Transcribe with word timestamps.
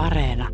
Areena. 0.00 0.48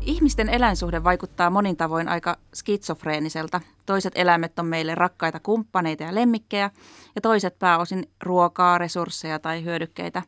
Ihmisten 0.00 0.48
eläinsuhde 0.48 1.04
vaikuttaa 1.04 1.50
monin 1.50 1.76
tavoin 1.76 2.08
aika 2.08 2.36
skitsofreeniselta. 2.54 3.60
Toiset 3.86 4.12
eläimet 4.16 4.58
on 4.58 4.66
meille 4.66 4.94
rakkaita 4.94 5.40
kumppaneita 5.40 6.02
ja 6.02 6.14
lemmikkejä, 6.14 6.70
ja 7.14 7.20
toiset 7.20 7.58
pääosin 7.58 8.10
ruokaa, 8.22 8.78
resursseja 8.78 9.38
tai 9.38 9.64
hyödykkeitä. 9.64 10.22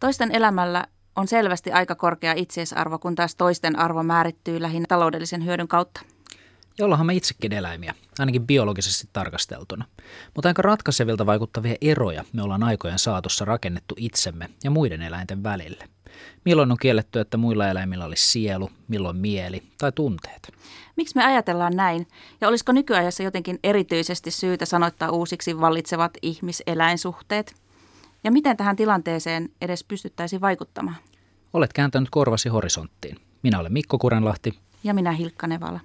Toisten 0.00 0.32
elämällä 0.32 0.86
on 1.16 1.28
selvästi 1.28 1.72
aika 1.72 1.94
korkea 1.94 2.32
itseisarvo, 2.36 2.98
kun 2.98 3.14
taas 3.14 3.36
toisten 3.36 3.78
arvo 3.78 4.02
määrittyy 4.02 4.62
lähinnä 4.62 4.86
taloudellisen 4.88 5.44
hyödyn 5.44 5.68
kautta. 5.68 6.00
Ja 6.78 6.84
ollaanhan 6.84 7.06
me 7.06 7.14
itsekin 7.14 7.52
eläimiä, 7.52 7.94
ainakin 8.18 8.46
biologisesti 8.46 9.08
tarkasteltuna. 9.12 9.84
Mutta 10.34 10.48
aika 10.48 10.62
ratkaisevilta 10.62 11.26
vaikuttavia 11.26 11.76
eroja 11.80 12.24
me 12.32 12.42
ollaan 12.42 12.62
aikojen 12.62 12.98
saatossa 12.98 13.44
rakennettu 13.44 13.94
itsemme 13.98 14.50
ja 14.64 14.70
muiden 14.70 15.02
eläinten 15.02 15.42
välille. 15.42 15.88
Milloin 16.44 16.70
on 16.70 16.76
kielletty, 16.80 17.20
että 17.20 17.36
muilla 17.36 17.68
eläimillä 17.68 18.04
olisi 18.04 18.30
sielu, 18.30 18.70
milloin 18.88 19.16
mieli 19.16 19.62
tai 19.78 19.92
tunteet? 19.92 20.52
Miksi 20.96 21.16
me 21.16 21.24
ajatellaan 21.24 21.76
näin? 21.76 22.06
Ja 22.40 22.48
olisiko 22.48 22.72
nykyajassa 22.72 23.22
jotenkin 23.22 23.58
erityisesti 23.64 24.30
syytä 24.30 24.64
sanoittaa 24.64 25.10
uusiksi 25.10 25.60
vallitsevat 25.60 26.12
ihmiseläinsuhteet? 26.22 27.54
Ja 28.24 28.32
miten 28.32 28.56
tähän 28.56 28.76
tilanteeseen 28.76 29.48
edes 29.60 29.84
pystyttäisiin 29.84 30.40
vaikuttamaan? 30.40 30.96
Olet 31.52 31.72
kääntänyt 31.72 32.10
korvasi 32.10 32.48
horisonttiin. 32.48 33.16
Minä 33.42 33.58
olen 33.58 33.72
Mikko 33.72 33.98
Kurenlahti. 33.98 34.58
Ja 34.84 34.94
minä 34.94 35.12
Hilkka 35.12 35.46
Nevala. 35.46 35.80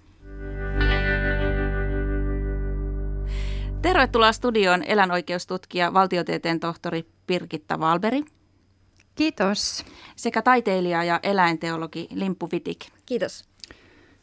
Tervetuloa 3.82 4.32
studioon 4.32 4.84
eläinoikeustutkija, 4.84 5.94
valtiotieteen 5.94 6.60
tohtori 6.60 7.06
Pirkitta 7.28 7.80
Valberi. 7.80 8.24
Kiitos. 9.16 9.86
Sekä 10.16 10.42
taiteilija 10.42 11.04
ja 11.04 11.20
eläinteologi 11.24 12.08
Limpu 12.14 12.50
Vitik. 12.52 12.80
Kiitos. 13.06 13.46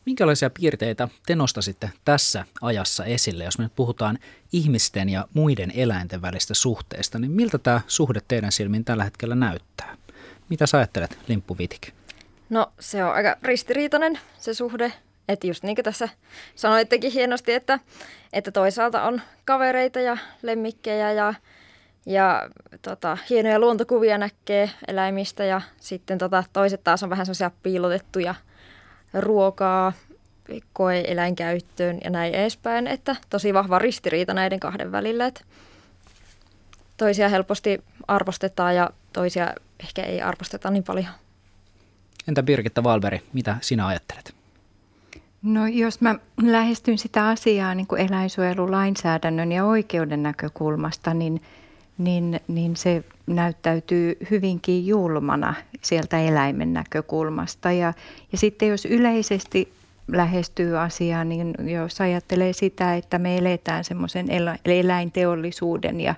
Minkälaisia 0.07 0.51
piirteitä 0.51 1.09
te 1.27 1.35
nostasitte 1.35 1.91
tässä 2.05 2.45
ajassa 2.61 3.05
esille, 3.05 3.45
jos 3.45 3.59
me 3.59 3.65
nyt 3.65 3.75
puhutaan 3.77 4.19
ihmisten 4.53 5.09
ja 5.09 5.29
muiden 5.35 5.73
eläinten 5.75 6.23
välistä 6.23 6.55
suhteesta, 6.55 7.19
niin 7.19 7.31
miltä 7.31 7.59
tämä 7.59 7.81
suhde 7.87 8.21
teidän 8.29 8.53
silmiin 8.53 8.85
tällä 8.85 9.05
hetkellä 9.05 9.35
näyttää? 9.35 9.97
Mitä 10.49 10.67
sä 10.67 10.79
ajattelet, 10.79 11.19
Limppu 11.29 11.59
Vitik? 11.59 11.93
No 12.51 12.73
se 12.81 13.05
on 13.05 13.15
aika 13.15 13.37
ristiriitainen 13.43 14.19
se 14.39 14.55
suhde, 14.55 14.93
että 15.29 15.47
just 15.47 15.63
niin 15.63 15.77
kuin 15.77 15.85
tässä 15.85 16.09
sanoittekin 16.55 17.13
hienosti, 17.13 17.53
että, 17.53 17.81
että 18.33 18.51
toisaalta 18.51 19.03
on 19.03 19.21
kavereita 19.45 20.01
ja 20.01 20.17
lemmikkejä 20.43 21.13
ja, 21.13 21.35
ja 22.07 22.51
tota, 22.83 23.19
hienoja 23.31 23.59
luontokuvia 23.59 24.19
näkee 24.19 24.71
eläimistä 24.89 25.45
ja 25.45 25.61
sitten 25.81 26.19
tota, 26.19 26.45
toiset 26.53 26.85
taas 26.85 27.03
on 27.03 27.11
vähän 27.11 27.27
sellaisia 27.27 27.51
piilotettuja 27.63 28.35
ruokaa, 29.15 29.93
koe 30.73 31.05
eläinkäyttöön 31.07 31.99
ja 32.05 32.11
näin 32.11 32.35
edespäin, 32.35 32.87
että 32.87 33.17
tosi 33.31 33.55
vahva 33.55 33.79
ristiriita 33.79 34.35
näiden 34.35 34.61
kahden 34.61 34.93
välillä, 34.93 35.27
että 35.27 35.45
toisia 36.97 37.29
helposti 37.29 37.85
arvostetaan 38.09 38.77
ja 38.77 38.91
toisia 39.13 39.55
ehkä 39.81 40.03
ei 40.03 40.23
arvosteta 40.23 40.71
niin 40.71 40.85
paljon. 40.85 41.07
Entä 42.29 42.43
Birgitta 42.43 42.85
Valberi, 42.85 43.23
mitä 43.33 43.57
sinä 43.61 43.87
ajattelet? 43.87 44.36
No 45.47 45.67
jos 45.67 46.01
mä 46.01 46.15
lähestyn 46.43 46.99
sitä 46.99 47.29
asiaa 47.29 47.75
niin 47.75 47.87
kuin 47.87 48.01
eläinsuojelulainsäädännön 48.01 49.53
ja 49.53 49.65
oikeuden 49.65 50.23
näkökulmasta, 50.23 51.15
niin, 51.15 51.41
niin, 51.99 52.41
niin 52.49 52.77
se 52.77 53.05
näyttäytyy 53.27 54.17
hyvinkin 54.31 54.87
julmana 54.87 55.55
sieltä 55.83 56.21
eläimen 56.21 56.73
näkökulmasta. 56.73 57.73
Ja, 57.73 57.93
ja 58.33 58.39
sitten 58.39 58.69
jos 58.69 58.85
yleisesti 58.85 59.73
lähestyy 60.09 60.79
asiaa, 60.79 61.25
niin 61.25 61.55
jos 61.65 62.01
ajattelee 62.01 62.53
sitä, 62.53 62.95
että 62.95 63.19
me 63.19 63.39
eletään 63.39 63.85
semmoisen 63.85 64.27
eläinteollisuuden 64.65 66.01
ja 66.01 66.15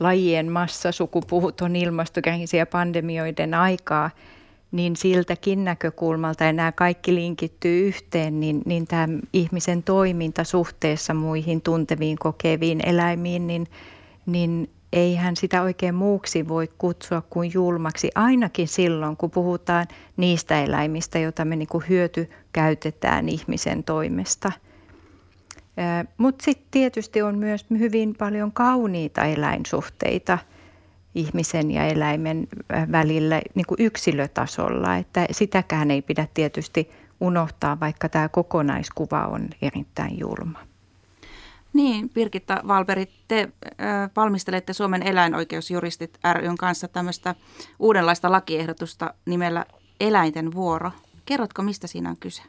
lajien 0.00 0.52
massasukupuuton 0.52 1.76
ilmastokriisi 1.76 2.56
ja 2.56 2.66
pandemioiden 2.66 3.54
aikaa, 3.54 4.10
niin 4.72 4.96
siltäkin 4.96 5.64
näkökulmalta, 5.64 6.44
ja 6.44 6.52
nämä 6.52 6.72
kaikki 6.72 7.14
linkittyy 7.14 7.88
yhteen, 7.88 8.40
niin, 8.40 8.62
niin 8.66 8.86
tämä 8.86 9.08
ihmisen 9.32 9.82
toiminta 9.82 10.44
suhteessa 10.44 11.14
muihin 11.14 11.62
tunteviin, 11.62 12.18
kokeviin 12.18 12.88
eläimiin, 12.88 13.46
niin, 13.46 13.66
niin 14.26 14.70
eihän 14.92 15.36
sitä 15.36 15.62
oikein 15.62 15.94
muuksi 15.94 16.48
voi 16.48 16.68
kutsua 16.78 17.22
kuin 17.30 17.50
julmaksi, 17.54 18.10
ainakin 18.14 18.68
silloin, 18.68 19.16
kun 19.16 19.30
puhutaan 19.30 19.86
niistä 20.16 20.62
eläimistä, 20.62 21.18
joita 21.18 21.44
me 21.44 21.56
niin 21.56 21.68
hyöty 21.88 22.30
käytetään 22.52 23.28
ihmisen 23.28 23.84
toimesta. 23.84 24.52
Mutta 26.18 26.44
sitten 26.44 26.66
tietysti 26.70 27.22
on 27.22 27.38
myös 27.38 27.66
hyvin 27.78 28.14
paljon 28.18 28.52
kauniita 28.52 29.24
eläinsuhteita 29.24 30.38
ihmisen 31.18 31.70
ja 31.70 31.86
eläimen 31.86 32.48
välillä 32.92 33.42
niin 33.54 33.66
kuin 33.66 33.82
yksilötasolla, 33.82 34.96
että 34.96 35.26
sitäkään 35.30 35.90
ei 35.90 36.02
pidä 36.02 36.28
tietysti 36.34 36.90
unohtaa, 37.20 37.80
vaikka 37.80 38.08
tämä 38.08 38.28
kokonaiskuva 38.28 39.26
on 39.26 39.48
erittäin 39.62 40.18
julma. 40.18 40.58
Niin, 41.72 42.08
Birgitta 42.08 42.62
Valberi, 42.68 43.08
te 43.28 43.48
äh, 43.64 44.10
valmistelette 44.16 44.72
Suomen 44.72 45.02
eläinoikeusjuristit 45.02 46.18
ryn 46.32 46.56
kanssa 46.56 46.88
tämmöistä 46.88 47.34
uudenlaista 47.78 48.32
lakiehdotusta 48.32 49.14
nimellä 49.26 49.64
Eläinten 50.00 50.54
vuoro. 50.54 50.90
Kerrotko, 51.26 51.62
mistä 51.62 51.86
siinä 51.86 52.10
on 52.10 52.16
kyse? 52.20 52.42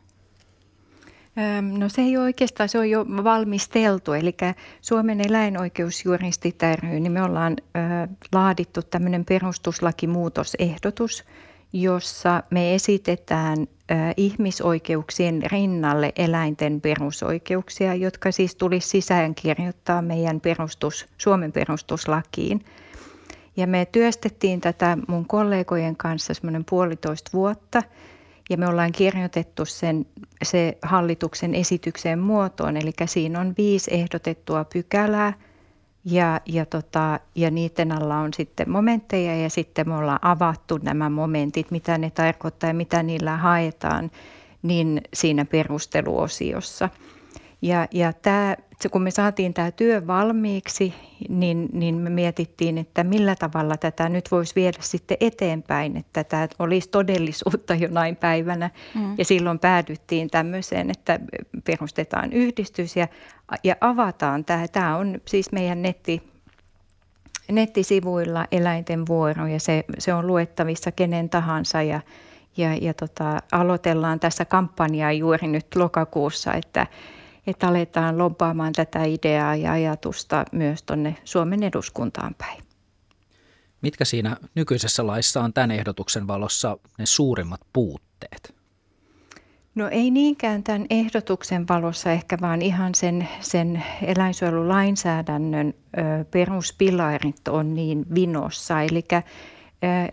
No 1.77 1.89
se 1.89 2.01
ei 2.01 2.17
ole 2.17 2.25
oikeastaan, 2.25 2.69
se 2.69 2.79
on 2.79 2.89
jo 2.89 3.05
valmisteltu. 3.23 4.13
Eli 4.13 4.35
Suomen 4.81 5.21
eläinoikeusjuristit 5.21 6.59
ry, 6.81 6.99
niin 6.99 7.11
me 7.11 7.23
ollaan 7.23 7.55
laadittu 8.33 8.81
tämmöinen 8.81 9.25
perustuslakimuutosehdotus, 9.25 11.23
jossa 11.73 12.43
me 12.49 12.75
esitetään 12.75 13.67
ihmisoikeuksien 14.17 15.43
rinnalle 15.51 16.13
eläinten 16.15 16.81
perusoikeuksia, 16.81 17.95
jotka 17.95 18.31
siis 18.31 18.55
tulisi 18.55 18.89
sisäänkirjoittaa 18.89 20.01
meidän 20.01 20.41
perustus, 20.41 21.07
Suomen 21.17 21.51
perustuslakiin. 21.51 22.65
Ja 23.57 23.67
me 23.67 23.87
työstettiin 23.91 24.61
tätä 24.61 24.97
mun 25.07 25.25
kollegojen 25.25 25.95
kanssa 25.95 26.33
semmoinen 26.33 26.65
puolitoista 26.65 27.29
vuotta 27.33 27.83
ja 28.49 28.57
me 28.57 28.67
ollaan 28.67 28.91
kirjoitettu 28.91 29.65
sen, 29.65 30.05
se 30.43 30.77
hallituksen 30.81 31.55
esityksen 31.55 32.19
muotoon. 32.19 32.77
Eli 32.77 32.91
siinä 33.05 33.39
on 33.39 33.53
viisi 33.57 33.93
ehdotettua 33.93 34.63
pykälää– 34.63 35.33
ja, 36.05 36.41
ja, 36.45 36.65
tota, 36.65 37.19
ja 37.35 37.51
niiden 37.51 37.91
alla 37.91 38.17
on 38.17 38.33
sitten 38.33 38.71
momentteja 38.71 39.37
ja 39.37 39.49
sitten 39.49 39.89
me 39.89 39.95
ollaan 39.95 40.19
avattu 40.21 40.77
nämä 40.77 41.09
momentit, 41.09 41.71
mitä 41.71 41.97
ne 41.97 42.09
tarkoittaa 42.09 42.69
ja 42.69 42.73
mitä 42.73 43.03
niillä 43.03 43.37
haetaan, 43.37 44.11
niin 44.61 45.01
siinä 45.13 45.45
perusteluosiossa. 45.45 46.89
Ja, 47.61 47.87
ja 47.91 48.13
tämä, 48.13 48.55
kun 48.87 49.01
me 49.01 49.11
saatiin 49.11 49.53
tämä 49.53 49.71
työ 49.71 50.07
valmiiksi, 50.07 50.93
niin, 51.29 51.69
niin 51.73 51.95
me 51.95 52.09
mietittiin, 52.09 52.77
että 52.77 53.03
millä 53.03 53.35
tavalla 53.35 53.77
tätä 53.77 54.09
nyt 54.09 54.31
voisi 54.31 54.55
viedä 54.55 54.77
sitten 54.81 55.17
eteenpäin, 55.19 55.97
että 55.97 56.23
tämä 56.23 56.47
olisi 56.59 56.89
todellisuutta 56.89 57.75
jonain 57.75 58.15
päivänä. 58.15 58.69
Mm. 58.95 59.15
Ja 59.17 59.25
silloin 59.25 59.59
päädyttiin 59.59 60.29
tämmöiseen, 60.29 60.89
että 60.89 61.19
perustetaan 61.63 62.33
yhdistys 62.33 62.95
ja, 62.95 63.07
ja 63.63 63.75
avataan 63.81 64.45
tämä. 64.45 64.67
Tämä 64.67 64.97
on 64.97 65.21
siis 65.25 65.51
meidän 65.51 65.81
netti, 65.81 66.23
nettisivuilla 67.51 68.45
eläinten 68.51 69.07
vuoro 69.07 69.47
ja 69.47 69.59
se, 69.59 69.83
se 69.97 70.13
on 70.13 70.27
luettavissa 70.27 70.91
kenen 70.91 71.29
tahansa 71.29 71.81
ja, 71.81 72.01
ja, 72.57 72.75
ja 72.75 72.93
tota, 72.93 73.37
aloitellaan 73.51 74.19
tässä 74.19 74.45
kampanjaa 74.45 75.11
juuri 75.11 75.47
nyt 75.47 75.75
lokakuussa, 75.75 76.53
että 76.53 76.87
että 77.49 77.67
aletaan 77.67 78.17
lobbaamaan 78.17 78.73
tätä 78.73 79.03
ideaa 79.03 79.55
ja 79.55 79.71
ajatusta 79.71 80.45
myös 80.51 80.83
tuonne 80.83 81.15
Suomen 81.23 81.63
eduskuntaan 81.63 82.35
päin. 82.37 82.63
Mitkä 83.81 84.05
siinä 84.05 84.37
nykyisessä 84.55 85.07
laissa 85.07 85.41
on 85.41 85.53
tämän 85.53 85.71
ehdotuksen 85.71 86.27
valossa 86.27 86.77
ne 86.97 87.05
suurimmat 87.05 87.61
puutteet? 87.73 88.55
No 89.75 89.89
ei 89.89 90.11
niinkään 90.11 90.63
tämän 90.63 90.85
ehdotuksen 90.89 91.67
valossa 91.67 92.11
ehkä, 92.11 92.37
vaan 92.41 92.61
ihan 92.61 92.95
sen, 92.95 93.29
sen 93.39 93.83
eläinsuojelulainsäädännön 94.01 95.73
peruspilarit 96.31 97.47
on 97.47 97.73
niin 97.73 98.05
vinossa. 98.15 98.81
Eli 98.81 99.03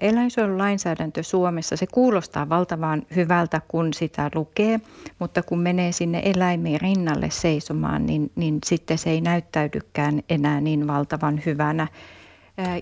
Eläinsuojelulainsäädäntö 0.00 1.22
Suomessa, 1.22 1.76
se 1.76 1.86
kuulostaa 1.86 2.48
valtavan 2.48 3.02
hyvältä, 3.16 3.60
kun 3.68 3.94
sitä 3.94 4.30
lukee, 4.34 4.80
mutta 5.18 5.42
kun 5.42 5.58
menee 5.58 5.92
sinne 5.92 6.22
eläimien 6.24 6.80
rinnalle 6.80 7.30
seisomaan, 7.30 8.06
niin, 8.06 8.32
niin 8.36 8.58
sitten 8.66 8.98
se 8.98 9.10
ei 9.10 9.20
näyttäydykään 9.20 10.22
enää 10.30 10.60
niin 10.60 10.86
valtavan 10.86 11.42
hyvänä. 11.46 11.88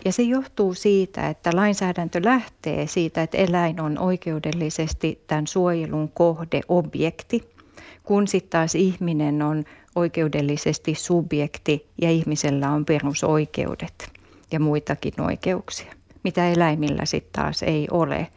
Ja 0.05 0.13
se 0.13 0.23
johtuu 0.23 0.75
siitä, 0.75 1.29
että 1.29 1.51
lainsäädäntö 1.55 2.21
lähtee 2.25 2.87
siitä, 2.87 3.23
että 3.23 3.39
eläin 3.39 3.81
on 3.81 3.99
oikeudellisesti 3.99 5.25
tämän 5.27 5.47
suojelun 5.47 6.09
kohde, 6.15 6.61
objekti, 6.69 7.55
kun 8.03 8.29
sitten 8.29 8.51
taas 8.51 8.75
ihminen 8.75 9.43
on 9.43 9.65
oikeudellisesti 9.95 10.95
subjekti 10.95 11.87
ja 12.03 12.11
ihmisellä 12.11 12.71
on 12.71 12.85
perusoikeudet 12.85 14.11
ja 14.53 14.61
muitakin 14.61 15.21
oikeuksia, 15.21 15.93
mitä 16.25 16.49
eläimillä 16.49 17.05
sitten 17.05 17.43
taas 17.43 17.63
ei 17.63 17.89
ole. 17.91 18.29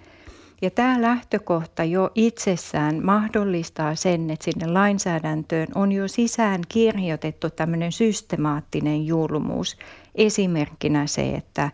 Ja 0.61 0.71
tämä 0.71 1.01
lähtökohta 1.01 1.83
jo 1.83 2.11
itsessään 2.15 3.05
mahdollistaa 3.05 3.95
sen, 3.95 4.29
että 4.29 4.45
sinne 4.45 4.67
lainsäädäntöön 4.67 5.67
on 5.75 5.91
jo 5.91 6.07
sisään 6.07 6.61
kirjoitettu 6.69 7.49
tämmöinen 7.49 7.91
systemaattinen 7.91 9.07
julmuus. 9.07 9.77
Esimerkkinä 10.15 11.07
se, 11.07 11.29
että 11.29 11.71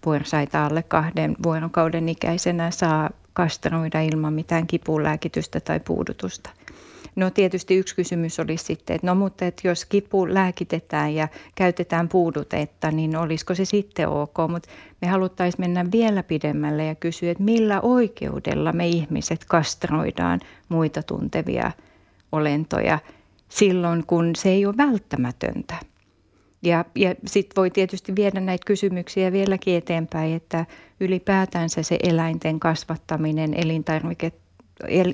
puersaita 0.00 0.66
alle 0.66 0.82
kahden 0.82 1.36
vuorokauden 1.42 2.08
ikäisenä 2.08 2.70
saa 2.70 3.10
kastroida 3.32 4.00
ilman 4.00 4.32
mitään 4.32 4.66
kipulääkitystä 4.66 5.60
tai 5.60 5.80
puudutusta– 5.80 6.50
No 7.16 7.30
tietysti 7.30 7.76
yksi 7.76 7.96
kysymys 7.96 8.40
olisi 8.40 8.64
sitten, 8.64 8.96
että 8.96 9.06
no 9.06 9.14
mutta 9.14 9.44
että 9.44 9.68
jos 9.68 9.84
kipu 9.84 10.34
lääkitetään 10.34 11.14
ja 11.14 11.28
käytetään 11.54 12.08
puudutetta, 12.08 12.90
niin 12.90 13.16
olisiko 13.16 13.54
se 13.54 13.64
sitten 13.64 14.08
ok, 14.08 14.36
mutta 14.48 14.68
me 15.00 15.08
haluttaisiin 15.08 15.60
mennä 15.60 15.86
vielä 15.92 16.22
pidemmälle 16.22 16.84
ja 16.84 16.94
kysyä, 16.94 17.30
että 17.30 17.44
millä 17.44 17.80
oikeudella 17.80 18.72
me 18.72 18.88
ihmiset 18.88 19.44
kastroidaan 19.44 20.40
muita 20.68 21.02
tuntevia 21.02 21.72
olentoja 22.32 22.98
silloin, 23.48 24.06
kun 24.06 24.36
se 24.36 24.48
ei 24.48 24.66
ole 24.66 24.76
välttämätöntä. 24.76 25.74
Ja, 26.62 26.84
ja 26.94 27.14
sitten 27.26 27.56
voi 27.56 27.70
tietysti 27.70 28.16
viedä 28.16 28.40
näitä 28.40 28.66
kysymyksiä 28.66 29.32
vieläkin 29.32 29.76
eteenpäin, 29.76 30.34
että 30.34 30.66
ylipäätänsä 31.00 31.82
se 31.82 31.98
eläinten 32.02 32.60
kasvattaminen, 32.60 33.54
elintarvike 33.54 34.32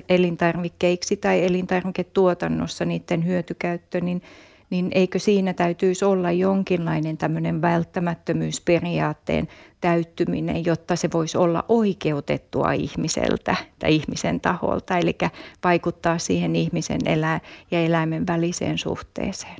elintarvikkeiksi 0.09 1.17
tai 1.17 1.45
elintarviketuotannossa 1.45 2.85
niiden 2.85 3.25
hyötykäyttö, 3.25 4.01
niin, 4.01 4.21
niin 4.69 4.91
eikö 4.91 5.19
siinä 5.19 5.53
täytyisi 5.53 6.05
olla 6.05 6.31
jonkinlainen 6.31 7.17
tämmöinen 7.17 7.61
välttämättömyysperiaatteen 7.61 9.47
täyttyminen, 9.81 10.65
jotta 10.65 10.95
se 10.95 11.09
voisi 11.13 11.37
olla 11.37 11.65
oikeutettua 11.69 12.71
ihmiseltä 12.71 13.55
tai 13.79 13.95
ihmisen 13.95 14.41
taholta, 14.41 14.97
eli 14.97 15.17
vaikuttaa 15.63 16.17
siihen 16.17 16.55
ihmisen 16.55 17.01
elä- 17.05 17.41
ja 17.71 17.85
eläimen 17.85 18.27
väliseen 18.27 18.77
suhteeseen. 18.77 19.57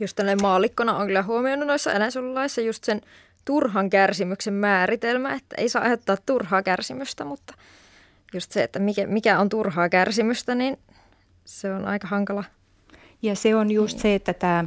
Just 0.00 0.16
tällainen 0.16 0.42
maallikkona 0.42 0.96
on 0.96 1.06
kyllä 1.06 1.22
huomioinut 1.22 1.66
noissa 1.66 1.92
eläinsuojelulaissa 1.92 2.60
just 2.60 2.84
sen 2.84 3.00
turhan 3.44 3.90
kärsimyksen 3.90 4.54
määritelmä, 4.54 5.34
että 5.34 5.56
ei 5.58 5.68
saa 5.68 5.82
aiheuttaa 5.82 6.16
turhaa 6.26 6.62
kärsimystä, 6.62 7.24
mutta– 7.24 7.54
just 8.32 8.52
se, 8.52 8.62
että 8.62 8.78
mikä, 8.78 9.06
mikä 9.06 9.38
on 9.38 9.48
turhaa 9.48 9.88
kärsimystä, 9.88 10.54
niin 10.54 10.78
se 11.44 11.74
on 11.74 11.84
aika 11.84 12.08
hankala. 12.08 12.44
Ja 13.22 13.36
se 13.36 13.54
on 13.54 13.70
just 13.70 13.98
se, 13.98 14.14
että 14.14 14.34
tämä, 14.34 14.64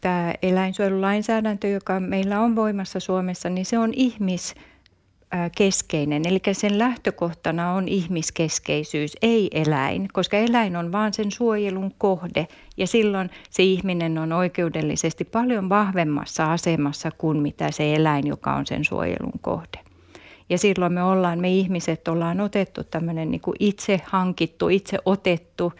tämä 0.00 0.34
eläinsuojelulainsäädäntö, 0.42 1.68
joka 1.68 2.00
meillä 2.00 2.40
on 2.40 2.56
voimassa 2.56 3.00
Suomessa, 3.00 3.50
niin 3.50 3.66
se 3.66 3.78
on 3.78 3.94
ihmis 3.94 4.54
keskeinen. 5.56 6.22
Eli 6.26 6.40
sen 6.52 6.78
lähtökohtana 6.78 7.72
on 7.72 7.88
ihmiskeskeisyys, 7.88 9.12
ei 9.22 9.48
eläin, 9.52 10.08
koska 10.12 10.36
eläin 10.36 10.76
on 10.76 10.92
vaan 10.92 11.14
sen 11.14 11.30
suojelun 11.30 11.94
kohde 11.98 12.46
ja 12.76 12.86
silloin 12.86 13.30
se 13.50 13.62
ihminen 13.62 14.18
on 14.18 14.32
oikeudellisesti 14.32 15.24
paljon 15.24 15.68
vahvemmassa 15.68 16.52
asemassa 16.52 17.10
kuin 17.18 17.38
mitä 17.38 17.70
se 17.70 17.94
eläin, 17.94 18.26
joka 18.26 18.54
on 18.54 18.66
sen 18.66 18.84
suojelun 18.84 19.40
kohde. 19.40 19.91
Ja 20.52 20.58
silloin 20.58 20.92
me 20.92 21.02
ollaan, 21.02 21.38
me 21.38 21.50
ihmiset 21.50 22.08
ollaan 22.08 22.40
otettu 22.40 22.84
tämmöinen 22.84 23.30
niin 23.30 23.40
kuin 23.40 23.56
itse 23.60 24.00
hankittu, 24.04 24.68
itse 24.68 24.98
otettu 25.04 25.72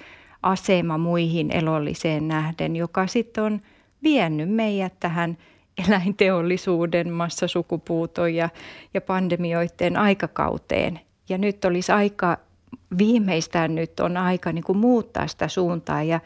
asema 0.42 0.98
muihin 0.98 1.50
elolliseen 1.50 2.28
nähden, 2.28 2.76
joka 2.76 3.06
sitten 3.06 3.44
on 3.44 3.60
vienyt 4.02 4.50
meidät 4.50 4.92
tähän 5.00 5.38
eläinteollisuuden, 5.86 7.10
massasukupuuton 7.10 8.34
ja, 8.34 8.48
ja 8.94 9.00
pandemioiden 9.00 9.96
aikakauteen. 9.96 11.00
Ja 11.28 11.38
nyt 11.38 11.64
olisi 11.64 11.92
aika, 11.92 12.38
viimeistään 12.98 13.74
nyt 13.74 14.00
on 14.00 14.16
aika 14.16 14.52
niin 14.52 14.64
kuin 14.64 14.78
muuttaa 14.78 15.26
sitä 15.26 15.48
suuntaa 15.48 16.02
ja 16.02 16.20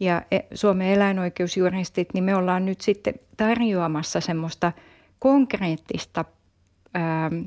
ja 0.00 0.22
e, 0.30 0.38
Suomen 0.54 0.88
eläinoikeusjuristit, 0.88 2.08
niin 2.14 2.24
me 2.24 2.36
ollaan 2.36 2.66
nyt 2.66 2.80
sitten 2.80 3.14
tarjoamassa 3.36 4.20
semmoista 4.20 4.72
konkreettista 5.18 6.24
ähm, 6.96 7.44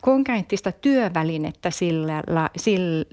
konkreettista 0.00 0.72
työvälinettä 0.72 1.70
sille, 1.70 2.12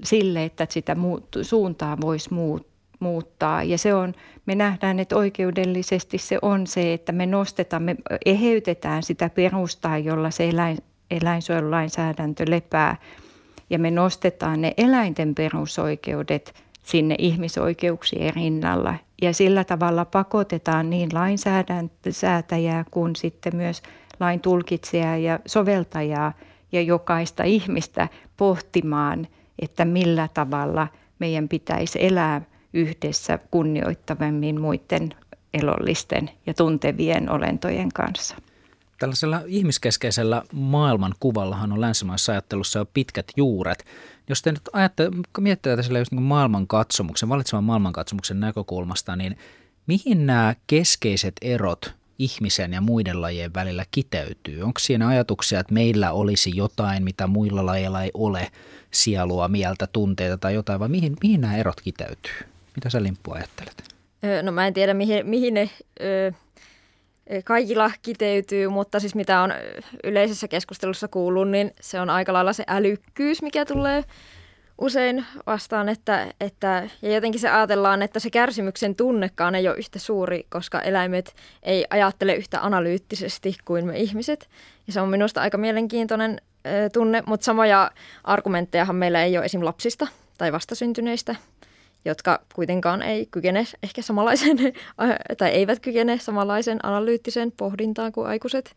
sille 0.04 0.44
että 0.44 0.66
sitä 0.70 0.94
muut, 0.94 1.24
suuntaa 1.42 1.96
voisi 2.00 2.34
muut, 2.34 2.66
muuttaa. 3.00 3.62
Ja 3.62 3.78
se 3.78 3.94
on, 3.94 4.14
me 4.46 4.54
nähdään, 4.54 4.98
että 4.98 5.16
oikeudellisesti 5.16 6.18
se 6.18 6.38
on 6.42 6.66
se, 6.66 6.92
että 6.92 7.12
me 7.12 7.26
nostetaan, 7.26 7.82
me 7.82 7.96
eheytetään 8.26 9.02
sitä 9.02 9.30
perustaa, 9.30 9.98
jolla 9.98 10.30
se 10.30 10.48
eläin, 10.48 10.78
eläinsuojelulainsäädäntö 11.10 12.44
lepää. 12.48 12.96
Ja 13.70 13.78
me 13.78 13.90
nostetaan 13.90 14.60
ne 14.60 14.74
eläinten 14.76 15.34
perusoikeudet 15.34 16.54
sinne 16.82 17.14
ihmisoikeuksien 17.18 18.34
rinnalla. 18.34 18.94
Ja 19.22 19.32
sillä 19.32 19.64
tavalla 19.64 20.04
pakotetaan 20.04 20.90
niin 20.90 21.08
lainsäätäjää 21.12 22.84
kuin 22.90 23.16
sitten 23.16 23.56
myös 23.56 23.82
lain 24.20 24.40
tulkitsijaa 24.40 25.16
ja 25.16 25.38
soveltajaa– 25.46 26.32
ja 26.72 26.82
jokaista 26.82 27.44
ihmistä 27.44 28.08
pohtimaan, 28.36 29.28
että 29.58 29.84
millä 29.84 30.28
tavalla 30.34 30.88
meidän 31.18 31.48
pitäisi 31.48 32.04
elää 32.04 32.42
yhdessä 32.72 33.38
kunnioittavammin 33.50 34.60
muiden 34.60 35.14
elollisten 35.54 36.30
ja 36.46 36.54
tuntevien 36.54 37.30
olentojen 37.30 37.88
kanssa. 37.94 38.36
Tällaisella 38.98 39.40
ihmiskeskeisellä 39.46 40.42
maailmankuvallahan 40.52 41.72
on 41.72 41.80
länsimaissa 41.80 42.32
ajattelussa 42.32 42.78
jo 42.78 42.86
pitkät 42.94 43.26
juuret. 43.36 43.84
Jos 44.28 44.42
te 44.42 44.52
nyt 44.52 44.68
ajatte, 44.72 45.10
miettii 45.40 45.76
tätä 45.76 45.98
just 45.98 46.12
niin 46.12 46.22
maailmankatsomuksen, 46.22 47.28
valitsevan 47.28 47.64
maailmankatsomuksen 47.64 48.40
näkökulmasta, 48.40 49.16
niin 49.16 49.36
mihin 49.86 50.26
nämä 50.26 50.54
keskeiset 50.66 51.34
erot 51.42 51.94
ihmisen 52.18 52.72
ja 52.72 52.80
muiden 52.80 53.20
lajien 53.20 53.54
välillä 53.54 53.84
kiteytyy? 53.90 54.62
Onko 54.62 54.78
siinä 54.78 55.08
ajatuksia, 55.08 55.60
että 55.60 55.74
meillä 55.74 56.12
olisi 56.12 56.56
jotain, 56.56 57.04
mitä 57.04 57.26
muilla 57.26 57.66
lajeilla 57.66 58.02
ei 58.02 58.10
ole, 58.14 58.50
sielua, 58.90 59.48
mieltä, 59.48 59.86
tunteita 59.86 60.38
tai 60.38 60.54
jotain, 60.54 60.80
vai 60.80 60.88
mihin, 60.88 61.16
mihin 61.22 61.40
nämä 61.40 61.56
erot 61.56 61.80
kiteytyy? 61.80 62.32
Mitä 62.76 62.90
sä 62.90 63.02
Limppu 63.02 63.32
ajattelet? 63.32 63.82
No 64.42 64.52
mä 64.52 64.66
en 64.66 64.74
tiedä, 64.74 64.94
mihin, 64.94 65.26
mihin 65.26 65.54
ne 65.54 65.70
ö, 66.00 66.32
kaikilla 67.44 67.90
kiteytyy, 68.02 68.68
mutta 68.68 69.00
siis 69.00 69.14
mitä 69.14 69.40
on 69.40 69.52
yleisessä 70.04 70.48
keskustelussa 70.48 71.08
kuullut, 71.08 71.50
niin 71.50 71.74
se 71.80 72.00
on 72.00 72.10
aika 72.10 72.32
lailla 72.32 72.52
se 72.52 72.64
älykkyys, 72.68 73.42
mikä 73.42 73.64
tulee 73.64 74.04
usein 74.82 75.26
vastaan, 75.46 75.88
että, 75.88 76.26
että 76.40 76.88
ja 77.02 77.14
jotenkin 77.14 77.40
se 77.40 77.50
ajatellaan, 77.50 78.02
että 78.02 78.20
se 78.20 78.30
kärsimyksen 78.30 78.94
tunnekaan 78.94 79.54
ei 79.54 79.68
ole 79.68 79.76
yhtä 79.76 79.98
suuri, 79.98 80.46
koska 80.48 80.80
eläimet 80.80 81.34
ei 81.62 81.84
ajattele 81.90 82.34
yhtä 82.34 82.60
analyyttisesti 82.60 83.56
kuin 83.64 83.86
me 83.86 83.98
ihmiset. 83.98 84.48
Ja 84.86 84.92
se 84.92 85.00
on 85.00 85.08
minusta 85.08 85.40
aika 85.40 85.58
mielenkiintoinen 85.58 86.40
ö, 86.66 86.90
tunne, 86.92 87.22
mutta 87.26 87.44
samoja 87.44 87.90
argumenttejahan 88.24 88.96
meillä 88.96 89.22
ei 89.22 89.36
ole 89.36 89.44
esim. 89.44 89.64
lapsista 89.64 90.06
tai 90.38 90.52
vastasyntyneistä, 90.52 91.36
jotka 92.04 92.40
kuitenkaan 92.54 93.02
ei 93.02 93.26
kykene 93.30 93.66
ehkä 93.82 94.02
samanlaisen, 94.02 94.58
tai 95.38 95.50
eivät 95.50 95.80
kykene 95.80 96.18
samanlaisen 96.18 96.78
analyyttisen 96.82 97.52
pohdintaan 97.52 98.12
kuin 98.12 98.26
aikuiset. 98.26 98.74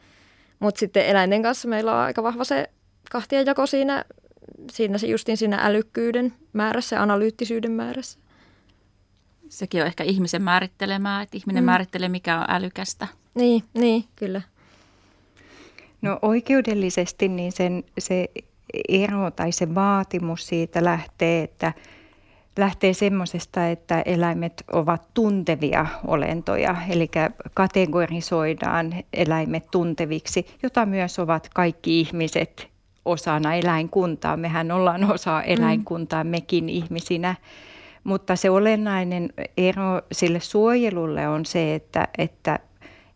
Mutta 0.59 0.79
sitten 0.79 1.05
eläinten 1.05 1.43
kanssa 1.43 1.67
meillä 1.67 1.91
on 1.91 1.99
aika 1.99 2.23
vahva 2.23 2.43
se 2.43 2.69
kahtiajako 3.11 3.65
siinä 3.65 4.05
siinä 4.71 4.97
se 4.97 5.07
justin 5.07 5.37
siinä 5.37 5.57
älykkyyden 5.61 6.33
määrässä 6.53 6.95
ja 6.95 7.03
analyyttisyyden 7.03 7.71
määrässä. 7.71 8.19
Sekin 9.49 9.81
on 9.81 9.87
ehkä 9.87 10.03
ihmisen 10.03 10.41
määrittelemää, 10.41 11.21
että 11.21 11.37
ihminen 11.37 11.63
mm. 11.63 11.65
määrittelee, 11.65 12.09
mikä 12.09 12.39
on 12.39 12.45
älykästä. 12.47 13.07
Niin, 13.35 13.63
niin 13.73 14.03
kyllä. 14.15 14.41
No 16.01 16.19
oikeudellisesti 16.21 17.27
niin 17.27 17.51
sen, 17.51 17.83
se 17.99 18.29
ero 18.89 19.31
tai 19.31 19.51
se 19.51 19.75
vaatimus 19.75 20.47
siitä 20.47 20.83
lähtee, 20.83 21.43
että 21.43 21.73
lähtee 22.57 22.93
semmoisesta, 22.93 23.67
että 23.67 24.01
eläimet 24.01 24.63
ovat 24.73 25.13
tuntevia 25.13 25.85
olentoja, 26.07 26.75
eli 26.89 27.09
kategorisoidaan 27.53 28.93
eläimet 29.13 29.71
tunteviksi, 29.71 30.45
jota 30.63 30.85
myös 30.85 31.19
ovat 31.19 31.49
kaikki 31.53 31.99
ihmiset 31.99 32.74
osana 33.05 33.53
eläinkuntaa. 33.53 34.37
Mehän 34.37 34.71
ollaan 34.71 35.11
osa 35.11 35.31
mm. 35.31 35.43
eläinkuntaa 35.45 36.23
mekin 36.23 36.69
ihmisinä. 36.69 37.35
Mutta 38.03 38.35
se 38.35 38.49
olennainen 38.49 39.29
ero 39.57 40.01
sille 40.11 40.39
suojelulle 40.39 41.27
on 41.27 41.45
se, 41.45 41.75
että, 41.75 42.07
että 42.17 42.59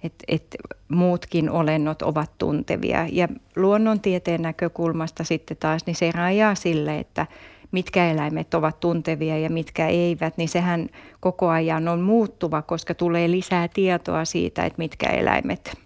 että 0.03 0.25
et 0.27 0.55
muutkin 0.87 1.49
olennot 1.49 2.01
ovat 2.01 2.31
tuntevia. 2.37 3.07
Ja 3.11 3.27
luonnontieteen 3.55 4.41
näkökulmasta 4.41 5.23
sitten 5.23 5.57
taas 5.57 5.85
niin 5.85 5.95
se 5.95 6.11
rajaa 6.11 6.55
sille, 6.55 6.99
että 6.99 7.25
mitkä 7.71 8.11
eläimet 8.11 8.53
ovat 8.53 8.79
tuntevia 8.79 9.37
ja 9.37 9.49
mitkä 9.49 9.87
eivät, 9.87 10.37
niin 10.37 10.49
sehän 10.49 10.89
koko 11.19 11.49
ajan 11.49 11.87
on 11.87 12.01
muuttuva, 12.01 12.61
koska 12.61 12.93
tulee 12.93 13.31
lisää 13.31 13.67
tietoa 13.67 14.25
siitä, 14.25 14.65
että 14.65 14.77
mitkä 14.77 15.09
eläimet 15.09 15.77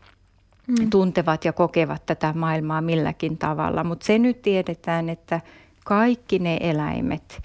mm. 0.68 0.90
tuntevat 0.90 1.46
ja 1.46 1.54
kokevat 1.54 2.06
tätä 2.06 2.34
maailmaa 2.36 2.82
milläkin 2.82 3.38
tavalla. 3.38 3.84
Mutta 3.84 4.06
se 4.06 4.20
nyt 4.20 4.42
tiedetään, 4.42 5.10
että 5.10 5.42
kaikki 5.86 6.40
ne 6.40 6.58
eläimet, 6.62 7.42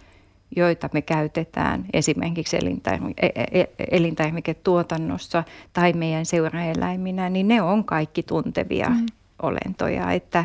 joita 0.57 0.89
me 0.93 1.03
käytetään 1.03 1.85
esimerkiksi 1.93 2.57
e- 2.57 3.27
e- 3.27 3.61
e- 3.61 3.85
elintarviketuotannossa 3.91 5.45
tai 5.73 5.93
meidän 5.93 6.27
seuraeläiminä, 6.27 7.29
niin 7.29 7.49
ne 7.49 7.63
on 7.63 7.85
kaikki 7.85 8.23
tuntevia 8.23 8.89
mm. 8.89 9.07
olentoja. 9.43 10.13
Että, 10.13 10.45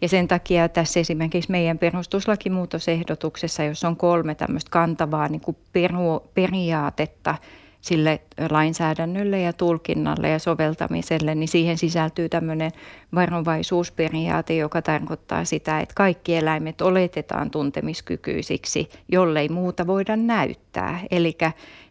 ja 0.00 0.08
sen 0.08 0.28
takia 0.28 0.68
tässä 0.68 1.00
esimerkiksi 1.00 1.50
meidän 1.50 1.78
perustuslakimuutosehdotuksessa, 1.78 3.64
jos 3.64 3.84
on 3.84 3.96
kolme 3.96 4.34
tämmöistä 4.34 4.70
kantavaa 4.70 5.28
niin 5.28 5.40
kuin 5.40 5.56
peru, 5.72 6.30
periaatetta 6.34 7.34
sille 7.80 8.20
lainsäädännölle 8.50 9.40
ja 9.40 9.52
tulkinnalle 9.52 10.28
ja 10.28 10.38
soveltamiselle, 10.38 11.34
niin 11.34 11.48
siihen 11.48 11.78
sisältyy 11.78 12.28
tämmöinen 12.28 12.70
varovaisuusperiaate, 13.14 14.56
joka 14.56 14.82
tarkoittaa 14.82 15.44
sitä, 15.44 15.80
että 15.80 15.94
kaikki 15.96 16.36
eläimet 16.36 16.80
oletetaan 16.80 17.50
tuntemiskykyisiksi, 17.50 18.88
jollei 19.08 19.48
muuta 19.48 19.86
voida 19.86 20.16
näyttää. 20.16 21.00
Eli 21.10 21.38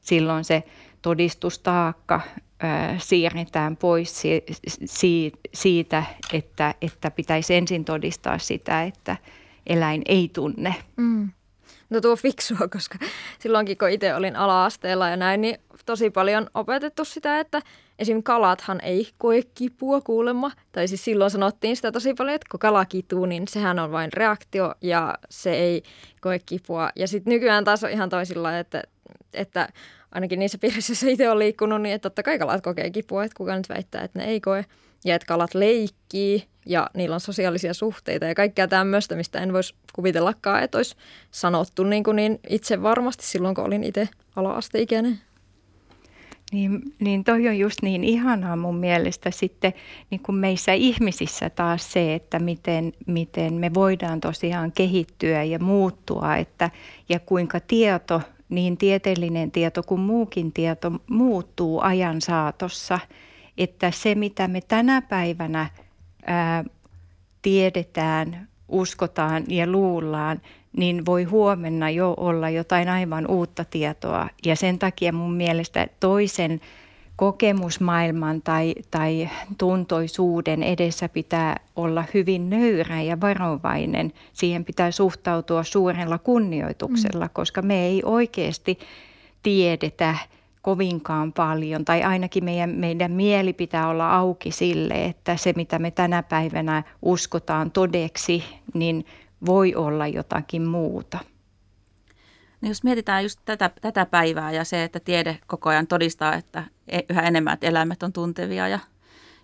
silloin 0.01 0.43
se 0.43 0.63
todistustaakka 1.01 2.21
siirretään 2.97 3.77
pois 3.77 4.23
siitä, 5.53 6.03
että, 6.33 6.75
että 6.81 7.11
pitäisi 7.11 7.55
ensin 7.55 7.85
todistaa 7.85 8.37
sitä, 8.37 8.83
että 8.83 9.17
eläin 9.67 10.01
ei 10.05 10.29
tunne. 10.33 10.75
Mm. 10.95 11.29
No 11.89 12.01
tuo 12.01 12.15
fiksua, 12.15 12.67
koska 12.73 12.97
silloinkin 13.39 13.77
kun 13.77 13.89
itse 13.89 14.15
olin 14.15 14.35
ala-asteella 14.35 15.09
ja 15.09 15.17
näin, 15.17 15.41
niin 15.41 15.57
tosi 15.85 16.09
paljon 16.09 16.49
opetettu 16.53 17.05
sitä, 17.05 17.39
että 17.39 17.61
esim. 17.99 18.23
kalathan 18.23 18.81
ei 18.81 19.09
koe 19.17 19.41
kipua 19.53 20.01
kuulemma. 20.01 20.51
Tai 20.71 20.87
siis 20.87 21.05
silloin 21.05 21.31
sanottiin 21.31 21.75
sitä 21.75 21.91
tosi 21.91 22.13
paljon, 22.13 22.35
että 22.35 22.47
kun 22.51 22.59
kala 22.59 22.85
kituu, 22.85 23.25
niin 23.25 23.47
sehän 23.47 23.79
on 23.79 23.91
vain 23.91 24.13
reaktio 24.13 24.75
ja 24.81 25.17
se 25.29 25.53
ei 25.53 25.83
koe 26.21 26.39
kipua. 26.45 26.89
Ja 26.95 27.07
sitten 27.07 27.31
nykyään 27.31 27.63
taas 27.63 27.83
on 27.83 27.89
ihan 27.89 28.09
toisilla, 28.09 28.59
että, 28.59 28.83
että 29.33 29.69
ainakin 30.11 30.39
niissä 30.39 30.57
piirissä, 30.57 30.91
joissa 30.91 31.07
itse 31.09 31.29
on 31.29 31.39
liikkunut, 31.39 31.81
niin 31.81 31.95
että 31.95 32.09
totta 32.09 32.23
kai 32.23 32.39
kalat 32.39 32.63
kokee 32.63 32.89
kipua, 32.89 33.23
että 33.23 33.37
kuka 33.37 33.55
nyt 33.55 33.69
väittää, 33.69 34.03
että 34.03 34.19
ne 34.19 34.25
ei 34.25 34.41
koe. 34.41 34.65
Ja 35.05 35.15
että 35.15 35.25
kalat 35.25 35.53
leikkii 35.53 36.43
ja 36.65 36.89
niillä 36.93 37.13
on 37.13 37.19
sosiaalisia 37.19 37.73
suhteita 37.73 38.25
ja 38.25 38.35
kaikkea 38.35 38.67
tämmöistä, 38.67 39.15
mistä 39.15 39.39
en 39.39 39.53
voisi 39.53 39.75
kuvitellakaan, 39.93 40.63
että 40.63 40.77
olisi 40.77 40.95
sanottu 41.31 41.83
niin, 41.83 42.03
kuin 42.03 42.15
niin 42.15 42.39
itse 42.49 42.81
varmasti 42.81 43.25
silloin, 43.25 43.55
kun 43.55 43.63
olin 43.63 43.83
itse 43.83 44.09
ala-asteikäinen. 44.35 45.19
Niin, 46.51 46.81
niin 46.99 47.23
toi 47.23 47.47
on 47.47 47.59
just 47.59 47.81
niin 47.81 48.03
ihanaa 48.03 48.55
mun 48.55 48.75
mielestä 48.75 49.31
sitten 49.31 49.73
niin 50.09 50.21
kuin 50.21 50.35
meissä 50.35 50.73
ihmisissä 50.73 51.49
taas 51.49 51.91
se, 51.91 52.15
että 52.15 52.39
miten, 52.39 52.93
miten 53.07 53.53
me 53.53 53.73
voidaan 53.73 54.21
tosiaan 54.21 54.71
kehittyä 54.71 55.43
ja 55.43 55.59
muuttua 55.59 56.35
että, 56.35 56.69
ja 57.09 57.19
kuinka 57.19 57.59
tieto– 57.59 58.21
niin 58.49 58.77
tieteellinen 58.77 59.51
tieto 59.51 59.83
kuin 59.83 60.01
muukin 60.01 60.51
tieto 60.51 60.91
muuttuu 61.09 61.81
ajan 61.81 62.21
saatossa. 62.21 62.99
Että 63.57 63.91
se, 63.91 64.15
mitä 64.15 64.47
me 64.47 64.61
tänä 64.61 65.01
päivänä 65.01 65.69
ää, 66.25 66.63
tiedetään, 67.41 68.47
uskotaan 68.67 69.43
ja 69.47 69.67
luullaan, 69.67 70.41
niin 70.77 71.05
voi 71.05 71.23
huomenna 71.23 71.89
jo 71.89 72.13
olla 72.17 72.49
jotain 72.49 72.89
aivan 72.89 73.27
uutta 73.27 73.65
tietoa. 73.65 74.29
Ja 74.45 74.55
sen 74.55 74.79
takia 74.79 75.13
mun 75.13 75.33
mielestä 75.33 75.87
toisen 75.99 76.61
kokemusmaailman 77.15 78.41
tai, 78.41 78.75
tai 78.91 79.29
tuntoisuuden 79.57 80.63
edessä 80.63 81.09
pitää 81.09 81.59
olla 81.75 82.03
hyvin 82.13 82.49
nöyrä 82.49 83.01
ja 83.01 83.21
varovainen. 83.21 84.13
Siihen 84.33 84.65
pitää 84.65 84.91
suhtautua 84.91 85.63
suurella 85.63 86.17
kunnioituksella, 86.17 87.25
mm. 87.25 87.31
koska 87.33 87.61
me 87.61 87.85
ei 87.85 88.01
oikeasti 88.05 88.79
tiedetä 89.43 90.15
kovinkaan 90.65 91.33
paljon, 91.33 91.85
tai 91.85 92.03
ainakin 92.03 92.43
meidän, 92.43 92.69
meidän 92.69 93.11
mieli 93.11 93.53
pitää 93.53 93.87
olla 93.87 94.15
auki 94.17 94.51
sille, 94.51 95.05
että 95.05 95.37
se 95.37 95.53
mitä 95.55 95.79
me 95.79 95.91
tänä 95.91 96.23
päivänä 96.23 96.83
uskotaan 97.01 97.71
todeksi, 97.71 98.43
niin 98.73 99.05
voi 99.45 99.75
olla 99.75 100.07
jotakin 100.07 100.67
muuta. 100.67 101.17
No 102.61 102.67
jos 102.67 102.83
mietitään 102.83 103.23
just 103.23 103.39
tätä, 103.45 103.71
tätä 103.81 104.05
päivää 104.05 104.51
ja 104.51 104.63
se, 104.63 104.83
että 104.83 104.99
tiede 104.99 105.39
koko 105.47 105.69
ajan 105.69 105.87
todistaa, 105.87 106.35
että 106.35 106.63
e, 106.87 106.99
yhä 107.09 107.21
enemmän 107.21 107.53
että 107.53 107.67
eläimet 107.67 108.03
on 108.03 108.13
tuntevia 108.13 108.67
ja 108.67 108.79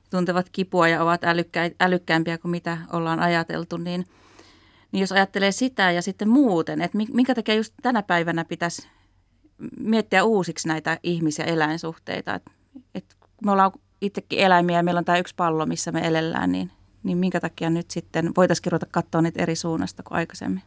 tuntevat 0.10 0.50
kipua 0.52 0.88
ja 0.88 1.04
ovat 1.04 1.24
älykkä, 1.24 1.72
älykkäämpiä 1.82 2.38
kuin 2.38 2.52
mitä 2.52 2.78
ollaan 2.94 3.20
ajateltu, 3.20 3.78
niin, 3.78 4.06
niin 4.92 5.02
jos 5.02 5.12
ajattelee 5.12 5.52
sitä 5.52 5.92
ja 5.92 6.02
sitten 6.02 6.30
muuten, 6.30 6.82
että 6.82 6.98
minkä 6.98 7.36
takia 7.36 7.56
just 7.56 7.74
tänä 7.82 8.04
päivänä 8.04 8.46
pitäisi 8.46 8.88
miettiä 9.80 10.24
uusiksi 10.24 10.68
näitä 10.68 11.00
ihmis- 11.04 11.40
ja 11.40 11.46
eläinsuhteita. 11.46 12.36
Että, 12.36 12.52
että 12.96 13.16
me 13.46 13.52
ollaan 13.52 13.72
itsekin 14.02 14.40
eläimiä 14.40 14.78
ja 14.78 14.84
meillä 14.84 15.00
on 15.00 15.06
tämä 15.06 15.18
yksi 15.18 15.36
pallo, 15.38 15.66
missä 15.66 15.92
me 15.92 16.08
elellään, 16.08 16.52
niin, 16.52 16.72
niin 17.04 17.18
minkä 17.18 17.40
takia 17.40 17.70
nyt 17.70 17.92
sitten 17.92 18.32
voitaisiin 18.38 18.72
ruveta 18.72 18.86
katsoa 18.92 19.22
niitä 19.22 19.44
eri 19.44 19.56
suunnasta 19.56 20.04
kuin 20.04 20.18
aikaisemmin? 20.18 20.62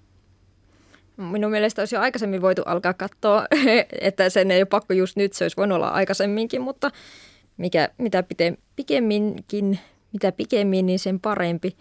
Minun 1.16 1.50
mielestä 1.50 1.82
olisi 1.82 1.94
jo 1.94 2.00
aikaisemmin 2.00 2.42
voitu 2.42 2.62
alkaa 2.66 2.94
katsoa, 2.94 3.46
että 4.00 4.30
sen 4.30 4.50
ei 4.50 4.60
ole 4.60 4.64
pakko 4.64 4.94
just 4.94 5.16
nyt, 5.16 5.32
se 5.32 5.44
olisi 5.44 5.56
voinut 5.56 5.76
olla 5.76 5.88
aikaisemminkin, 5.88 6.62
mutta 6.62 6.90
mikä, 7.56 7.88
mitä 7.98 8.22
pite, 8.22 8.56
pikemminkin, 8.76 9.78
mitä 10.12 10.32
pikemmin, 10.32 10.86
niin 10.86 10.98
sen 10.98 11.20
parempi. 11.20 11.76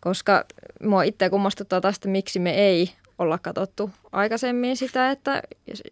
Koska 0.00 0.44
mua 0.82 1.02
itse 1.02 1.30
kummastuttaa 1.30 1.80
tästä, 1.80 2.08
miksi 2.08 2.38
me 2.38 2.54
ei 2.54 2.90
olla 3.18 3.38
katsottu 3.38 3.90
aikaisemmin 4.12 4.76
sitä, 4.76 5.10
että 5.10 5.42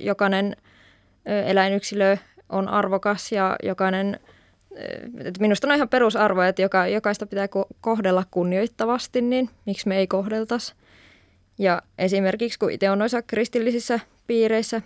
jokainen 0.00 0.56
eläinyksilö 1.46 2.16
on 2.48 2.68
arvokas 2.68 3.32
ja 3.32 3.56
jokainen, 3.62 4.20
että 5.24 5.40
minusta 5.40 5.66
on 5.68 5.74
ihan 5.74 5.88
perusarvo, 5.88 6.42
että 6.42 6.62
joka, 6.62 6.86
jokaista 6.86 7.26
pitää 7.26 7.48
kohdella 7.80 8.24
kunnioittavasti, 8.30 9.22
niin 9.22 9.50
miksi 9.66 9.88
me 9.88 9.96
ei 9.96 10.06
kohdeltaisi. 10.06 10.74
Ja 11.58 11.82
esimerkiksi 11.98 12.58
kun 12.58 12.70
itse 12.70 12.90
on 12.90 12.98
noissa 12.98 13.22
kristillisissä 13.22 14.00
piireissä 14.26 14.82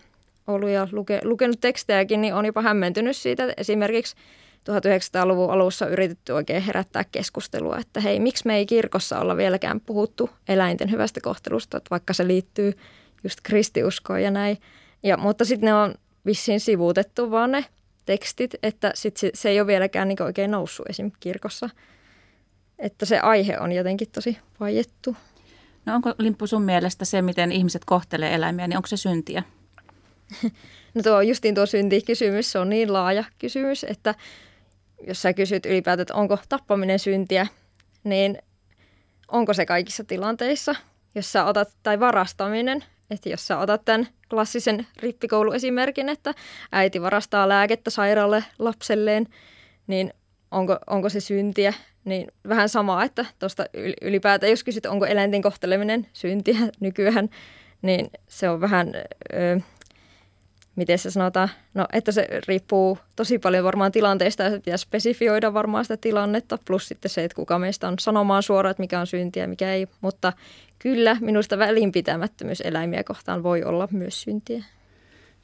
ollut 0.46 0.70
ja 0.70 0.88
luke, 0.92 1.20
lukenut 1.24 1.60
tekstejäkin, 1.60 2.20
niin 2.20 2.34
on 2.34 2.46
jopa 2.46 2.62
hämmentynyt 2.62 3.16
siitä, 3.16 3.44
että 3.44 3.54
esimerkiksi 3.56 4.16
1900-luvun 4.68 5.50
alussa 5.50 5.86
yritetty 5.86 6.32
oikein 6.32 6.62
herättää 6.62 7.04
keskustelua, 7.04 7.78
että 7.78 8.00
hei, 8.00 8.20
miksi 8.20 8.46
me 8.46 8.56
ei 8.56 8.66
kirkossa 8.66 9.20
olla 9.20 9.36
vieläkään 9.36 9.80
puhuttu 9.80 10.30
eläinten 10.48 10.90
hyvästä 10.90 11.20
kohtelusta, 11.20 11.76
että 11.76 11.90
vaikka 11.90 12.12
se 12.12 12.26
liittyy 12.26 12.72
just 13.24 13.38
kristiuskoon 13.42 14.22
ja 14.22 14.30
näin. 14.30 14.58
Ja, 15.02 15.16
mutta 15.16 15.44
sitten 15.44 15.66
ne 15.66 15.74
on 15.74 15.94
vissiin 16.26 16.60
sivuutettu 16.60 17.30
vaan 17.30 17.52
ne 17.52 17.64
tekstit, 18.06 18.54
että 18.62 18.92
sit 18.94 19.16
se, 19.16 19.30
se 19.34 19.48
ei 19.48 19.60
ole 19.60 19.66
vieläkään 19.66 20.08
niin 20.08 20.22
oikein 20.22 20.50
noussut 20.50 20.86
esim. 20.88 21.10
kirkossa. 21.20 21.70
Että 22.78 23.06
se 23.06 23.18
aihe 23.18 23.58
on 23.58 23.72
jotenkin 23.72 24.10
tosi 24.10 24.38
vaiettu. 24.60 25.16
No 25.86 25.94
onko 25.94 26.14
Limppu 26.18 26.46
sun 26.46 26.62
mielestä 26.62 27.04
se, 27.04 27.22
miten 27.22 27.52
ihmiset 27.52 27.82
kohtelee 27.84 28.34
eläimiä, 28.34 28.68
niin 28.68 28.76
onko 28.76 28.86
se 28.86 28.96
syntiä? 28.96 29.42
No 30.94 31.02
tuo 31.02 31.20
justiin 31.20 31.54
tuo 31.54 31.66
syntikysymys, 31.66 32.52
se 32.52 32.58
on 32.58 32.68
niin 32.68 32.92
laaja 32.92 33.24
kysymys, 33.38 33.84
että 33.84 34.14
jos 35.06 35.22
sä 35.22 35.32
kysyt 35.32 35.66
ylipäätään, 35.66 36.02
että 36.02 36.14
onko 36.14 36.38
tappaminen 36.48 36.98
syntiä, 36.98 37.46
niin 38.04 38.38
onko 39.28 39.54
se 39.54 39.66
kaikissa 39.66 40.04
tilanteissa, 40.04 40.74
jos 41.14 41.32
sä 41.32 41.44
otat, 41.44 41.68
tai 41.82 42.00
varastaminen, 42.00 42.84
että 43.10 43.28
jos 43.28 43.46
sä 43.46 43.58
otat 43.58 43.84
tämän 43.84 44.08
klassisen 44.30 44.86
rippikouluesimerkin, 44.96 46.08
että 46.08 46.34
äiti 46.72 47.02
varastaa 47.02 47.48
lääkettä 47.48 47.90
sairaalle 47.90 48.44
lapselleen, 48.58 49.26
niin 49.86 50.12
onko, 50.50 50.78
onko 50.86 51.08
se 51.08 51.20
syntiä, 51.20 51.74
niin 52.04 52.28
vähän 52.48 52.68
samaa, 52.68 53.04
että 53.04 53.24
tuosta 53.38 53.66
ylipäätään, 54.02 54.50
jos 54.50 54.64
kysyt, 54.64 54.86
onko 54.86 55.06
eläinten 55.06 55.42
kohteleminen 55.42 56.06
syntiä 56.12 56.58
nykyään, 56.80 57.28
niin 57.82 58.10
se 58.28 58.48
on 58.48 58.60
vähän, 58.60 58.92
miten 60.78 60.98
se 60.98 61.10
sanotaan, 61.10 61.48
no 61.74 61.86
että 61.92 62.12
se 62.12 62.28
riippuu 62.48 62.98
tosi 63.16 63.38
paljon 63.38 63.64
varmaan 63.64 63.92
tilanteesta 63.92 64.42
ja 64.42 64.50
se 64.50 64.58
pitäisi 64.58 64.82
spesifioida 64.82 65.54
varmaan 65.54 65.84
sitä 65.84 65.96
tilannetta, 65.96 66.58
plus 66.64 66.88
sitten 66.88 67.10
se, 67.10 67.24
että 67.24 67.34
kuka 67.34 67.58
meistä 67.58 67.88
on 67.88 67.98
sanomaan 67.98 68.42
suoraan, 68.42 68.70
että 68.70 68.82
mikä 68.82 69.00
on 69.00 69.06
syntiä 69.06 69.42
ja 69.42 69.48
mikä 69.48 69.72
ei, 69.72 69.88
mutta 70.00 70.32
kyllä 70.78 71.16
minusta 71.20 71.58
välinpitämättömyys 71.58 72.60
eläimiä 72.60 73.04
kohtaan 73.04 73.42
voi 73.42 73.64
olla 73.64 73.88
myös 73.90 74.20
syntiä. 74.22 74.64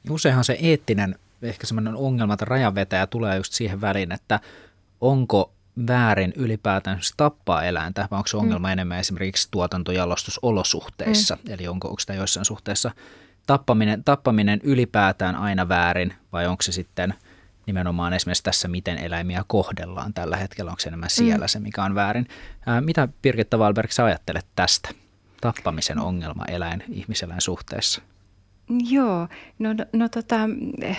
Useinhan 0.09 0.43
se 0.43 0.57
eettinen 0.61 1.15
ehkä 1.41 1.67
semmoinen 1.67 1.95
ongelma, 1.95 2.33
että 2.33 2.45
rajanvetäjä 2.45 3.07
tulee 3.07 3.37
just 3.37 3.53
siihen 3.53 3.81
väliin, 3.81 4.11
että 4.11 4.39
onko 5.01 5.51
väärin 5.87 6.33
ylipäätään 6.35 6.99
tappaa 7.17 7.63
eläintä, 7.63 8.07
vai 8.11 8.17
onko 8.17 8.27
se 8.27 8.37
ongelma 8.37 8.67
mm. 8.67 8.71
enemmän 8.71 8.99
esimerkiksi 8.99 9.47
tuotantojalostusolosuhteissa, 9.51 11.37
mm. 11.43 11.53
eli 11.53 11.67
onko, 11.67 11.87
onko 11.87 11.99
sitä 11.99 12.13
joissain 12.13 12.45
suhteessa 12.45 12.91
tappaminen, 13.45 14.03
tappaminen 14.03 14.59
ylipäätään 14.63 15.35
aina 15.35 15.69
väärin, 15.69 16.13
vai 16.31 16.47
onko 16.47 16.61
se 16.61 16.71
sitten 16.71 17.13
nimenomaan 17.65 18.13
esimerkiksi 18.13 18.43
tässä, 18.43 18.67
miten 18.67 18.97
eläimiä 18.97 19.43
kohdellaan 19.47 20.13
tällä 20.13 20.37
hetkellä, 20.37 20.71
onko 20.71 20.79
se 20.79 20.89
enemmän 20.89 21.07
mm. 21.07 21.15
siellä 21.15 21.45
mm. 21.45 21.49
se, 21.49 21.59
mikä 21.59 21.83
on 21.83 21.95
väärin. 21.95 22.27
Ää, 22.65 22.81
mitä 22.81 23.07
Birgitta 23.21 23.59
Valberg 23.59 23.91
sä 23.91 24.05
ajattelet 24.05 24.45
tästä 24.55 24.89
tappamisen 25.41 25.99
ongelma 25.99 26.45
eläin-ihmiseläin 26.45 27.41
suhteessa? 27.41 28.01
Joo, 28.69 29.27
no, 29.59 29.73
no, 29.73 29.85
no 29.93 30.09
tota, 30.09 30.35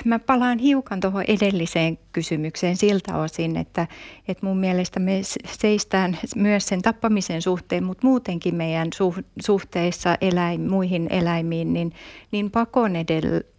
mä 0.05 0.19
palaan 0.19 0.59
hiukan 0.59 1.01
tuohon 1.01 1.25
edelliseen 1.29 1.99
kysymykseen 2.13 2.77
siltä 2.77 3.17
osin, 3.17 3.57
että, 3.57 3.87
että 4.29 4.47
mun 4.47 4.59
mielestä 4.59 5.01
me 5.01 5.21
seistään 5.47 6.19
myös 6.37 6.67
sen 6.67 6.83
tappamisen 6.83 7.43
suhteen, 7.43 7.85
mutta 7.85 8.07
muutenkin 8.07 8.55
meidän 8.55 8.89
suhteissa 9.41 10.17
eläin, 10.21 10.71
muihin 10.71 11.07
eläimiin, 11.11 11.73
niin, 11.73 11.93
niin 12.33 12.51
pakon 12.51 12.93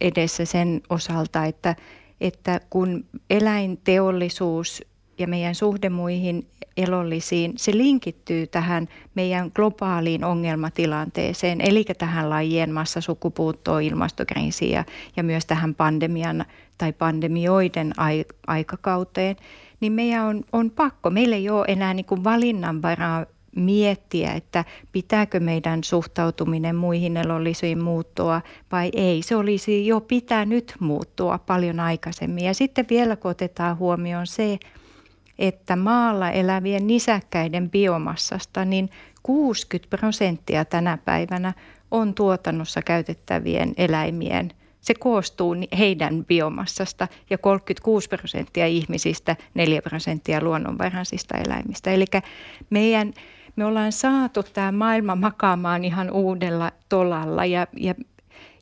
edessä 0.01 0.45
sen 0.45 0.81
osalta, 0.89 1.45
että, 1.45 1.75
että 2.21 2.61
kun 2.69 3.05
eläinteollisuus 3.29 4.83
ja 5.17 5.27
meidän 5.27 5.55
suhde 5.55 5.89
muihin 5.89 6.47
elollisiin, 6.77 7.53
se 7.55 7.77
linkittyy 7.77 8.47
tähän 8.47 8.87
meidän 9.15 9.51
globaaliin 9.55 10.23
ongelmatilanteeseen, 10.23 11.61
eli 11.61 11.85
tähän 11.97 12.29
lajien 12.29 12.73
massasukupuuttoon, 12.73 13.83
ilmastokriisiin 13.83 14.71
ja, 14.71 14.83
ja 15.15 15.23
myös 15.23 15.45
tähän 15.45 15.75
pandemian 15.75 16.45
tai 16.77 16.93
pandemioiden 16.93 17.93
ai, 17.97 18.25
aikakauteen, 18.47 19.35
niin 19.79 19.93
meidän 19.93 20.23
on, 20.23 20.43
on 20.53 20.71
pakko, 20.71 21.09
meillä 21.09 21.35
ei 21.35 21.49
ole 21.49 21.65
enää 21.67 21.93
niin 21.93 22.05
kuin 22.05 22.23
valinnanvaraa 22.23 23.25
miettiä, 23.55 24.33
että 24.33 24.65
pitääkö 24.91 25.39
meidän 25.39 25.83
suhtautuminen 25.83 26.75
muihin 26.75 27.17
elollisiin 27.17 27.83
muuttua 27.83 28.41
vai 28.71 28.89
ei. 28.93 29.21
Se 29.21 29.35
olisi 29.35 29.87
jo 29.87 30.01
pitänyt 30.01 30.75
muuttua 30.79 31.37
paljon 31.37 31.79
aikaisemmin. 31.79 32.45
Ja 32.45 32.53
sitten 32.53 32.85
vielä 32.89 33.15
kun 33.15 33.31
otetaan 33.31 33.77
huomioon 33.77 34.27
se, 34.27 34.59
että 35.39 35.75
maalla 35.75 36.31
elävien 36.31 36.87
nisäkkäiden 36.87 37.69
biomassasta 37.69 38.65
niin 38.65 38.89
60 39.23 39.97
prosenttia 39.97 40.65
tänä 40.65 40.97
päivänä 41.05 41.53
on 41.91 42.13
tuotannossa 42.13 42.81
käytettävien 42.81 43.73
eläimien 43.77 44.51
se 44.87 44.93
koostuu 44.93 45.55
heidän 45.77 46.25
biomassasta 46.25 47.07
ja 47.29 47.37
36 47.37 48.09
prosenttia 48.09 48.67
ihmisistä, 48.67 49.35
4 49.53 49.81
prosenttia 49.81 50.43
luonnonvaraisista 50.43 51.37
eläimistä. 51.37 51.91
Eli 51.91 52.05
meidän, 52.69 53.13
me 53.55 53.65
ollaan 53.65 53.91
saatu 53.91 54.43
tämä 54.43 54.71
maailma 54.71 55.15
makaamaan 55.15 55.83
ihan 55.83 56.11
uudella 56.11 56.71
tolalla 56.89 57.45
ja, 57.45 57.67
ja 57.77 57.95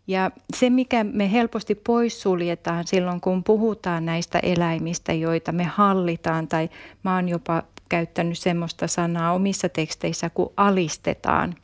ja 0.07 0.31
se, 0.55 0.69
mikä 0.69 1.03
me 1.03 1.31
helposti 1.31 1.75
poissuljetaan 1.75 2.87
silloin, 2.87 3.21
kun 3.21 3.43
puhutaan 3.43 4.05
näistä 4.05 4.39
eläimistä, 4.39 5.13
joita 5.13 5.51
me 5.51 5.63
hallitaan, 5.63 6.47
tai 6.47 6.69
mä 7.03 7.15
oon 7.15 7.29
jopa 7.29 7.63
käyttänyt 7.89 8.37
semmoista 8.37 8.87
sanaa 8.87 9.33
omissa 9.33 9.69
teksteissä, 9.69 10.29
kun 10.29 10.53
alistetaan 10.57 11.55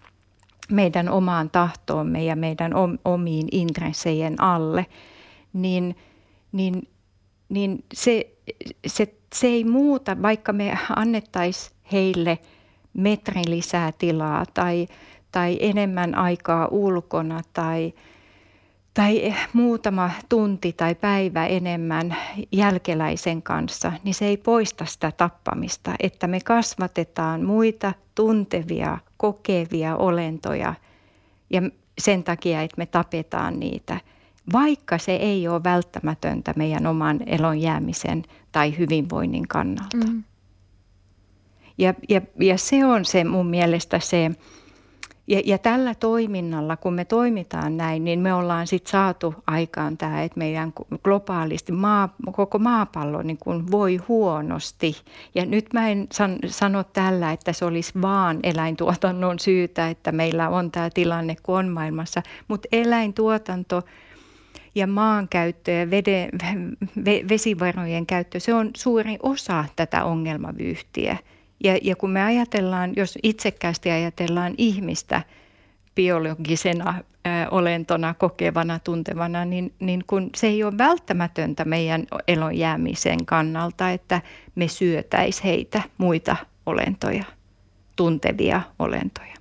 meidän 0.71 1.09
omaan 1.09 1.49
tahtoomme 1.49 2.23
ja 2.23 2.35
meidän 2.35 2.71
omiin 3.05 3.47
intressejen 3.51 4.41
alle, 4.41 4.85
niin, 5.53 5.95
niin, 6.51 6.87
niin 7.49 7.83
se, 7.93 8.27
se, 8.87 9.15
se 9.35 9.47
ei 9.47 9.63
muuta, 9.63 10.21
vaikka 10.21 10.53
me 10.53 10.77
annettaisiin 10.95 11.75
heille 11.91 12.39
metri 12.93 13.41
lisää 13.47 13.91
tilaa 13.91 14.45
tai, 14.53 14.87
tai 15.31 15.57
enemmän 15.59 16.15
aikaa 16.15 16.67
ulkona 16.67 17.41
tai– 17.53 17.93
tai 18.93 19.33
muutama 19.53 20.11
tunti 20.29 20.73
tai 20.73 20.95
päivä 20.95 21.45
enemmän 21.45 22.17
jälkeläisen 22.51 23.41
kanssa, 23.41 23.91
niin 24.03 24.13
se 24.13 24.25
ei 24.25 24.37
poista 24.37 24.85
sitä 24.85 25.11
tappamista, 25.11 25.95
että 25.99 26.27
me 26.27 26.39
kasvatetaan 26.39 27.43
muita 27.43 27.93
tuntevia, 28.15 28.97
kokevia 29.17 29.95
olentoja 29.95 30.73
ja 31.49 31.61
sen 31.99 32.23
takia, 32.23 32.61
että 32.61 32.77
me 32.77 32.85
tapetaan 32.85 33.59
niitä, 33.59 33.99
vaikka 34.53 34.97
se 34.97 35.15
ei 35.15 35.47
ole 35.47 35.63
välttämätöntä 35.63 36.53
meidän 36.55 36.87
oman 36.87 37.19
elon 37.25 37.59
jäämisen 37.59 38.23
tai 38.51 38.77
hyvinvoinnin 38.77 39.47
kannalta. 39.47 39.97
Mm. 40.07 40.23
Ja, 41.77 41.93
ja, 42.09 42.21
ja 42.39 42.57
se 42.57 42.85
on 42.85 43.05
se 43.05 43.23
mun 43.23 43.47
mielestä 43.47 43.99
se, 43.99 44.31
ja, 45.27 45.41
ja 45.45 45.57
tällä 45.57 45.95
toiminnalla, 45.95 46.77
kun 46.77 46.93
me 46.93 47.05
toimitaan 47.05 47.77
näin, 47.77 48.03
niin 48.03 48.19
me 48.19 48.33
ollaan 48.33 48.67
sitten 48.67 48.91
saatu 48.91 49.35
aikaan 49.47 49.97
tämä, 49.97 50.23
että 50.23 50.37
meidän 50.37 50.73
globaalisti 51.03 51.71
maa, 51.71 52.15
koko 52.31 52.59
maapallo 52.59 53.21
niin 53.21 53.37
kuin 53.37 53.71
voi 53.71 53.95
huonosti. 54.07 54.95
Ja 55.35 55.45
nyt 55.45 55.73
mä 55.73 55.89
en 55.89 56.07
san, 56.11 56.35
sano 56.47 56.83
tällä, 56.83 57.31
että 57.31 57.53
se 57.53 57.65
olisi 57.65 57.91
vaan 58.01 58.39
eläintuotannon 58.43 59.39
syytä, 59.39 59.89
että 59.89 60.11
meillä 60.11 60.49
on 60.49 60.71
tämä 60.71 60.89
tilanne 60.89 61.35
kuin 61.43 61.57
on 61.57 61.69
maailmassa, 61.69 62.21
mutta 62.47 62.67
eläintuotanto 62.71 63.81
ja 64.75 64.87
maankäyttö 64.87 65.71
ja 65.71 65.89
vede, 65.89 66.29
vesivarojen 67.29 68.05
käyttö, 68.05 68.39
se 68.39 68.53
on 68.53 68.69
suuri 68.77 69.17
osa 69.23 69.65
tätä 69.75 70.03
ongelmavyyhtiä. 70.03 71.17
Ja, 71.63 71.77
ja 71.81 71.95
kun 71.95 72.09
me 72.09 72.23
ajatellaan, 72.23 72.93
jos 72.95 73.17
itsekkäästi 73.23 73.91
ajatellaan 73.91 74.53
ihmistä 74.57 75.21
biologisena 75.95 76.95
ö, 76.99 77.29
olentona, 77.51 78.13
kokevana, 78.13 78.79
tuntevana, 78.79 79.45
niin, 79.45 79.73
niin 79.79 80.03
kun 80.07 80.29
se 80.35 80.47
ei 80.47 80.63
ole 80.63 80.77
välttämätöntä 80.77 81.65
meidän 81.65 82.07
elon 82.27 82.57
jäämisen 82.57 83.25
kannalta, 83.25 83.89
että 83.89 84.21
me 84.55 84.67
syötäis 84.67 85.43
heitä 85.43 85.81
muita 85.97 86.35
olentoja, 86.65 87.23
tuntevia 87.95 88.61
olentoja. 88.79 89.35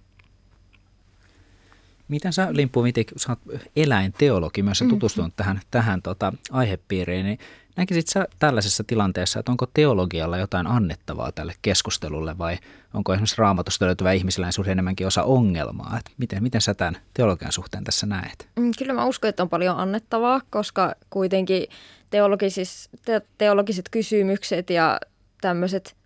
Miten 2.08 2.32
sä, 2.32 2.48
Limpu 2.50 2.82
Mitik, 2.82 3.12
sä 3.16 3.32
oot 3.32 3.62
eläinteologi, 3.76 4.62
myös 4.62 4.84
tutustunut 4.88 5.28
mm-hmm. 5.28 5.36
tähän, 5.36 5.60
tähän 5.70 6.02
tota, 6.02 6.32
aihepiiriin, 6.50 7.26
niin 7.26 7.38
Näkisit 7.76 8.08
sä 8.08 8.26
tällaisessa 8.38 8.84
tilanteessa, 8.86 9.40
että 9.40 9.52
onko 9.52 9.66
teologialla 9.74 10.38
jotain 10.38 10.66
annettavaa 10.66 11.32
tälle 11.32 11.54
keskustelulle 11.62 12.38
vai 12.38 12.58
onko 12.94 13.12
esimerkiksi 13.12 13.38
raamatusta 13.38 13.86
löytyvä 13.86 14.12
ihmiseläinsuhde 14.12 14.72
enemmänkin 14.72 15.06
osa 15.06 15.22
ongelmaa? 15.22 15.96
Että 15.98 16.10
miten, 16.18 16.42
miten 16.42 16.60
sä 16.60 16.74
tämän 16.74 16.96
teologian 17.14 17.52
suhteen 17.52 17.84
tässä 17.84 18.06
näet? 18.06 18.48
Mm, 18.56 18.70
kyllä 18.78 18.92
mä 18.92 19.04
uskon, 19.04 19.28
että 19.28 19.42
on 19.42 19.48
paljon 19.48 19.76
annettavaa, 19.76 20.40
koska 20.50 20.94
kuitenkin 21.10 21.66
teologisis, 22.10 22.88
te, 23.04 23.22
teologiset 23.38 23.88
kysymykset 23.90 24.70
ja 24.70 25.00
tämmöiset 25.40 25.96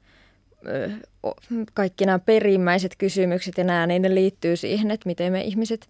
kaikki 1.74 2.06
nämä 2.06 2.18
perimmäiset 2.18 2.96
kysymykset 2.96 3.58
ja 3.58 3.64
nämä, 3.64 3.86
niin 3.86 4.02
ne 4.02 4.14
liittyy 4.14 4.56
siihen, 4.56 4.90
että 4.90 5.06
miten 5.06 5.32
me 5.32 5.40
ihmiset 5.40 5.88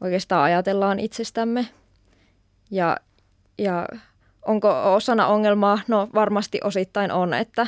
oikeastaan 0.00 0.44
ajatellaan 0.44 1.00
itsestämme. 1.00 1.66
Ja, 2.70 2.96
ja 3.58 3.88
Onko 4.44 4.94
osana 4.94 5.26
ongelmaa? 5.26 5.78
No 5.88 6.08
varmasti 6.14 6.60
osittain 6.64 7.12
on, 7.12 7.34
että 7.34 7.66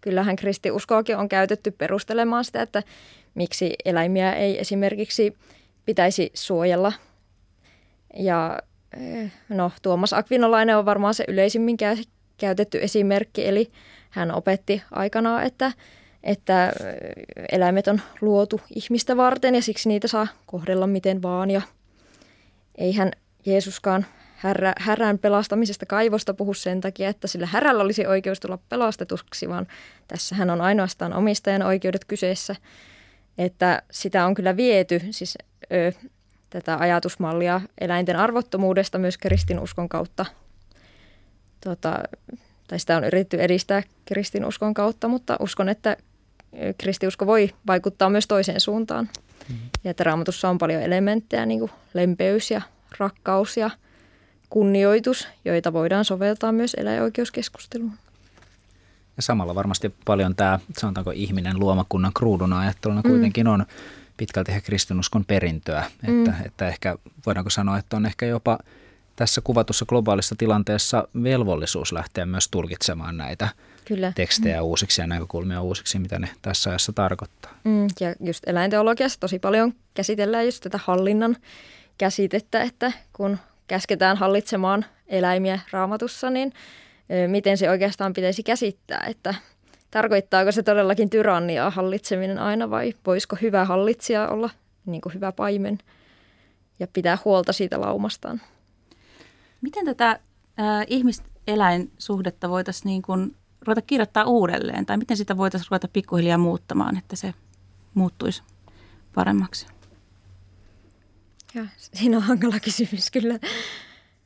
kyllähän 0.00 0.36
kristiuskoakin 0.36 1.16
on 1.16 1.28
käytetty 1.28 1.70
perustelemaan 1.70 2.44
sitä, 2.44 2.62
että 2.62 2.82
miksi 3.34 3.74
eläimiä 3.84 4.32
ei 4.32 4.60
esimerkiksi 4.60 5.36
pitäisi 5.86 6.30
suojella. 6.34 6.92
Ja 8.16 8.58
eh, 9.00 9.32
no, 9.48 9.72
Tuomas 9.82 10.12
Akvinolainen 10.12 10.76
on 10.76 10.84
varmaan 10.84 11.14
se 11.14 11.24
yleisimmin 11.28 11.76
käytetty 12.38 12.82
esimerkki, 12.82 13.46
eli 13.46 13.70
hän 14.10 14.34
opetti 14.34 14.82
aikanaan, 14.90 15.42
että, 15.42 15.72
että 16.22 16.72
eläimet 17.52 17.88
on 17.88 18.00
luotu 18.20 18.60
ihmistä 18.74 19.16
varten 19.16 19.54
ja 19.54 19.62
siksi 19.62 19.88
niitä 19.88 20.08
saa 20.08 20.26
kohdella 20.46 20.86
miten 20.86 21.22
vaan. 21.22 21.50
Ja 21.50 21.62
eihän 22.78 23.12
Jeesuskaan 23.46 24.06
härä, 24.46 24.72
härän 24.78 25.18
pelastamisesta 25.18 25.86
kaivosta 25.86 26.34
puhu 26.34 26.54
sen 26.54 26.80
takia, 26.80 27.08
että 27.08 27.26
sillä 27.26 27.46
härällä 27.46 27.82
olisi 27.82 28.06
oikeus 28.06 28.40
tulla 28.40 28.58
pelastetuksi, 28.68 29.48
vaan 29.48 29.66
tässähän 30.08 30.50
on 30.50 30.60
ainoastaan 30.60 31.12
omistajan 31.12 31.62
oikeudet 31.62 32.04
kyseessä. 32.04 32.56
Että 33.38 33.82
sitä 33.90 34.26
on 34.26 34.34
kyllä 34.34 34.56
viety, 34.56 35.00
siis 35.10 35.38
ö, 35.72 35.92
tätä 36.50 36.76
ajatusmallia 36.78 37.60
eläinten 37.80 38.16
arvottomuudesta 38.16 38.98
myös 38.98 39.18
kristinuskon 39.18 39.88
kautta. 39.88 40.26
Tota, 41.64 41.98
tai 42.68 42.78
sitä 42.78 42.96
on 42.96 43.04
yritetty 43.04 43.42
edistää 43.42 43.82
kristinuskon 44.04 44.74
kautta, 44.74 45.08
mutta 45.08 45.36
uskon, 45.40 45.68
että 45.68 45.96
kristiusko 46.78 47.26
voi 47.26 47.50
vaikuttaa 47.66 48.10
myös 48.10 48.26
toiseen 48.26 48.60
suuntaan. 48.60 49.08
Mm. 49.48 49.56
Ja 49.84 49.90
että 49.90 50.04
raamatussa 50.04 50.48
on 50.48 50.58
paljon 50.58 50.82
elementtejä, 50.82 51.46
niin 51.46 51.58
kuin 51.58 51.70
lempeys 51.94 52.50
ja 52.50 52.62
rakkaus 52.98 53.56
ja 53.56 53.70
kunnioitus, 54.50 55.28
joita 55.44 55.72
voidaan 55.72 56.04
soveltaa 56.04 56.52
myös 56.52 56.74
eläinoikeuskeskusteluun. 56.74 57.92
Ja 59.16 59.22
samalla 59.22 59.54
varmasti 59.54 59.94
paljon 60.04 60.34
tämä, 60.34 60.58
sanotaanko 60.78 61.10
ihminen 61.10 61.60
luomakunnan 61.60 62.12
kruuduna 62.14 62.60
ajatteluna 62.60 63.00
mm. 63.04 63.10
kuitenkin 63.10 63.48
on 63.48 63.66
pitkälti 64.16 64.50
ihan 64.50 64.62
kristinuskon 64.62 65.24
perintöä. 65.24 65.84
Mm. 66.06 66.18
Että, 66.18 66.34
että 66.44 66.68
ehkä 66.68 66.96
voidaanko 67.26 67.50
sanoa, 67.50 67.78
että 67.78 67.96
on 67.96 68.06
ehkä 68.06 68.26
jopa 68.26 68.58
tässä 69.16 69.40
kuvatussa 69.40 69.86
globaalissa 69.86 70.34
tilanteessa 70.38 71.08
velvollisuus 71.22 71.92
lähteä 71.92 72.26
myös 72.26 72.48
tulkitsemaan 72.48 73.16
näitä 73.16 73.48
Kyllä. 73.84 74.12
tekstejä 74.14 74.60
mm. 74.60 74.64
uusiksi 74.64 75.00
ja 75.00 75.06
näkökulmia 75.06 75.62
uusiksi, 75.62 75.98
mitä 75.98 76.18
ne 76.18 76.28
tässä 76.42 76.70
ajassa 76.70 76.92
tarkoittaa. 76.92 77.52
Mm, 77.64 77.86
ja 78.00 78.14
just 78.20 78.48
eläinteologiassa 78.48 79.20
tosi 79.20 79.38
paljon 79.38 79.74
käsitellään 79.94 80.44
just 80.44 80.62
tätä 80.62 80.80
hallinnan 80.84 81.36
käsitettä, 81.98 82.62
että 82.62 82.92
kun 83.12 83.38
käsketään 83.66 84.16
hallitsemaan 84.16 84.84
eläimiä 85.06 85.58
raamatussa, 85.70 86.30
niin 86.30 86.52
miten 87.26 87.58
se 87.58 87.70
oikeastaan 87.70 88.12
pitäisi 88.12 88.42
käsittää, 88.42 89.04
että 89.08 89.34
tarkoittaako 89.90 90.52
se 90.52 90.62
todellakin 90.62 91.10
tyranniaa 91.10 91.70
hallitseminen 91.70 92.38
aina 92.38 92.70
vai 92.70 92.94
voisiko 93.06 93.36
hyvä 93.42 93.64
hallitsija 93.64 94.28
olla 94.28 94.50
niin 94.86 95.00
kuin 95.00 95.14
hyvä 95.14 95.32
paimen 95.32 95.78
ja 96.78 96.86
pitää 96.86 97.18
huolta 97.24 97.52
siitä 97.52 97.80
laumastaan. 97.80 98.40
Miten 99.60 99.84
tätä 99.84 100.10
äh, 100.10 100.86
ihmiseläinsuhdetta 100.86 102.48
voitaisiin 102.48 102.86
niin 102.86 103.02
kuin 103.02 103.36
ruveta 103.66 103.82
kirjoittaa 103.82 104.24
uudelleen 104.24 104.86
tai 104.86 104.96
miten 104.96 105.16
sitä 105.16 105.36
voitaisiin 105.36 105.68
ruveta 105.70 105.88
pikkuhiljaa 105.88 106.38
muuttamaan, 106.38 106.96
että 106.96 107.16
se 107.16 107.34
muuttuisi 107.94 108.42
paremmaksi? 109.14 109.66
Ja, 111.56 111.66
siinä 111.76 112.16
on 112.16 112.22
hankala 112.22 112.60
kysymys 112.60 113.10
kyllä. 113.10 113.34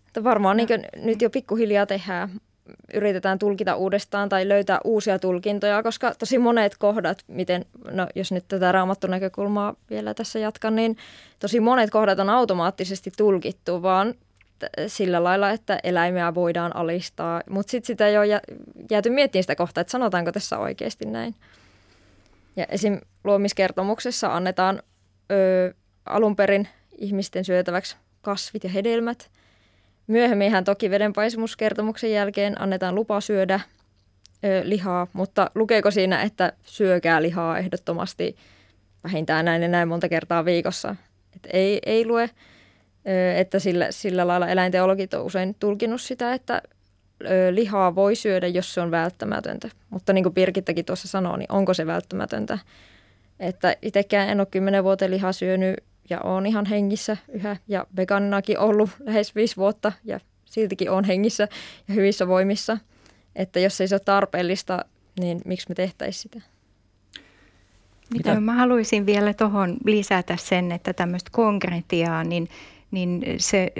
Että 0.06 0.24
varmaan 0.24 0.56
niin 0.56 0.68
nyt 0.96 1.22
jo 1.22 1.30
pikkuhiljaa 1.30 1.86
tehdään, 1.86 2.30
yritetään 2.94 3.38
tulkita 3.38 3.76
uudestaan 3.76 4.28
tai 4.28 4.48
löytää 4.48 4.80
uusia 4.84 5.18
tulkintoja, 5.18 5.82
koska 5.82 6.14
tosi 6.14 6.38
monet 6.38 6.76
kohdat, 6.76 7.24
miten, 7.28 7.64
no 7.90 8.06
jos 8.14 8.32
nyt 8.32 8.44
tätä 8.48 8.72
raamattunäkökulmaa 8.72 9.74
vielä 9.90 10.14
tässä 10.14 10.38
jatkan, 10.38 10.76
niin 10.76 10.96
tosi 11.38 11.60
monet 11.60 11.90
kohdat 11.90 12.18
on 12.18 12.30
automaattisesti 12.30 13.12
tulkittu, 13.16 13.82
vaan 13.82 14.14
sillä 14.86 15.24
lailla, 15.24 15.50
että 15.50 15.80
eläimiä 15.84 16.34
voidaan 16.34 16.76
alistaa, 16.76 17.42
mutta 17.50 17.70
sitten 17.70 17.86
sitä 17.86 18.08
ei 18.08 18.18
ole 18.18 18.40
jääty 18.90 19.10
miettimään 19.10 19.42
sitä 19.42 19.56
kohtaa, 19.56 19.80
että 19.80 19.90
sanotaanko 19.90 20.32
tässä 20.32 20.58
oikeasti 20.58 21.04
näin. 21.04 21.34
Ja 22.56 22.66
esim. 22.68 23.00
luomiskertomuksessa 23.24 24.36
annetaan 24.36 24.82
ö, 25.32 25.74
alun 26.06 26.36
perin 26.36 26.68
ihmisten 27.00 27.44
syötäväksi 27.44 27.96
kasvit 28.22 28.64
ja 28.64 28.70
hedelmät. 28.70 29.30
Myöhemminhän 30.06 30.64
toki 30.64 30.90
vedenpaisumuskertomuksen 30.90 32.12
jälkeen 32.12 32.60
annetaan 32.60 32.94
lupa 32.94 33.20
syödä 33.20 33.60
ö, 34.44 34.62
lihaa, 34.64 35.06
mutta 35.12 35.50
lukeeko 35.54 35.90
siinä, 35.90 36.22
että 36.22 36.52
syökää 36.62 37.22
lihaa 37.22 37.58
ehdottomasti 37.58 38.36
vähintään 39.04 39.44
näin 39.44 39.62
ja 39.62 39.68
näin 39.68 39.88
monta 39.88 40.08
kertaa 40.08 40.44
viikossa? 40.44 40.96
Et 41.36 41.48
ei, 41.52 41.78
ei 41.86 42.06
lue, 42.06 42.30
ö, 43.08 43.34
että 43.34 43.58
sillä, 43.58 43.86
sillä 43.90 44.26
lailla 44.26 44.48
eläinteologit 44.48 45.14
on 45.14 45.24
usein 45.24 45.56
tulkinut 45.60 46.00
sitä, 46.00 46.32
että 46.32 46.62
ö, 47.24 47.54
lihaa 47.54 47.94
voi 47.94 48.14
syödä, 48.14 48.46
jos 48.46 48.74
se 48.74 48.80
on 48.80 48.90
välttämätöntä. 48.90 49.68
Mutta 49.90 50.12
niin 50.12 50.24
kuin 50.24 50.34
Birgittäkin 50.34 50.84
tuossa 50.84 51.08
sanoi, 51.08 51.38
niin 51.38 51.52
onko 51.52 51.74
se 51.74 51.86
välttämätöntä? 51.86 52.58
Että 53.40 53.76
itsekään 53.82 54.28
en 54.28 54.40
ole 54.40 54.48
kymmenen 54.50 54.84
vuotta 54.84 55.10
lihaa 55.10 55.32
syönyt 55.32 55.76
ja 56.10 56.20
olen 56.20 56.46
ihan 56.46 56.66
hengissä 56.66 57.16
yhä 57.32 57.56
ja 57.68 57.86
vegaaninakin 57.96 58.58
ollut 58.58 58.90
lähes 59.00 59.34
viisi 59.34 59.56
vuotta 59.56 59.92
ja 60.04 60.20
siltikin 60.44 60.90
olen 60.90 61.04
hengissä 61.04 61.48
ja 61.88 61.94
hyvissä 61.94 62.28
voimissa. 62.28 62.78
Että 63.36 63.60
jos 63.60 63.80
ei 63.80 63.88
se 63.88 63.94
ole 63.94 64.00
tarpeellista, 64.04 64.84
niin 65.20 65.40
miksi 65.44 65.68
me 65.68 65.74
tehtäisiin 65.74 66.22
sitä? 66.22 66.40
Mitä? 68.14 68.40
Mä 68.40 68.54
haluaisin 68.54 69.06
vielä 69.06 69.34
tuohon 69.34 69.76
lisätä 69.84 70.36
sen, 70.36 70.72
että 70.72 70.92
tämmöistä 70.92 71.30
konkretiaa, 71.32 72.24
niin, 72.24 72.48
niin 72.90 73.24
se, 73.38 73.72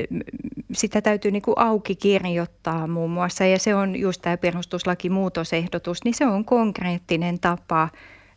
sitä 0.72 1.02
täytyy 1.02 1.30
niin 1.30 1.42
kuin 1.42 1.58
auki 1.58 1.96
kirjoittaa 1.96 2.86
muun 2.86 3.10
muassa. 3.10 3.44
Ja 3.44 3.58
se 3.58 3.74
on 3.74 3.96
just 3.96 4.22
tämä 4.22 4.36
perustuslakimuutosehdotus, 4.36 6.04
niin 6.04 6.14
se 6.14 6.26
on 6.26 6.44
konkreettinen 6.44 7.40
tapa 7.40 7.88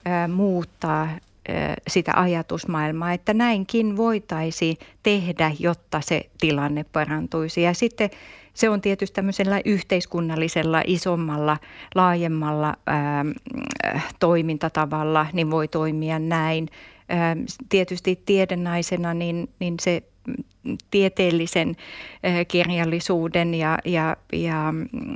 ää, 0.05 0.27
muuttaa 0.27 1.09
sitä 1.87 2.11
ajatusmaailmaa, 2.15 3.13
että 3.13 3.33
näinkin 3.33 3.97
voitaisiin 3.97 4.77
tehdä, 5.03 5.51
jotta 5.59 6.01
se 6.01 6.29
tilanne 6.39 6.83
parantuisi. 6.83 7.61
Ja 7.61 7.73
sitten 7.73 8.09
se 8.53 8.69
on 8.69 8.81
tietysti 8.81 9.15
tämmöisellä 9.15 9.61
yhteiskunnallisella, 9.65 10.81
isommalla, 10.87 11.57
laajemmalla 11.95 12.73
ää, 12.87 13.25
toimintatavalla, 14.19 15.25
niin 15.33 15.51
voi 15.51 15.67
toimia 15.67 16.19
näin. 16.19 16.67
Ää, 17.09 17.35
tietysti 17.69 18.21
tiedennaisena, 18.25 19.13
niin, 19.13 19.49
niin 19.59 19.75
se 19.81 20.03
tieteellisen 20.91 21.75
kirjallisuuden 22.47 23.53
ja, 23.53 23.77
ja, 23.85 24.17
ja 24.33 24.73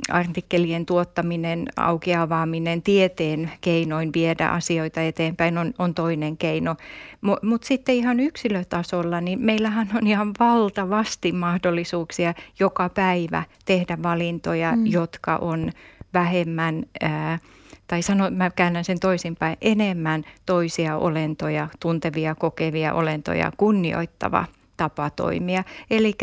artikkelien 0.08 0.86
tuottaminen, 0.86 1.64
aukeavaaminen, 1.76 2.82
tieteen 2.82 3.50
keinoin 3.60 4.10
viedä 4.14 4.48
asioita 4.48 5.02
eteenpäin 5.02 5.58
on, 5.58 5.74
on 5.78 5.94
toinen 5.94 6.36
keino. 6.36 6.76
Mutta 7.20 7.46
mut 7.46 7.64
sitten 7.64 7.94
ihan 7.94 8.20
yksilötasolla, 8.20 9.20
niin 9.20 9.40
meillähän 9.40 9.90
on 9.94 10.06
ihan 10.06 10.32
valtavasti 10.40 11.32
mahdollisuuksia 11.32 12.34
joka 12.58 12.88
päivä 12.88 13.42
tehdä 13.64 13.98
valintoja, 14.02 14.76
mm. 14.76 14.86
jotka 14.86 15.36
on 15.36 15.70
vähemmän... 16.14 16.84
Ää, 17.00 17.38
tai 17.86 18.02
sano, 18.02 18.30
mä 18.30 18.50
käännän 18.50 18.84
sen 18.84 19.00
toisinpäin, 19.00 19.56
enemmän 19.60 20.24
toisia 20.46 20.96
olentoja, 20.96 21.68
tuntevia, 21.80 22.34
kokevia 22.34 22.94
olentoja 22.94 23.52
kunnioittava 23.56 24.44
tapa 24.78 25.10
toimia. 25.10 25.64
Eli 25.90 26.14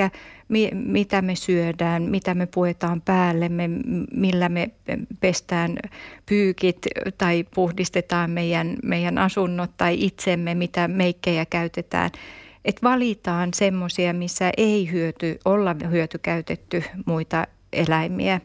mi, 0.50 0.70
mitä 0.74 1.22
me 1.22 1.36
syödään, 1.36 2.04
mitä 2.04 2.34
me 2.34 2.46
puetaan 2.46 3.02
päällemme, 3.02 3.70
millä 4.12 4.50
me 4.50 4.72
pestään 5.20 5.78
pyykit 6.26 6.78
tai 7.18 7.46
puhdistetaan 7.56 8.32
meidän, 8.32 8.76
meidän 8.84 9.18
asunnot 9.18 9.72
tai 9.78 9.98
itsemme, 10.00 10.56
mitä 10.56 10.88
meikkejä 10.88 11.46
käytetään. 11.46 12.12
Et 12.65 12.84
valitaan 12.84 13.50
semmoisia, 13.54 14.13
missä 14.13 14.52
ei 14.58 14.91
hyöty, 14.91 15.39
olla 15.46 15.76
hyötykäytetty 15.91 16.84
muita 17.06 17.48
eläimiä 17.74 18.41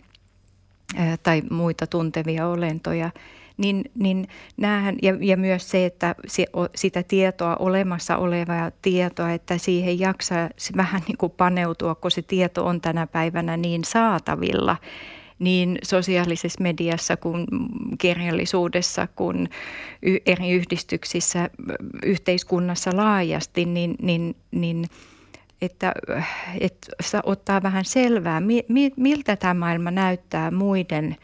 tai 1.23 1.42
muita 1.51 1.87
tuntevia 1.87 2.46
olentoja– 2.46 3.11
niin, 3.61 3.85
niin 3.94 4.29
näähän, 4.57 4.96
ja, 5.03 5.16
ja 5.20 5.37
myös 5.37 5.70
se, 5.70 5.87
että 5.87 6.14
se, 6.27 6.46
sitä 6.75 7.03
tietoa, 7.03 7.57
olemassa 7.57 8.16
olevaa 8.16 8.70
tietoa, 8.83 9.33
että 9.33 9.59
siihen 9.59 9.99
jaksaa 9.99 10.49
vähän 10.77 11.03
niin 11.07 11.18
kuin 11.18 11.33
paneutua, 11.33 11.94
kun 11.94 12.11
se 12.11 12.23
tieto 12.23 12.66
on 12.66 12.81
tänä 12.81 13.07
päivänä 13.07 13.57
niin 13.57 13.85
saatavilla, 13.85 14.77
niin 15.38 15.79
sosiaalisessa 15.83 16.62
mediassa 16.62 17.16
kuin 17.16 17.46
kirjallisuudessa 17.99 19.09
kuin 19.16 19.49
eri 20.27 20.51
yhdistyksissä, 20.51 21.51
yhteiskunnassa 22.05 22.90
laajasti, 22.96 23.64
niin, 23.64 23.94
niin, 24.03 24.37
niin 24.51 24.85
että, 25.62 25.92
että 26.61 27.20
ottaa 27.25 27.62
vähän 27.62 27.85
selvää, 27.85 28.42
miltä 28.96 29.37
tämä 29.37 29.55
maailma 29.55 29.90
näyttää 29.90 30.51
muiden– 30.51 31.16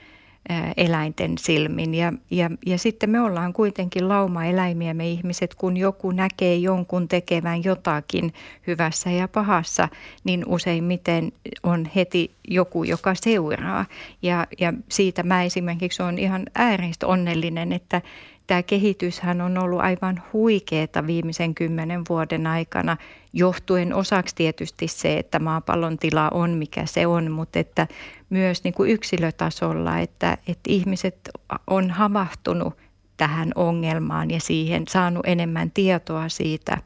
eläinten 0.76 1.38
silmin. 1.38 1.94
Ja, 1.94 2.12
ja, 2.30 2.50
ja 2.66 2.78
sitten 2.78 3.11
me 3.11 3.20
ollaan 3.20 3.52
kuitenkin 3.52 4.09
lauma-eläimiä 4.09 4.94
me 4.94 5.09
ihmiset, 5.09 5.54
kun 5.54 5.76
joku 5.76 6.11
näkee 6.11 6.56
jonkun 6.56 7.09
tekevän 7.09 7.64
jotakin 7.64 8.32
hyvässä 8.66 9.11
ja 9.11 9.28
pahassa, 9.28 9.88
niin 10.24 10.44
useimmiten 10.46 11.32
on 11.62 11.88
heti 11.94 12.30
joku, 12.48 12.85
joka 12.85 13.14
seuraa. 13.14 13.85
Ja, 14.22 14.46
ja 14.61 14.72
siitä 14.88 15.22
mä 15.22 15.42
esimerkiksi 15.42 16.02
olen 16.02 16.18
ihan 16.18 16.42
ääreistä 16.54 17.06
onnellinen, 17.06 17.72
että 17.72 18.02
tämä 18.46 18.62
kehityshän 18.62 19.40
on 19.40 19.59
ollut 19.59 19.80
aivan 19.80 20.22
huikeeta 20.32 21.06
viimeisen 21.06 21.54
kymmenen 21.54 22.02
vuoden 22.09 22.46
aikana, 22.46 22.96
johtuen 23.37 23.94
osaksi 23.94 24.35
tietysti 24.35 24.88
se, 24.88 25.18
että 25.18 25.38
maapallon 25.38 25.99
tila 25.99 26.29
on 26.29 26.51
mikä 26.51 26.87
se 26.87 27.07
on, 27.07 27.31
mutta 27.31 27.59
että 27.59 27.87
myös 28.31 28.64
niin 28.64 28.75
kuin 28.75 28.90
yksilötasolla, 28.90 29.99
että, 29.99 30.38
että 30.49 30.68
ihmiset 30.68 31.31
on 31.66 31.90
havahtunut 31.90 32.75
tähän 33.16 33.53
ongelmaan 33.55 34.31
ja 34.31 34.40
siihen 34.40 34.85
saanut 34.88 35.27
enemmän 35.27 35.70
tietoa 35.70 36.29
siitä, 36.29 36.79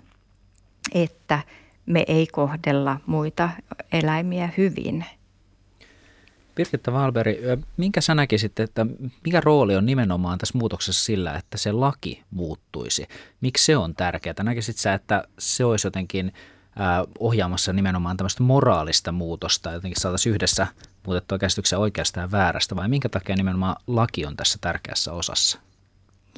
että 0.95 1.41
me 1.87 2.05
ei 2.07 2.27
kohdella 2.27 3.01
muita 3.07 3.51
eläimiä 3.93 4.49
hyvin. 4.57 5.05
Birgitta 6.61 6.93
Valberi, 6.93 7.39
minkä 7.77 8.01
sä 8.01 8.15
näkisit, 8.15 8.61
että 8.61 8.87
mikä 9.25 9.41
rooli 9.41 9.77
on 9.77 9.87
nimenomaan 9.87 10.39
tässä 10.39 10.59
muutoksessa 10.59 11.05
sillä, 11.05 11.35
että 11.35 11.59
se 11.59 11.73
laki 11.73 12.23
muuttuisi? 12.31 13.07
Miksi 13.41 13.65
se 13.65 13.77
on 13.77 13.95
tärkeää? 13.95 14.35
Näkisit 14.43 14.77
sä, 14.77 14.95
että 14.95 15.25
se 15.39 15.65
olisi 15.65 15.87
jotenkin 15.87 16.33
ohjaamassa 17.19 17.73
nimenomaan 17.73 18.17
tämmöistä 18.17 18.43
moraalista 18.43 19.13
muutosta, 19.13 19.73
jotenkin 19.73 20.01
saataisiin 20.01 20.35
yhdessä 20.35 20.67
muutettua 21.07 21.39
käsityksiä 21.39 21.79
oikeasta 21.79 22.21
ja 22.21 22.31
väärästä, 22.31 22.77
vai 22.77 22.89
minkä 22.89 23.09
takia 23.09 23.37
nimenomaan 23.37 23.77
laki 23.87 24.27
on 24.27 24.37
tässä 24.37 24.59
tärkeässä 24.61 25.13
osassa? 25.13 25.59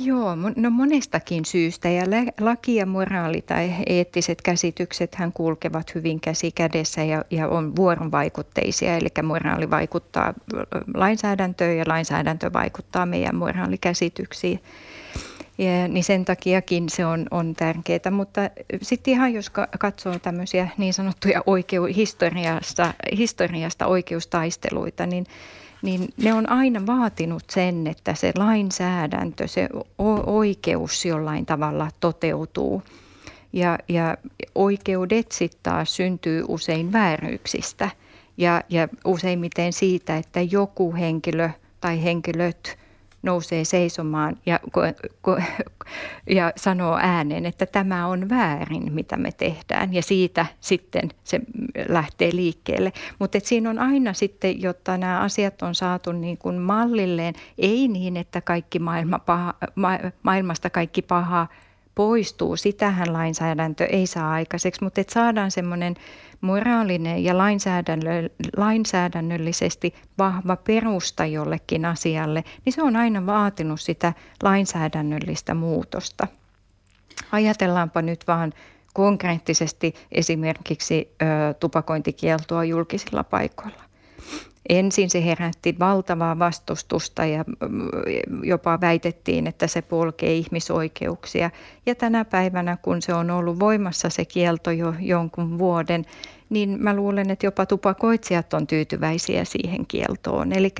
Joo, 0.00 0.36
no 0.56 0.70
monestakin 0.70 1.44
syystä. 1.44 1.88
Ja 1.88 2.04
laki 2.40 2.74
ja 2.74 2.86
moraali 2.86 3.42
tai 3.42 3.74
eettiset 3.86 4.42
käsitykset 4.42 5.14
hän 5.14 5.32
kulkevat 5.32 5.94
hyvin 5.94 6.20
käsi 6.20 6.50
kädessä 6.52 7.04
ja, 7.04 7.24
ja 7.30 7.48
on 7.48 7.76
vuoronvaikutteisia, 7.76 8.96
eli 8.96 9.08
moraali 9.22 9.70
vaikuttaa 9.70 10.34
lainsäädäntöön 10.94 11.76
ja 11.76 11.84
lainsäädäntö 11.86 12.52
vaikuttaa 12.52 13.06
meidän 13.06 13.36
moraalikäsityksiin. 13.36 14.60
Ja, 15.58 15.88
niin 15.88 16.04
sen 16.04 16.24
takiakin 16.24 16.88
se 16.88 17.06
on, 17.06 17.26
on 17.30 17.54
tärkeää, 17.54 18.10
mutta 18.10 18.40
sitten 18.82 19.14
ihan 19.14 19.34
jos 19.34 19.50
katsoo 19.78 20.18
tämmöisiä 20.18 20.68
niin 20.78 20.94
sanottuja 20.94 21.42
oikeu, 21.46 21.84
historiasta, 21.84 22.94
historiasta 23.16 23.86
oikeustaisteluita, 23.86 25.06
niin 25.06 25.26
niin 25.82 26.08
ne 26.16 26.34
on 26.34 26.48
aina 26.50 26.86
vaatinut 26.86 27.42
sen, 27.50 27.86
että 27.86 28.14
se 28.14 28.32
lainsäädäntö, 28.36 29.48
se 29.48 29.68
oikeus 30.26 31.04
jollain 31.04 31.46
tavalla 31.46 31.88
toteutuu. 32.00 32.82
Ja, 33.52 33.78
ja 33.88 34.16
oikeudet 34.54 35.32
sitten 35.32 35.60
taas 35.62 35.96
syntyy 35.96 36.44
usein 36.48 36.92
vääryyksistä 36.92 37.90
ja, 38.36 38.62
ja 38.68 38.88
useimmiten 39.04 39.72
siitä, 39.72 40.16
että 40.16 40.40
joku 40.40 40.94
henkilö 40.94 41.50
tai 41.80 42.04
henkilöt 42.04 42.78
nousee 43.22 43.64
seisomaan 43.64 44.36
ja, 44.46 44.60
ja 46.38 46.52
sanoo 46.56 46.98
ääneen, 47.02 47.46
että 47.46 47.66
tämä 47.66 48.06
on 48.06 48.28
väärin, 48.28 48.92
mitä 48.92 49.16
me 49.16 49.32
tehdään. 49.32 49.94
Ja 49.94 50.02
siitä 50.02 50.46
sitten 50.60 51.10
se 51.24 51.40
lähtee 51.88 52.30
liikkeelle. 52.32 52.92
Mutta 53.18 53.38
siinä 53.42 53.70
on 53.70 53.78
aina 53.78 54.12
sitten, 54.12 54.62
jotta 54.62 54.98
nämä 54.98 55.20
asiat 55.20 55.62
on 55.62 55.74
saatu 55.74 56.12
niin 56.12 56.38
kuin 56.38 56.58
mallilleen, 56.58 57.34
ei 57.58 57.88
niin, 57.88 58.16
että 58.16 58.40
kaikki 58.40 58.78
maailma 58.78 59.18
paha, 59.18 59.54
ma, 59.74 59.98
maailmasta 60.22 60.70
kaikki 60.70 61.02
paha 61.02 61.46
poistuu. 61.94 62.56
Sitähän 62.56 63.12
lainsäädäntö 63.12 63.84
ei 63.84 64.06
saa 64.06 64.32
aikaiseksi, 64.32 64.84
mutta 64.84 65.00
että 65.00 65.12
saadaan 65.12 65.50
semmoinen 65.50 65.94
moraalinen 66.42 67.24
ja 67.24 67.34
lainsäädännöllisesti 68.56 69.94
vahva 70.18 70.56
perusta 70.56 71.26
jollekin 71.26 71.84
asialle, 71.84 72.44
niin 72.64 72.72
se 72.72 72.82
on 72.82 72.96
aina 72.96 73.26
vaatinut 73.26 73.80
sitä 73.80 74.12
lainsäädännöllistä 74.42 75.54
muutosta. 75.54 76.26
Ajatellaanpa 77.32 78.02
nyt 78.02 78.24
vaan 78.26 78.52
konkreettisesti 78.94 79.94
esimerkiksi 80.12 81.14
ö, 81.22 81.54
tupakointikieltoa 81.54 82.64
julkisilla 82.64 83.24
paikoilla. 83.24 83.91
Ensin 84.68 85.10
se 85.10 85.24
herätti 85.24 85.76
valtavaa 85.78 86.38
vastustusta 86.38 87.24
ja 87.24 87.44
mm, 87.68 87.88
jopa 88.42 88.80
väitettiin, 88.80 89.46
että 89.46 89.66
se 89.66 89.82
polkee 89.82 90.34
ihmisoikeuksia. 90.34 91.50
Ja 91.86 91.94
tänä 91.94 92.24
päivänä, 92.24 92.76
kun 92.82 93.02
se 93.02 93.14
on 93.14 93.30
ollut 93.30 93.60
voimassa 93.60 94.10
se 94.10 94.24
kielto 94.24 94.70
jo 94.70 94.94
jonkun 95.00 95.58
vuoden, 95.58 96.04
niin 96.50 96.76
mä 96.82 96.94
luulen, 96.94 97.30
että 97.30 97.46
jopa 97.46 97.66
tupakoitsijat 97.66 98.54
on 98.54 98.66
tyytyväisiä 98.66 99.44
siihen 99.44 99.86
kieltoon. 99.86 100.52
Eli 100.52 100.70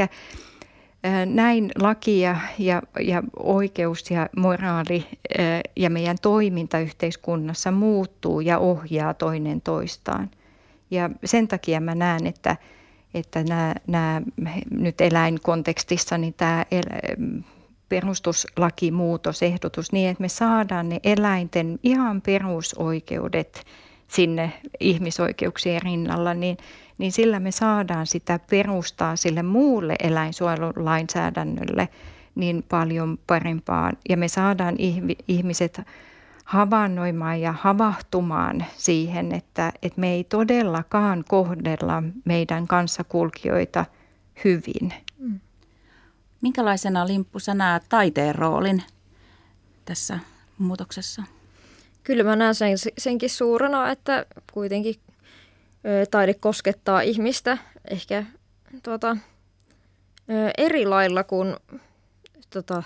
näin 1.26 1.70
laki 1.80 2.20
ja, 2.20 2.36
ja, 2.58 2.82
ja 3.00 3.22
oikeus 3.36 4.10
ja 4.10 4.28
moraali 4.36 5.06
ja 5.76 5.90
meidän 5.90 6.16
toiminta 6.22 6.78
yhteiskunnassa 6.78 7.70
muuttuu 7.70 8.40
ja 8.40 8.58
ohjaa 8.58 9.14
toinen 9.14 9.60
toistaan. 9.60 10.30
Ja 10.90 11.10
sen 11.24 11.48
takia 11.48 11.80
mä 11.80 11.94
näen, 11.94 12.26
että– 12.26 12.56
että 13.14 13.44
nämä, 13.44 13.74
nämä 13.86 14.22
nyt 14.70 15.00
eläinkontekstissa 15.00 16.18
niin 16.18 16.34
tämä 16.34 16.66
perustuslakimuutosehdotus 17.88 19.92
niin, 19.92 20.10
että 20.10 20.20
me 20.20 20.28
saadaan 20.28 20.88
ne 20.88 21.00
eläinten 21.04 21.78
ihan 21.82 22.22
perusoikeudet 22.22 23.64
sinne 24.08 24.52
ihmisoikeuksien 24.80 25.82
rinnalla, 25.82 26.34
niin, 26.34 26.56
niin 26.98 27.12
sillä 27.12 27.40
me 27.40 27.50
saadaan 27.50 28.06
sitä 28.06 28.40
perustaa 28.50 29.16
sille 29.16 29.42
muulle 29.42 29.96
eläinsuojelulainsäädännölle 30.02 31.88
niin 32.34 32.64
paljon 32.68 33.18
parempaan. 33.26 33.96
Ja 34.08 34.16
me 34.16 34.28
saadaan 34.28 34.76
ihmiset 35.28 35.80
havainnoimaan 36.44 37.40
ja 37.40 37.52
havahtumaan 37.52 38.64
siihen, 38.76 39.32
että, 39.32 39.72
että 39.82 40.00
me 40.00 40.12
ei 40.12 40.24
todellakaan 40.24 41.24
kohdella 41.28 42.02
meidän 42.24 42.66
kanssakulkijoita 42.66 43.84
hyvin. 44.44 44.92
Mm. 45.18 45.40
Minkälaisena 46.40 47.06
Limppu 47.06 47.38
sä 47.38 47.54
näet 47.54 47.82
taiteen 47.88 48.34
roolin 48.34 48.82
tässä 49.84 50.18
muutoksessa? 50.58 51.22
Kyllä 52.04 52.24
mä 52.24 52.36
näen 52.36 52.54
sen, 52.54 52.78
senkin 52.98 53.30
suurena, 53.30 53.90
että 53.90 54.26
kuitenkin 54.52 54.94
ö, 55.86 56.06
taide 56.10 56.34
koskettaa 56.34 57.00
ihmistä 57.00 57.58
ehkä 57.90 58.24
tuota, 58.82 59.16
ö, 60.30 60.50
eri 60.58 60.86
lailla 60.86 61.24
kuin 61.24 61.56
tota, 62.50 62.82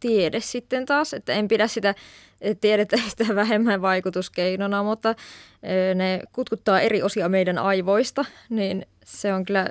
tiede 0.00 0.40
sitten 0.40 0.86
taas, 0.86 1.14
että 1.14 1.32
en 1.32 1.48
pidä 1.48 1.66
sitä 1.66 1.94
tiedettä 2.60 2.96
sitä 3.10 3.34
vähemmän 3.34 3.82
vaikutuskeinona, 3.82 4.82
mutta 4.82 5.14
ne 5.94 6.20
kutkuttaa 6.32 6.80
eri 6.80 7.02
osia 7.02 7.28
meidän 7.28 7.58
aivoista, 7.58 8.24
niin 8.48 8.86
se 9.04 9.34
on 9.34 9.44
kyllä 9.44 9.68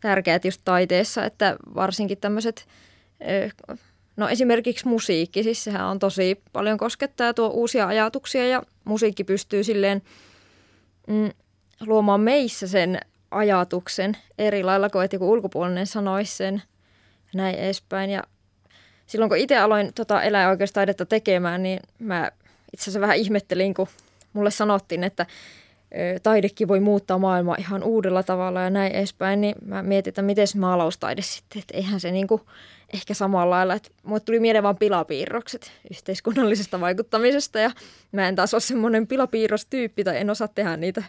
tärkeää 0.00 0.40
just 0.44 0.60
taiteessa, 0.64 1.24
että 1.24 1.56
varsinkin 1.74 2.18
tämmöiset, 2.18 2.68
no 4.16 4.28
esimerkiksi 4.28 4.88
musiikki, 4.88 5.42
siis 5.42 5.64
sehän 5.64 5.86
on 5.86 5.98
tosi 5.98 6.42
paljon 6.52 6.78
koskettaa 6.78 7.34
tuo 7.34 7.48
uusia 7.48 7.86
ajatuksia 7.86 8.48
ja 8.48 8.62
musiikki 8.84 9.24
pystyy 9.24 9.64
silleen 9.64 10.02
mm, 11.06 11.30
luomaan 11.86 12.20
meissä 12.20 12.66
sen 12.66 13.00
ajatuksen 13.30 14.16
eri 14.38 14.62
lailla 14.62 14.90
kuin 14.90 15.04
että 15.04 15.14
joku 15.14 15.32
ulkopuolinen 15.32 15.86
sanoisi 15.86 16.36
sen 16.36 16.62
näin 17.34 17.54
edespäin. 17.54 18.10
Ja 18.10 18.22
silloin 19.08 19.28
kun 19.28 19.38
itse 19.38 19.58
aloin 19.58 19.92
tota 19.94 20.22
eläinoikeustaidetta 20.22 21.06
tekemään, 21.06 21.62
niin 21.62 21.80
mä 21.98 22.30
itse 22.72 22.82
asiassa 22.82 23.00
vähän 23.00 23.16
ihmettelin, 23.16 23.74
kun 23.74 23.88
mulle 24.32 24.50
sanottiin, 24.50 25.04
että 25.04 25.26
taidekin 26.22 26.68
voi 26.68 26.80
muuttaa 26.80 27.18
maailmaa 27.18 27.56
ihan 27.58 27.82
uudella 27.82 28.22
tavalla 28.22 28.60
ja 28.60 28.70
näin 28.70 28.92
edespäin, 28.92 29.40
niin 29.40 29.54
mä 29.64 29.82
mietin, 29.82 30.10
että 30.10 30.22
miten 30.22 30.46
maalaustaide 30.56 31.22
sitten, 31.22 31.60
että 31.60 31.76
eihän 31.76 32.00
se 32.00 32.10
niinku 32.10 32.40
ehkä 32.92 33.14
samalla 33.14 33.54
lailla, 33.54 33.74
että 33.74 33.90
mulle 34.02 34.20
tuli 34.20 34.40
mieleen 34.40 34.62
vaan 34.64 34.76
pilapiirrokset 34.76 35.72
yhteiskunnallisesta 35.90 36.80
vaikuttamisesta 36.80 37.58
ja 37.58 37.70
mä 38.12 38.28
en 38.28 38.36
taas 38.36 38.54
ole 38.54 38.60
semmoinen 38.60 39.06
pilapiirrostyyppi 39.06 40.04
tai 40.04 40.16
en 40.16 40.30
osaa 40.30 40.48
tehdä 40.48 40.76
niitä, 40.76 41.02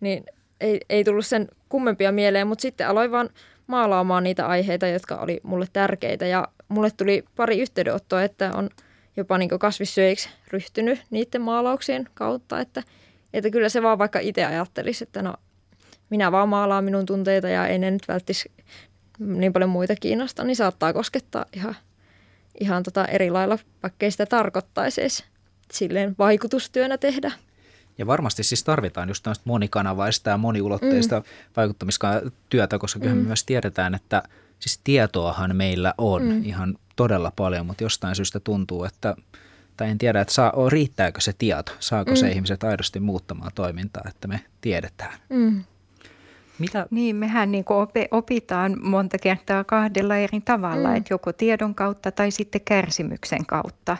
niin 0.00 0.24
ei, 0.60 0.80
ei 0.88 1.04
tullut 1.04 1.26
sen 1.26 1.48
kummempia 1.68 2.12
mieleen, 2.12 2.46
mutta 2.46 2.62
sitten 2.62 2.88
aloin 2.88 3.10
vaan 3.10 3.30
maalaamaan 3.72 4.24
niitä 4.24 4.46
aiheita, 4.46 4.86
jotka 4.86 5.16
oli 5.16 5.40
mulle 5.42 5.66
tärkeitä 5.72 6.26
ja 6.26 6.48
mulle 6.68 6.90
tuli 6.90 7.24
pari 7.36 7.60
yhteydenottoa, 7.60 8.22
että 8.22 8.52
on 8.54 8.70
jopa 9.16 9.38
niin 9.38 9.58
kasvissyöjiksi 9.58 10.28
ryhtynyt 10.50 11.02
niiden 11.10 11.42
maalauksien 11.42 12.08
kautta, 12.14 12.60
että, 12.60 12.82
että 13.32 13.50
kyllä 13.50 13.68
se 13.68 13.82
vaan 13.82 13.98
vaikka 13.98 14.18
itse 14.18 14.44
ajattelisi, 14.44 15.04
että 15.04 15.22
no 15.22 15.34
minä 16.10 16.32
vaan 16.32 16.48
maalaan 16.48 16.84
minun 16.84 17.06
tunteita 17.06 17.48
ja 17.48 17.66
ei 17.66 17.78
ne 17.78 17.90
nyt 17.90 18.08
välttis 18.08 18.48
niin 19.18 19.52
paljon 19.52 19.70
muita 19.70 19.94
kiinnosta, 20.00 20.44
niin 20.44 20.56
saattaa 20.56 20.92
koskettaa 20.92 21.46
ihan, 21.56 21.76
ihan 22.60 22.82
tota 22.82 23.04
eri 23.04 23.30
lailla, 23.30 23.58
vaikka 23.82 24.06
ei 24.06 24.10
sitä 24.10 24.26
tarkoittaisi 24.26 25.24
silleen 25.72 26.14
vaikutustyönä 26.18 26.98
tehdä. 26.98 27.32
Ja 27.98 28.06
varmasti 28.06 28.42
siis 28.42 28.64
tarvitaan 28.64 29.08
just 29.08 29.22
tämmöistä 29.22 29.42
monikanavaista 29.46 30.30
ja 30.30 30.36
moniulotteista 30.36 31.20
mm. 31.20 31.24
vaikuttamistyötä, 31.56 32.78
koska 32.78 32.98
mm. 32.98 33.08
me 33.08 33.14
myös 33.14 33.44
tiedetään, 33.44 33.94
että 33.94 34.22
siis 34.58 34.80
tietoahan 34.84 35.56
meillä 35.56 35.94
on 35.98 36.22
mm. 36.22 36.44
ihan 36.44 36.78
todella 36.96 37.32
paljon, 37.36 37.66
mutta 37.66 37.84
jostain 37.84 38.16
syystä 38.16 38.40
tuntuu, 38.40 38.84
että 38.84 39.16
tai 39.76 39.90
en 39.90 39.98
tiedä, 39.98 40.20
että 40.20 40.34
saa, 40.34 40.52
riittääkö 40.68 41.20
se 41.20 41.32
tieto, 41.38 41.72
saako 41.78 42.10
mm. 42.10 42.16
se 42.16 42.30
ihmiset 42.30 42.64
aidosti 42.64 43.00
muuttamaan 43.00 43.52
toimintaa, 43.54 44.02
että 44.08 44.28
me 44.28 44.40
tiedetään. 44.60 45.18
Mm. 45.28 45.64
Mitä? 46.58 46.86
Niin, 46.90 47.16
mehän 47.16 47.52
niin 47.52 47.64
opitaan 48.10 48.76
monta 48.82 49.18
kertaa 49.18 49.64
kahdella 49.64 50.16
eri 50.16 50.40
tavalla, 50.40 50.88
mm. 50.88 50.96
että 50.96 51.14
joko 51.14 51.32
tiedon 51.32 51.74
kautta 51.74 52.12
tai 52.12 52.30
sitten 52.30 52.60
kärsimyksen 52.64 53.46
kautta. 53.46 53.96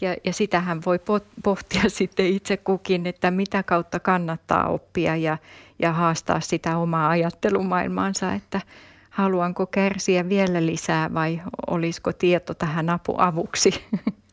Ja, 0.00 0.16
ja 0.24 0.32
sitähän 0.32 0.80
voi 0.86 0.98
pohtia 1.42 1.82
sitten 1.88 2.26
itse 2.26 2.56
kukin, 2.56 3.06
että 3.06 3.30
mitä 3.30 3.62
kautta 3.62 4.00
kannattaa 4.00 4.68
oppia 4.68 5.16
ja, 5.16 5.38
ja 5.78 5.92
haastaa 5.92 6.40
sitä 6.40 6.78
omaa 6.78 7.08
ajattelumaailmaansa, 7.08 8.32
että 8.32 8.60
haluanko 9.10 9.66
kärsiä 9.66 10.28
vielä 10.28 10.66
lisää 10.66 11.14
vai 11.14 11.42
olisiko 11.66 12.12
tieto 12.12 12.54
tähän 12.54 12.90
apu 12.90 13.14
avuksi. 13.18 13.70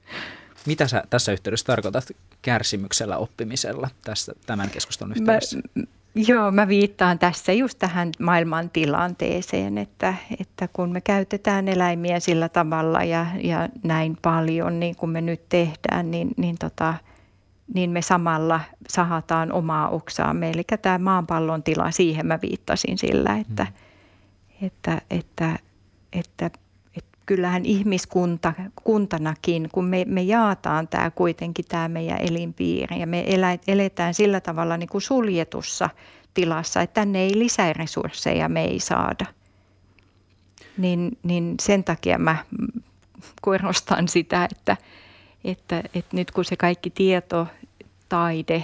Mitä 0.66 0.88
sä 0.88 1.04
tässä 1.10 1.32
yhteydessä 1.32 1.66
tarkoitat 1.66 2.12
kärsimyksellä 2.42 3.18
oppimisella 3.18 3.90
tässä, 4.04 4.34
tämän 4.46 4.70
keskustelun 4.70 5.14
yhteydessä? 5.18 5.58
Mä, 5.76 5.84
Joo, 6.16 6.52
mä 6.52 6.68
viittaan 6.68 7.20
tässä 7.20 7.54
just 7.54 7.80
tähän 7.80 8.12
maailman 8.20 8.70
tilanteeseen, 8.70 9.78
että, 9.78 10.14
että 10.40 10.68
kun 10.74 10.92
me 10.92 11.02
käytetään 11.02 11.68
eläimiä 11.68 12.20
sillä 12.20 12.50
tavalla 12.50 13.04
ja, 13.04 13.26
ja 13.44 13.70
näin 13.84 14.18
paljon 14.22 14.80
niin 14.80 14.96
kuin 14.96 15.10
me 15.10 15.22
nyt 15.22 15.50
tehdään, 15.50 16.12
niin, 16.12 16.30
niin, 16.38 16.56
tota, 16.60 16.94
niin 17.74 17.90
me 17.90 18.02
samalla 18.02 18.60
sahataan 18.90 19.52
omaa 19.52 19.90
oksaamme. 19.90 20.50
Eli 20.50 20.64
tämä 20.82 20.98
maanpallon 20.98 21.64
tila, 21.64 21.92
siihen 21.92 22.26
mä 22.26 22.40
viittasin 22.42 22.98
sillä, 22.98 23.38
että, 23.38 23.64
mm. 23.64 24.66
että, 24.68 25.02
että, 25.10 25.60
että, 26.14 26.46
että 26.46 26.63
kyllähän 27.26 27.66
ihmiskunta 27.66 28.54
kuntanakin, 28.84 29.70
kun 29.72 29.86
me, 29.86 30.06
me 30.08 30.22
jaataan 30.22 30.88
tämä 30.88 31.12
kuitenkin 31.12 31.66
tämä 31.66 31.88
meidän 31.88 32.22
elinpiiri 32.22 33.00
ja 33.00 33.08
me 33.08 33.24
elä, 33.28 33.58
eletään 33.68 34.14
sillä 34.14 34.40
tavalla 34.42 34.78
niin 34.78 34.90
kuin 34.90 35.02
suljetussa 35.02 35.90
tilassa, 36.34 36.82
että 36.82 36.94
tänne 36.94 37.20
ei 37.20 37.40
lisäresursseja 37.40 38.50
me 38.50 38.64
ei 38.64 38.80
saada. 38.80 39.26
Niin, 40.78 41.18
niin 41.24 41.56
sen 41.62 41.84
takia 41.84 42.18
mä 42.18 42.38
korostan 43.42 44.08
sitä, 44.08 44.48
että, 44.52 44.78
että, 45.44 45.84
että 45.96 46.16
nyt 46.16 46.32
kun 46.32 46.46
se 46.46 46.56
kaikki 46.56 46.90
tieto, 46.90 47.48
taide, 48.10 48.64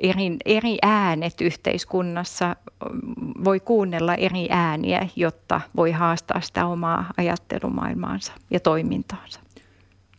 eri, 0.00 0.36
eri 0.44 0.78
äänet 0.82 1.40
yhteiskunnassa, 1.40 2.56
voi 3.44 3.60
kuunnella 3.60 4.14
eri 4.14 4.46
ääniä, 4.50 5.08
jotta 5.16 5.60
voi 5.76 5.92
haastaa 5.92 6.40
sitä 6.40 6.66
omaa 6.66 7.04
ajattelumaailmaansa 7.16 8.32
ja 8.50 8.60
toimintaansa. 8.60 9.40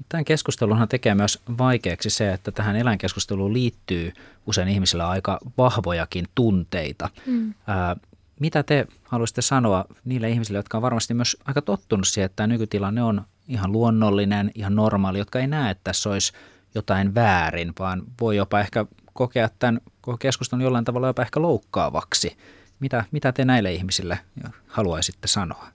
Tämän 0.10 0.26
keskustelunhan 0.26 0.88
tekee 0.88 1.16
myös 1.16 1.40
vaikeaksi 1.58 2.10
se, 2.10 2.34
että 2.34 2.52
tähän 2.52 2.76
eläinkeskusteluun 2.76 3.54
liittyy 3.54 4.14
usein 4.48 4.68
ihmisillä 4.68 5.10
aika 5.10 5.40
vahvojakin 5.58 6.26
tunteita. 6.36 7.10
Mm. 7.26 7.54
Ää, 7.68 7.96
mitä 8.40 8.64
te 8.64 8.88
haluaisitte 9.04 9.42
sanoa 9.42 9.86
niille 10.06 10.30
ihmisille, 10.30 10.60
jotka 10.60 10.78
on 10.78 10.82
varmasti 10.82 11.14
myös 11.14 11.38
aika 11.46 11.62
tottunut 11.62 12.08
siihen, 12.08 12.26
että 12.26 12.36
tämä 12.36 12.48
nykytilanne 12.48 13.04
on 13.04 13.22
ihan 13.48 13.72
luonnollinen, 13.72 14.52
ihan 14.56 14.76
normaali, 14.76 15.18
jotka 15.18 15.40
ei 15.40 15.48
näe, 15.48 15.72
että 15.72 15.84
tässä 15.84 16.10
olisi 16.10 16.34
jotain 16.76 17.16
väärin, 17.16 17.74
vaan 17.80 18.04
voi 18.22 18.38
jopa 18.38 18.60
ehkä 18.60 18.86
kokea 19.14 19.50
tämän 19.60 19.82
keskustelun 20.20 20.64
jollain 20.64 20.86
tavalla 20.86 21.08
jopa 21.08 21.22
ehkä 21.22 21.42
loukkaavaksi. 21.42 22.38
Mitä, 22.80 23.04
mitä 23.12 23.32
te 23.32 23.46
näille 23.46 23.74
ihmisille 23.74 24.20
haluaisitte 24.68 25.28
sanoa? 25.28 25.68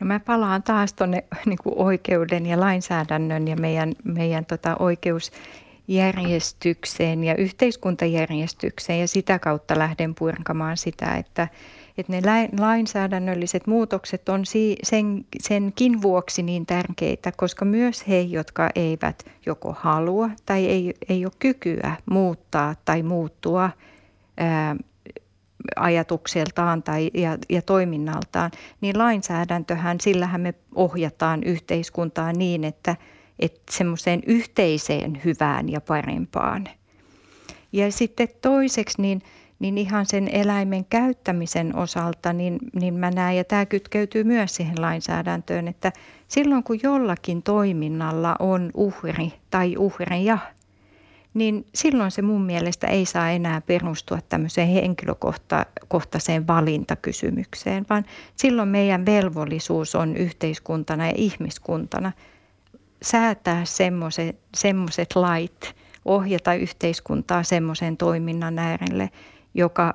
No 0.00 0.06
mä 0.06 0.20
palaan 0.20 0.62
taas 0.62 0.92
tuonne 0.92 1.24
niin 1.46 1.58
oikeuden 1.64 2.46
ja 2.46 2.60
lainsäädännön 2.60 3.48
ja 3.48 3.56
meidän, 3.56 3.92
meidän 4.04 4.46
tota 4.46 4.76
oikeusjärjestykseen 4.78 7.24
ja 7.24 7.36
yhteiskuntajärjestykseen 7.36 9.00
ja 9.00 9.08
sitä 9.08 9.38
kautta 9.38 9.78
lähden 9.78 10.14
purkamaan 10.14 10.76
sitä, 10.76 11.14
että, 11.14 11.48
että 11.98 12.12
ne 12.12 12.48
lainsäädännölliset 12.58 13.66
muutokset 13.66 14.28
on 14.28 14.42
sen, 14.82 15.24
senkin 15.40 16.02
vuoksi 16.02 16.42
niin 16.42 16.66
tärkeitä, 16.66 17.32
koska 17.36 17.64
myös 17.64 18.08
he, 18.08 18.20
jotka 18.20 18.70
eivät 18.74 19.22
joko 19.46 19.76
halua 19.78 20.30
tai 20.46 20.66
ei, 20.66 20.94
ei 21.08 21.24
ole 21.24 21.32
kykyä 21.38 21.96
muuttaa 22.10 22.74
tai 22.84 23.02
muuttua 23.02 23.70
ää, 24.38 24.76
ajatukseltaan 25.76 26.82
tai, 26.82 27.10
ja, 27.14 27.38
ja 27.50 27.62
toiminnaltaan, 27.62 28.50
niin 28.80 28.98
lainsäädäntöhän, 28.98 30.00
sillähän 30.00 30.40
me 30.40 30.54
ohjataan 30.74 31.42
yhteiskuntaa 31.42 32.32
niin, 32.32 32.64
että, 32.64 32.96
että 33.38 33.62
semmoiseen 33.70 34.22
yhteiseen 34.26 35.20
hyvään 35.24 35.68
ja 35.68 35.80
parempaan. 35.80 36.68
Ja 37.72 37.92
sitten 37.92 38.28
toiseksi, 38.42 39.02
niin, 39.02 39.22
niin 39.58 39.78
ihan 39.78 40.06
sen 40.06 40.28
eläimen 40.28 40.84
käyttämisen 40.84 41.76
osalta, 41.76 42.32
niin, 42.32 42.58
niin 42.74 42.94
mä 42.94 43.10
näen, 43.10 43.36
ja 43.36 43.44
tämä 43.44 43.66
kytkeytyy 43.66 44.24
myös 44.24 44.54
siihen 44.54 44.80
lainsäädäntöön, 44.82 45.68
että 45.68 45.92
silloin 46.28 46.64
kun 46.64 46.78
jollakin 46.82 47.42
toiminnalla 47.42 48.36
on 48.38 48.70
uhri 48.74 49.32
tai 49.50 49.76
uhreja– 49.76 50.38
niin 51.36 51.66
silloin 51.74 52.10
se 52.10 52.22
mun 52.22 52.42
mielestä 52.42 52.86
ei 52.86 53.06
saa 53.06 53.30
enää 53.30 53.60
perustua 53.60 54.18
tämmöiseen 54.28 54.68
henkilökohtaiseen 54.68 56.46
valintakysymykseen, 56.46 57.86
vaan 57.90 58.04
silloin 58.36 58.68
meidän 58.68 59.06
velvollisuus 59.06 59.94
on 59.94 60.16
yhteiskuntana 60.16 61.06
ja 61.06 61.12
ihmiskuntana 61.16 62.12
säätää 63.02 63.64
semmoiset 64.54 65.14
lait, 65.14 65.74
ohjata 66.04 66.54
yhteiskuntaa 66.54 67.42
semmoisen 67.42 67.96
toiminnan 67.96 68.58
äärelle, 68.58 69.10
joka 69.56 69.94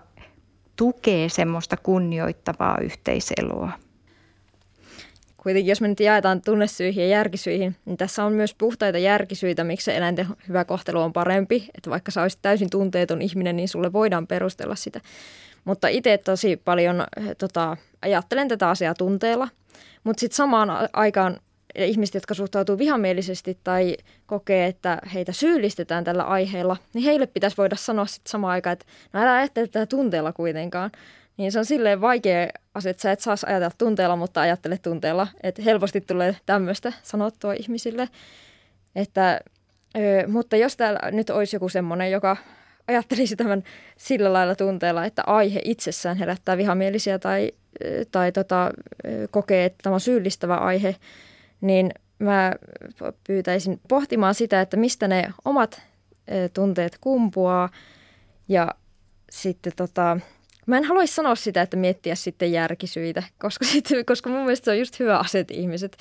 tukee 0.75 1.29
semmoista 1.29 1.77
kunnioittavaa 1.77 2.77
yhteiseloa 2.81 3.71
kuitenkin 5.43 5.69
jos 5.69 5.81
me 5.81 5.87
nyt 5.87 5.99
jaetaan 5.99 6.41
tunnesyihin 6.41 7.03
ja 7.03 7.09
järkisyihin, 7.09 7.75
niin 7.85 7.97
tässä 7.97 8.23
on 8.25 8.33
myös 8.33 8.55
puhtaita 8.55 8.97
järkisyitä, 8.97 9.63
miksi 9.63 9.85
se 9.85 9.97
eläinten 9.97 10.27
hyvä 10.47 10.65
kohtelu 10.65 11.01
on 11.01 11.13
parempi. 11.13 11.69
Että 11.77 11.89
vaikka 11.89 12.11
sä 12.11 12.21
olisit 12.21 12.41
täysin 12.41 12.69
tunteeton 12.69 13.21
ihminen, 13.21 13.55
niin 13.55 13.69
sulle 13.69 13.93
voidaan 13.93 14.27
perustella 14.27 14.75
sitä. 14.75 15.01
Mutta 15.65 15.87
itse 15.87 16.17
tosi 16.17 16.57
paljon 16.65 17.05
eh, 17.17 17.35
tota, 17.37 17.77
ajattelen 18.01 18.47
tätä 18.47 18.69
asiaa 18.69 18.93
tunteella, 18.93 19.47
mutta 20.03 20.19
sitten 20.19 20.35
samaan 20.35 20.69
aikaan 20.93 21.37
ihmiset, 21.75 22.15
jotka 22.15 22.33
suhtautuu 22.33 22.77
vihamielisesti 22.77 23.57
tai 23.63 23.97
kokee, 24.25 24.65
että 24.65 25.01
heitä 25.13 25.31
syyllistetään 25.31 26.03
tällä 26.03 26.23
aiheella, 26.23 26.77
niin 26.93 27.05
heille 27.05 27.27
pitäisi 27.27 27.57
voida 27.57 27.75
sanoa 27.75 28.05
sitten 28.05 28.31
samaan 28.31 28.51
aikaan, 28.51 28.73
että 28.73 28.85
no 29.13 29.21
älä 29.21 29.33
ajattele 29.33 29.67
tätä 29.67 29.85
tunteella 29.85 30.33
kuitenkaan, 30.33 30.91
niin 31.37 31.51
se 31.51 31.59
on 31.59 31.65
silleen 31.65 32.01
vaikea 32.01 32.47
asia, 32.73 32.89
että 32.89 33.01
sä 33.01 33.11
et 33.11 33.19
saisi 33.19 33.45
ajatella 33.49 33.75
tunteella, 33.77 34.15
mutta 34.15 34.41
ajattele 34.41 34.77
tunteella. 34.77 35.27
Että 35.43 35.61
helposti 35.61 36.01
tulee 36.01 36.35
tämmöistä 36.45 36.93
sanottua 37.03 37.53
ihmisille. 37.53 38.09
Että, 38.95 39.39
ö, 39.97 40.27
mutta 40.27 40.55
jos 40.55 40.77
täällä 40.77 41.11
nyt 41.11 41.29
olisi 41.29 41.55
joku 41.55 41.69
semmoinen, 41.69 42.11
joka 42.11 42.37
ajattelisi 42.87 43.35
tämän 43.35 43.63
sillä 43.97 44.33
lailla 44.33 44.55
tunteella, 44.55 45.05
että 45.05 45.23
aihe 45.27 45.61
itsessään 45.65 46.17
herättää 46.17 46.57
vihamielisiä 46.57 47.19
tai, 47.19 47.51
tai 48.11 48.31
tota, 48.31 48.71
kokee, 49.31 49.65
että 49.65 49.79
tämä 49.83 49.93
on 49.93 49.99
syyllistävä 49.99 50.55
aihe, 50.55 50.95
niin 51.61 51.91
mä 52.19 52.53
pyytäisin 53.27 53.81
pohtimaan 53.87 54.35
sitä, 54.35 54.61
että 54.61 54.77
mistä 54.77 55.07
ne 55.07 55.33
omat 55.45 55.81
tunteet 56.53 56.97
kumpuaa. 57.01 57.69
Ja 58.47 58.75
sitten 59.31 59.73
tota, 59.75 60.17
Mä 60.65 60.77
en 60.77 60.83
haluaisi 60.83 61.15
sanoa 61.15 61.35
sitä, 61.35 61.61
että 61.61 61.77
miettiä 61.77 62.15
sitten 62.15 62.51
järkisyitä, 62.51 63.23
koska, 63.41 63.65
sitten, 63.65 64.05
koska 64.05 64.29
mun 64.29 64.39
mielestä 64.39 64.65
se 64.65 64.71
on 64.71 64.79
just 64.79 64.99
hyvä 64.99 65.17
aset 65.17 65.51
ihmiset 65.51 65.97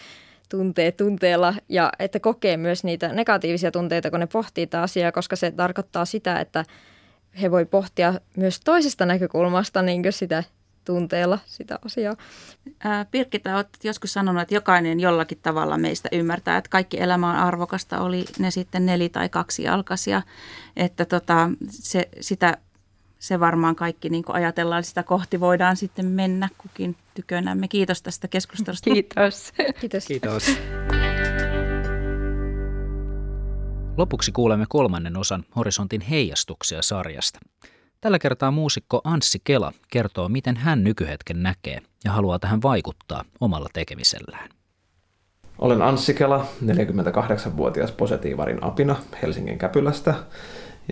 tuntee 0.49 0.93
tunteella 0.93 1.55
ja 1.69 1.93
että 1.99 2.21
kokee 2.21 2.57
myös 2.57 2.85
niitä 2.85 3.09
negatiivisia 3.09 3.71
tunteita, 3.71 4.11
kun 4.11 4.21
ne 4.21 4.27
pohtii 4.27 4.67
tätä 4.67 4.83
asiaa, 4.83 5.13
koska 5.13 5.37
se 5.37 5.51
tarkoittaa 5.51 6.05
sitä, 6.05 6.41
että 6.41 6.65
he 7.43 7.51
voi 7.51 7.65
pohtia 7.65 8.15
myös 8.37 8.61
toisesta 8.61 9.07
näkökulmasta 9.07 9.83
niin 9.83 10.03
sitä 10.11 10.45
tunteella 10.91 11.39
sitä 11.47 11.79
asiaa. 11.85 12.17
Pirkki, 13.11 13.41
olet 13.55 13.69
joskus 13.85 14.13
sanonut, 14.13 14.43
että 14.43 14.55
jokainen 14.55 15.01
jollakin 15.01 15.39
tavalla 15.43 15.79
meistä 15.79 16.09
ymmärtää, 16.13 16.57
että 16.57 16.71
kaikki 16.71 17.01
elämä 17.01 17.31
on 17.31 17.37
arvokasta, 17.37 18.01
oli 18.01 18.25
ne 18.39 18.51
sitten 18.51 18.87
neli 18.87 19.09
tai 19.09 19.29
kaksi 19.29 19.69
alkaisia, 19.69 20.23
että 20.77 21.05
tota, 21.05 21.51
se, 21.69 22.09
sitä 22.21 22.59
se 23.19 23.41
varmaan 23.41 23.77
kaikki 23.77 24.11
niin 24.11 24.25
ajatellaan, 24.29 24.85
sitä 24.85 25.03
kohti 25.03 25.41
voidaan 25.41 25.77
sitten 25.77 26.07
mennä 26.07 26.49
kukin 26.59 26.97
tykönämme. 27.15 27.69
Kiitos 27.69 28.03
tästä 28.03 28.29
keskustelusta. 28.29 28.91
Kiitos. 28.91 29.53
Kiitos. 29.81 30.07
Kiitos. 30.07 30.59
Lopuksi 33.97 34.33
kuulemme 34.33 34.67
kolmannen 34.69 35.17
osan 35.17 35.45
Horisontin 35.57 36.01
heijastuksia 36.01 36.83
sarjasta. 36.83 37.39
Tällä 38.01 38.19
kertaa 38.19 38.51
muusikko 38.51 39.01
Anssi 39.05 39.39
Kela 39.45 39.73
kertoo, 39.91 40.29
miten 40.29 40.57
hän 40.57 40.85
nykyhetken 40.85 41.43
näkee 41.43 41.83
ja 42.05 42.13
haluaa 42.13 42.39
tähän 42.39 42.63
vaikuttaa 42.63 43.25
omalla 43.41 43.69
tekemisellään. 43.73 44.49
Olen 45.59 45.83
Anssi 45.83 46.15
Kela, 46.15 46.47
48-vuotias 46.65 47.93
positiivarin 47.93 48.65
apina 48.65 48.97
Helsingin 49.23 49.59
Käpylästä 49.59 50.15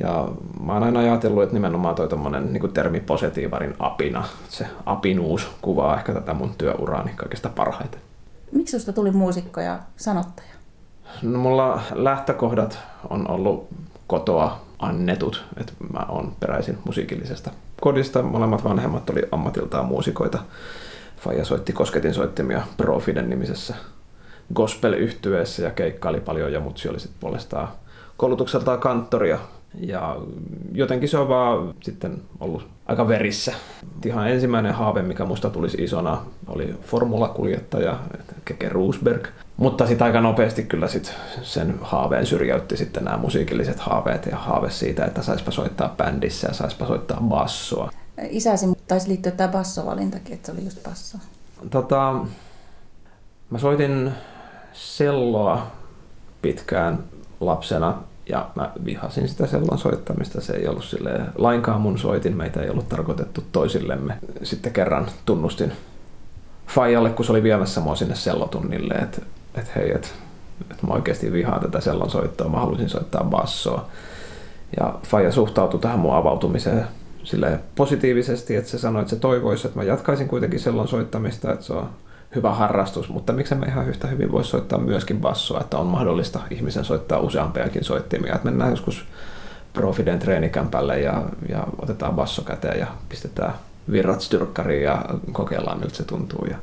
ja 0.01 0.29
mä 0.61 0.73
oon 0.73 0.83
aina 0.83 1.01
ajatellut, 1.01 1.43
että 1.43 1.55
nimenomaan 1.55 1.95
toi 1.95 2.09
tommonen 2.09 2.53
niin 2.53 2.73
termi 2.73 3.01
positiivarin 3.01 3.75
apina, 3.79 4.25
se 4.49 4.67
apinuus 4.87 5.49
kuvaa 5.63 5.97
ehkä 5.99 6.13
tätä 6.13 6.35
mun 6.35 6.55
työuraani 6.59 7.13
kaikista 7.17 7.49
parhaiten. 7.49 8.01
Miksi 8.53 8.77
susta 8.77 8.93
tuli 8.93 9.11
muusikko 9.11 9.61
ja 9.61 9.79
sanottaja? 9.97 10.55
No, 11.23 11.39
mulla 11.39 11.83
lähtökohdat 11.95 12.79
on 13.11 13.31
ollut 13.31 13.69
kotoa 14.07 14.68
annetut, 14.79 15.45
että 15.57 15.73
mä 15.93 16.07
oon 16.09 16.37
peräisin 16.41 16.79
musiikillisesta 16.85 17.51
kodista. 17.81 18.23
Molemmat 18.23 18.65
vanhemmat 18.65 19.11
oli 19.11 19.23
ammatiltaan 19.33 19.87
muusikoita. 19.87 20.39
Faija 21.21 21.45
soitti 21.45 21.73
kosketin 21.73 22.15
soittimia 22.15 22.63
Profiden 22.77 23.31
nimisessä 23.31 23.75
gospel 24.55 24.93
yhtyeessä 24.93 25.63
ja 25.63 25.71
keikkaili 25.71 26.21
paljon 26.21 26.53
ja 26.53 26.61
mutsi 26.61 26.89
oli 26.89 27.01
sitten 27.01 27.21
puolestaan 27.21 27.69
koulutukseltaan 28.17 28.81
kanttoria. 28.81 29.39
Ja 29.81 30.17
jotenkin 30.73 31.09
se 31.09 31.19
on 31.19 31.29
vaan 31.29 31.75
sitten 31.83 32.23
ollut 32.41 32.69
aika 32.87 33.09
verissä. 33.09 33.53
Ihan 34.07 34.31
ensimmäinen 34.31 34.75
haave, 34.75 35.03
mikä 35.03 35.25
musta 35.25 35.51
tulisi 35.51 35.85
isona, 35.85 36.23
oli 36.47 36.75
formulakuljettaja 36.83 37.99
Keke 38.45 38.69
Roosberg. 38.69 39.27
Mutta 39.59 39.87
sitten 39.87 40.07
aika 40.07 40.21
nopeasti 40.21 40.63
kyllä 40.63 40.89
sit 40.89 41.15
sen 41.43 41.75
haaveen 41.81 42.27
syrjäytti 42.27 42.77
sitten 42.77 43.05
nämä 43.05 43.17
musiikilliset 43.17 43.81
haaveet 43.81 44.27
ja 44.27 44.37
haave 44.37 44.71
siitä, 44.71 45.05
että 45.05 45.23
saispa 45.23 45.51
soittaa 45.51 45.95
bändissä 45.97 46.49
ja 46.49 46.55
saispa 46.55 46.87
soittaa 46.87 47.21
bassoa. 47.21 47.91
Isäsi 48.31 48.67
taisi 48.89 49.09
liittyä 49.09 49.33
tämä 49.33 49.53
bassovalintakin, 49.53 50.35
että 50.35 50.47
se 50.47 50.53
oli 50.53 50.65
just 50.65 50.83
basso. 50.83 51.19
Tota, 51.71 52.25
mä 53.51 53.59
soitin 53.59 54.11
selloa 54.73 55.67
pitkään 56.43 56.99
lapsena 57.41 58.03
ja 58.29 58.51
mä 58.55 58.73
vihasin 58.85 59.29
sitä 59.29 59.47
sellon 59.47 59.79
soittamista. 59.79 60.41
Se 60.41 60.53
ei 60.53 60.69
ollut 60.69 60.85
sille 60.85 61.11
lainkaan 61.39 61.81
mun 61.81 61.99
soitin, 61.99 62.37
meitä 62.37 62.63
ei 62.63 62.71
ollut 62.71 62.89
tarkoitettu 62.89 63.45
toisillemme. 63.53 64.19
Sitten 64.43 64.73
kerran 64.73 65.09
tunnustin 65.27 65.73
Fajalle, 66.67 67.11
kun 67.11 67.25
se 67.25 67.33
oli 67.33 67.43
viemässä 67.43 67.81
mua 67.81 67.97
sinne 67.97 68.15
sellotunnille, 68.15 68.95
että 68.95 69.23
et 69.59 69.77
hei, 69.77 69.95
että 69.95 70.09
et 70.71 70.83
mä 70.83 70.95
oikeasti 70.95 71.33
vihaan 71.33 71.61
tätä 71.61 71.81
sellon 71.81 72.11
soittoa, 72.11 72.49
mä 72.49 72.59
haluaisin 72.59 72.89
soittaa 72.89 73.25
bassoa. 73.25 73.89
Ja 74.81 74.95
Faija 75.03 75.33
suhtautui 75.33 75.81
tähän 75.81 75.99
mun 75.99 76.15
avautumiseen 76.15 76.87
sille 77.25 77.61
positiivisesti, 77.75 78.57
että 78.57 78.71
se 78.71 78.79
sanoi, 78.79 79.03
että 79.03 79.15
se 79.15 79.21
toivoisi, 79.21 79.67
että 79.67 79.79
mä 79.79 79.85
jatkaisin 79.85 80.29
kuitenkin 80.29 80.61
sellon 80.61 80.89
soittamista, 80.89 81.53
että 81.53 81.65
se 81.65 81.73
on 81.73 81.89
hyvä 82.35 82.55
harrastus, 82.55 83.09
mutta 83.09 83.33
miksi 83.33 83.55
me 83.55 83.67
ihan 83.67 83.89
yhtä 83.89 84.07
hyvin 84.07 84.33
voisi 84.33 84.51
soittaa 84.51 84.79
myöskin 84.79 85.21
bassoa, 85.21 85.61
että 85.61 85.79
on 85.79 85.87
mahdollista 85.87 86.41
ihmisen 86.51 86.85
soittaa 86.85 87.19
useampiakin 87.19 87.85
soittimia, 87.85 88.35
että 88.35 88.45
mennään 88.45 88.71
joskus 88.71 89.05
Profiden 89.73 90.19
treenikämpälle 90.19 91.01
ja, 91.01 91.23
ja 91.49 91.67
otetaan 91.83 92.15
basso 92.15 92.43
käteen 92.43 92.81
ja 92.81 92.87
pistetään 93.09 93.55
virrat 93.91 94.21
styrkkariin 94.21 94.83
ja 94.83 95.05
kokeillaan 95.33 95.79
miltä 95.79 95.95
se 95.95 96.05
tuntuu. 96.05 96.47
Ja 96.51 96.57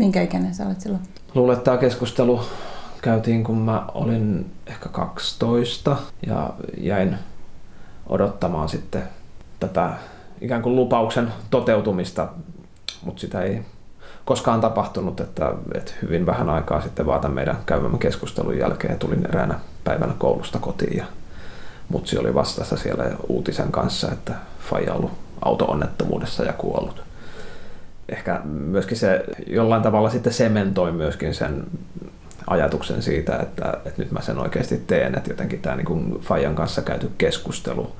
Minkä 0.00 0.22
ikäinen 0.22 0.54
sä 0.54 0.66
olet 0.66 0.80
silloin? 0.80 1.02
Luulen, 1.34 1.52
että 1.52 1.64
tämä 1.64 1.76
keskustelu 1.76 2.40
käytiin, 3.02 3.44
kun 3.44 3.58
mä 3.58 3.86
olin 3.94 4.50
ehkä 4.66 4.88
12 4.88 5.96
ja 6.26 6.50
jäin 6.78 7.16
odottamaan 8.06 8.68
sitten 8.68 9.02
tätä 9.60 9.92
ikään 10.40 10.62
kuin 10.62 10.76
lupauksen 10.76 11.32
toteutumista, 11.50 12.28
mutta 13.02 13.20
sitä 13.20 13.42
ei 13.42 13.62
koskaan 14.24 14.60
tapahtunut, 14.60 15.20
että, 15.20 15.52
että 15.74 15.92
hyvin 16.02 16.26
vähän 16.26 16.50
aikaa 16.50 16.80
sitten 16.80 17.06
vaan 17.06 17.20
tämän 17.20 17.34
meidän 17.34 17.56
käymämme 17.66 17.98
keskustelun 17.98 18.58
jälkeen 18.58 18.98
tulin 18.98 19.26
eräänä 19.26 19.60
päivänä 19.84 20.12
koulusta 20.18 20.58
kotiin 20.58 20.96
ja 20.96 21.04
mutsi 21.88 22.18
oli 22.18 22.34
vastassa 22.34 22.76
siellä 22.76 23.04
uutisen 23.28 23.72
kanssa, 23.72 24.12
että 24.12 24.34
Faija 24.70 24.94
ollut 24.94 25.12
auto-onnettomuudessa 25.44 26.44
ja 26.44 26.52
kuollut. 26.52 27.09
Ehkä 28.10 28.40
myöskin 28.44 28.96
se 28.96 29.24
jollain 29.46 29.82
tavalla 29.82 30.10
sitten 30.10 30.32
sementoi 30.32 30.92
myöskin 30.92 31.34
sen 31.34 31.64
ajatuksen 32.46 33.02
siitä, 33.02 33.36
että, 33.36 33.72
että 33.84 34.02
nyt 34.02 34.10
mä 34.10 34.20
sen 34.20 34.38
oikeasti 34.38 34.82
teen, 34.86 35.14
että 35.14 35.30
jotenkin 35.30 35.60
tämä 35.60 35.76
niin 35.76 36.20
Fajan 36.20 36.54
kanssa 36.54 36.82
käyty 36.82 37.10
keskustelu 37.18 37.92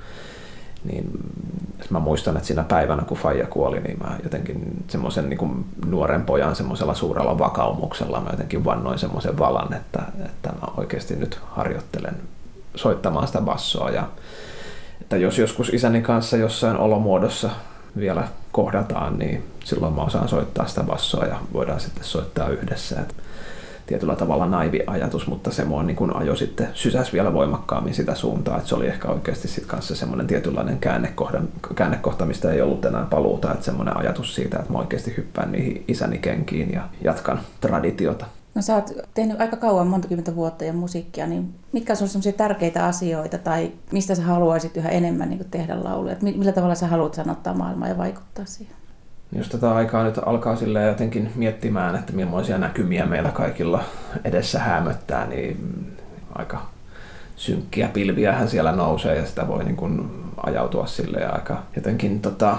niin 0.85 1.11
mä 1.91 1.99
muistan, 1.99 2.37
että 2.37 2.47
siinä 2.47 2.63
päivänä, 2.63 3.03
kun 3.03 3.17
Faija 3.17 3.47
kuoli, 3.47 3.81
niin 3.81 3.99
mä 3.99 4.17
jotenkin 4.23 4.85
semmoisen 4.89 5.31
niin 5.31 5.67
nuoren 5.87 6.25
pojan 6.25 6.57
semmoisella 6.57 6.95
suurella 6.95 7.39
vakaumuksella 7.39 8.21
mä 8.21 8.31
jotenkin 8.31 8.65
vannoin 8.65 8.99
semmoisen 8.99 9.39
valan, 9.39 9.75
että, 9.75 10.03
että 10.25 10.49
mä 10.49 10.73
oikeasti 10.77 11.17
nyt 11.17 11.41
harjoittelen 11.51 12.17
soittamaan 12.75 13.27
sitä 13.27 13.41
bassoa. 13.41 13.91
Ja 13.91 14.09
että 15.01 15.17
jos 15.17 15.39
joskus 15.39 15.69
isäni 15.69 16.03
kanssa 16.03 16.37
jossain 16.37 16.77
olomuodossa 16.77 17.51
vielä 17.99 18.29
kohdataan, 18.53 19.19
niin 19.19 19.45
silloin 19.65 19.95
mä 19.95 20.03
osaan 20.03 20.29
soittaa 20.29 20.67
sitä 20.67 20.83
bassoa 20.83 21.25
ja 21.25 21.37
voidaan 21.53 21.81
sitten 21.81 22.05
soittaa 22.05 22.49
yhdessä. 22.49 23.01
Että 23.01 23.15
tietyllä 23.87 24.17
tavalla 24.17 24.47
naivi 24.47 24.81
ajatus, 24.87 25.27
mutta 25.27 25.51
se 25.51 25.65
mua 25.65 25.83
niin 25.83 25.97
kuin 25.97 26.17
ajo 26.17 26.37
sitten 26.37 26.69
sysäs 26.75 27.13
vielä 27.13 27.33
voimakkaammin 27.33 27.95
sitä 27.95 28.15
suuntaa, 28.15 28.57
että 28.57 28.69
se 28.69 28.75
oli 28.75 28.87
ehkä 28.87 29.09
oikeasti 29.09 29.49
sitten 29.49 29.71
kanssa 29.71 29.95
semmoinen 29.95 30.27
tietynlainen 30.27 30.79
käännekohta, 30.79 31.41
käännekohta, 31.75 32.27
mistä 32.27 32.51
ei 32.51 32.63
ollut 32.63 32.85
enää 32.85 33.07
paluuta, 33.11 33.53
että 33.53 33.65
semmoinen 33.65 33.97
ajatus 33.97 34.35
siitä, 34.35 34.59
että 34.59 34.73
mä 34.73 34.79
oikeasti 34.79 35.15
hyppään 35.17 35.53
niihin 35.53 35.85
isäni 35.89 36.19
kenkiin 36.19 36.73
ja 36.73 36.83
jatkan 37.05 37.41
traditiota. 37.61 38.27
No 38.55 38.63
sä 38.63 38.75
oot 38.75 38.91
tehnyt 39.15 39.41
aika 39.41 39.57
kauan, 39.57 39.87
monta 39.87 40.09
kymmentä 40.09 40.37
vuotta 40.37 40.65
jo 40.65 40.73
musiikkia, 40.73 41.27
niin 41.27 41.55
mitkä 41.73 41.93
on 41.93 41.97
sellaisia 41.97 42.33
tärkeitä 42.33 42.87
asioita 42.87 43.39
tai 43.39 43.73
mistä 43.93 44.15
sä 44.15 44.23
haluaisit 44.23 44.77
yhä 44.77 44.89
enemmän 44.89 45.31
niin 45.31 45.51
tehdä 45.51 45.85
lauluja? 45.85 46.17
Millä 46.23 46.53
tavalla 46.53 46.75
sä 46.75 46.87
haluat 46.87 47.15
sanottaa 47.15 47.55
maailmaa 47.55 47.89
ja 47.89 47.99
vaikuttaa 47.99 48.45
siihen? 48.45 48.81
jos 49.33 49.49
tätä 49.49 49.75
aikaa 49.75 50.05
nyt 50.05 50.19
alkaa 50.27 50.57
sille 50.57 50.83
jotenkin 50.83 51.33
miettimään, 51.35 51.97
että 51.97 52.13
millaisia 52.13 52.59
näkymiä 52.59 53.07
meillä 53.07 53.31
kaikilla 53.31 53.85
edessä 54.25 54.59
hämöttää, 54.59 55.27
niin 55.27 55.87
aika 56.35 56.67
synkkiä 57.37 57.89
pilviähän 57.89 58.49
siellä 58.49 58.73
nousee 58.73 59.17
ja 59.17 59.27
sitä 59.27 59.49
voi 59.49 59.65
niin 59.65 59.77
kuin 59.77 60.11
ajautua 60.37 60.87
sille 60.87 61.27
aika 61.27 61.63
jotenkin 61.77 62.21
tota, 62.21 62.59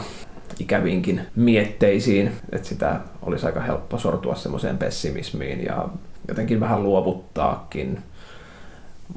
ikäviinkin 0.61 1.21
mietteisiin, 1.35 2.31
että 2.51 2.67
sitä 2.67 2.99
olisi 3.21 3.45
aika 3.45 3.59
helppo 3.59 3.97
sortua 3.97 4.35
semmoiseen 4.35 4.77
pessimismiin 4.77 5.65
ja 5.65 5.89
jotenkin 6.27 6.59
vähän 6.59 6.83
luovuttaakin. 6.83 7.99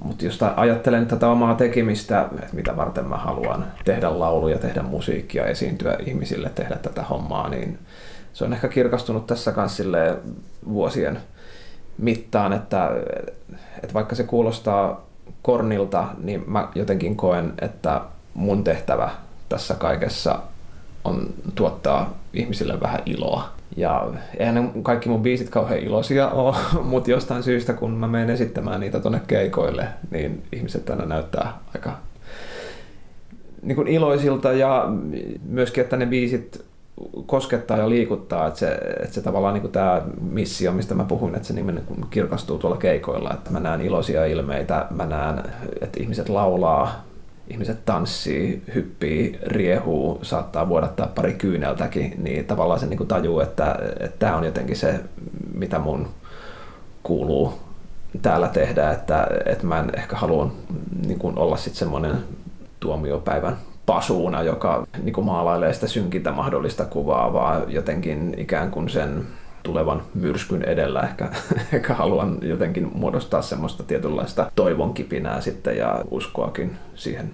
Mutta 0.04 0.24
jos 0.24 0.42
ajattelen 0.56 1.06
tätä 1.06 1.28
omaa 1.28 1.54
tekemistä, 1.54 2.28
että 2.42 2.56
mitä 2.56 2.76
varten 2.76 3.06
mä 3.06 3.16
haluan 3.16 3.64
tehdä 3.84 4.18
lauluja, 4.18 4.58
tehdä 4.58 4.82
musiikkia, 4.82 5.46
esiintyä 5.46 5.96
ihmisille, 6.06 6.50
tehdä 6.54 6.76
tätä 6.76 7.02
hommaa, 7.02 7.48
niin 7.48 7.78
se 8.32 8.44
on 8.44 8.52
ehkä 8.52 8.68
kirkastunut 8.68 9.26
tässä 9.26 9.52
kanssa 9.52 9.84
vuosien 10.68 11.18
mittaan, 11.98 12.52
että, 12.52 12.90
että 13.82 13.94
vaikka 13.94 14.14
se 14.14 14.24
kuulostaa 14.24 15.06
kornilta, 15.42 16.04
niin 16.22 16.44
mä 16.46 16.68
jotenkin 16.74 17.16
koen, 17.16 17.52
että 17.60 18.00
mun 18.34 18.64
tehtävä 18.64 19.10
tässä 19.48 19.74
kaikessa 19.74 20.38
on 21.04 21.34
tuottaa 21.54 22.18
ihmisille 22.32 22.80
vähän 22.80 23.02
iloa. 23.06 23.48
Ja 23.76 24.10
eihän 24.38 24.54
ne 24.54 24.70
kaikki 24.82 25.08
mun 25.08 25.22
biisit 25.22 25.50
kauhean 25.50 25.80
iloisia 25.80 26.28
ole, 26.28 26.56
mutta 26.82 27.10
jostain 27.10 27.42
syystä 27.42 27.72
kun 27.72 27.90
mä 27.90 28.08
menen 28.08 28.30
esittämään 28.30 28.80
niitä 28.80 29.00
tonne 29.00 29.20
keikoille, 29.26 29.88
niin 30.10 30.42
ihmiset 30.52 30.90
aina 30.90 31.04
näyttää 31.04 31.58
aika 31.74 31.96
niin 33.62 33.76
kuin 33.76 33.88
iloisilta 33.88 34.52
ja 34.52 34.88
myöskin, 35.48 35.84
että 35.84 35.96
ne 35.96 36.06
biisit 36.06 36.64
koskettaa 37.26 37.78
ja 37.78 37.88
liikuttaa, 37.88 38.46
että 38.46 38.60
se, 38.60 38.74
että 39.02 39.14
se 39.14 39.22
tavallaan 39.22 39.54
niin 39.54 39.72
tämä 39.72 40.02
missio, 40.20 40.72
mistä 40.72 40.94
mä 40.94 41.04
puhuin, 41.04 41.34
että 41.34 41.48
se 41.48 41.54
nimen 41.54 41.82
kirkastuu 42.10 42.58
tuolla 42.58 42.76
keikoilla, 42.76 43.34
että 43.34 43.50
mä 43.50 43.60
näen 43.60 43.80
iloisia 43.80 44.26
ilmeitä, 44.26 44.86
mä 44.90 45.06
näen, 45.06 45.42
että 45.80 46.00
ihmiset 46.00 46.28
laulaa, 46.28 47.04
ihmiset 47.48 47.84
tanssii, 47.84 48.62
hyppii, 48.74 49.38
riehuu, 49.46 50.18
saattaa 50.22 50.68
vuodattaa 50.68 51.06
pari 51.06 51.34
kyyneltäkin, 51.34 52.14
niin 52.18 52.44
tavallaan 52.44 52.80
se 52.80 52.86
niin 52.86 53.06
tajuu, 53.06 53.40
että 53.40 53.78
tämä 54.18 54.36
on 54.36 54.44
jotenkin 54.44 54.76
se, 54.76 55.00
mitä 55.54 55.78
mun 55.78 56.08
kuuluu 57.02 57.54
täällä 58.22 58.48
tehdä, 58.48 58.90
että, 58.90 59.26
että 59.46 59.66
mä 59.66 59.78
en 59.78 59.90
ehkä 59.96 60.16
halua 60.16 60.52
niin 61.06 61.18
kuin 61.18 61.38
olla 61.38 61.56
sitten 61.56 61.78
semmoinen 61.78 62.16
tuomiopäivän 62.80 63.56
pasuuna, 63.86 64.42
joka 64.42 64.86
niin 65.02 65.12
kuin 65.12 65.26
maalailee 65.26 65.72
sitä 65.72 65.86
synkintä 65.86 66.32
mahdollista 66.32 66.84
kuvaa, 66.84 67.32
vaan 67.32 67.72
jotenkin 67.72 68.34
ikään 68.38 68.70
kuin 68.70 68.88
sen 68.88 69.26
tulevan 69.64 70.02
myrskyn 70.14 70.62
edellä 70.62 71.00
ehkä, 71.00 71.28
ehkä 71.74 71.94
haluan 71.94 72.38
jotenkin 72.42 72.90
muodostaa 72.94 73.42
semmoista 73.42 73.82
tietynlaista 73.82 74.50
toivon 74.54 74.94
kipinää 74.94 75.40
sitten 75.40 75.76
ja 75.76 76.04
uskoakin 76.10 76.76
siihen 76.94 77.30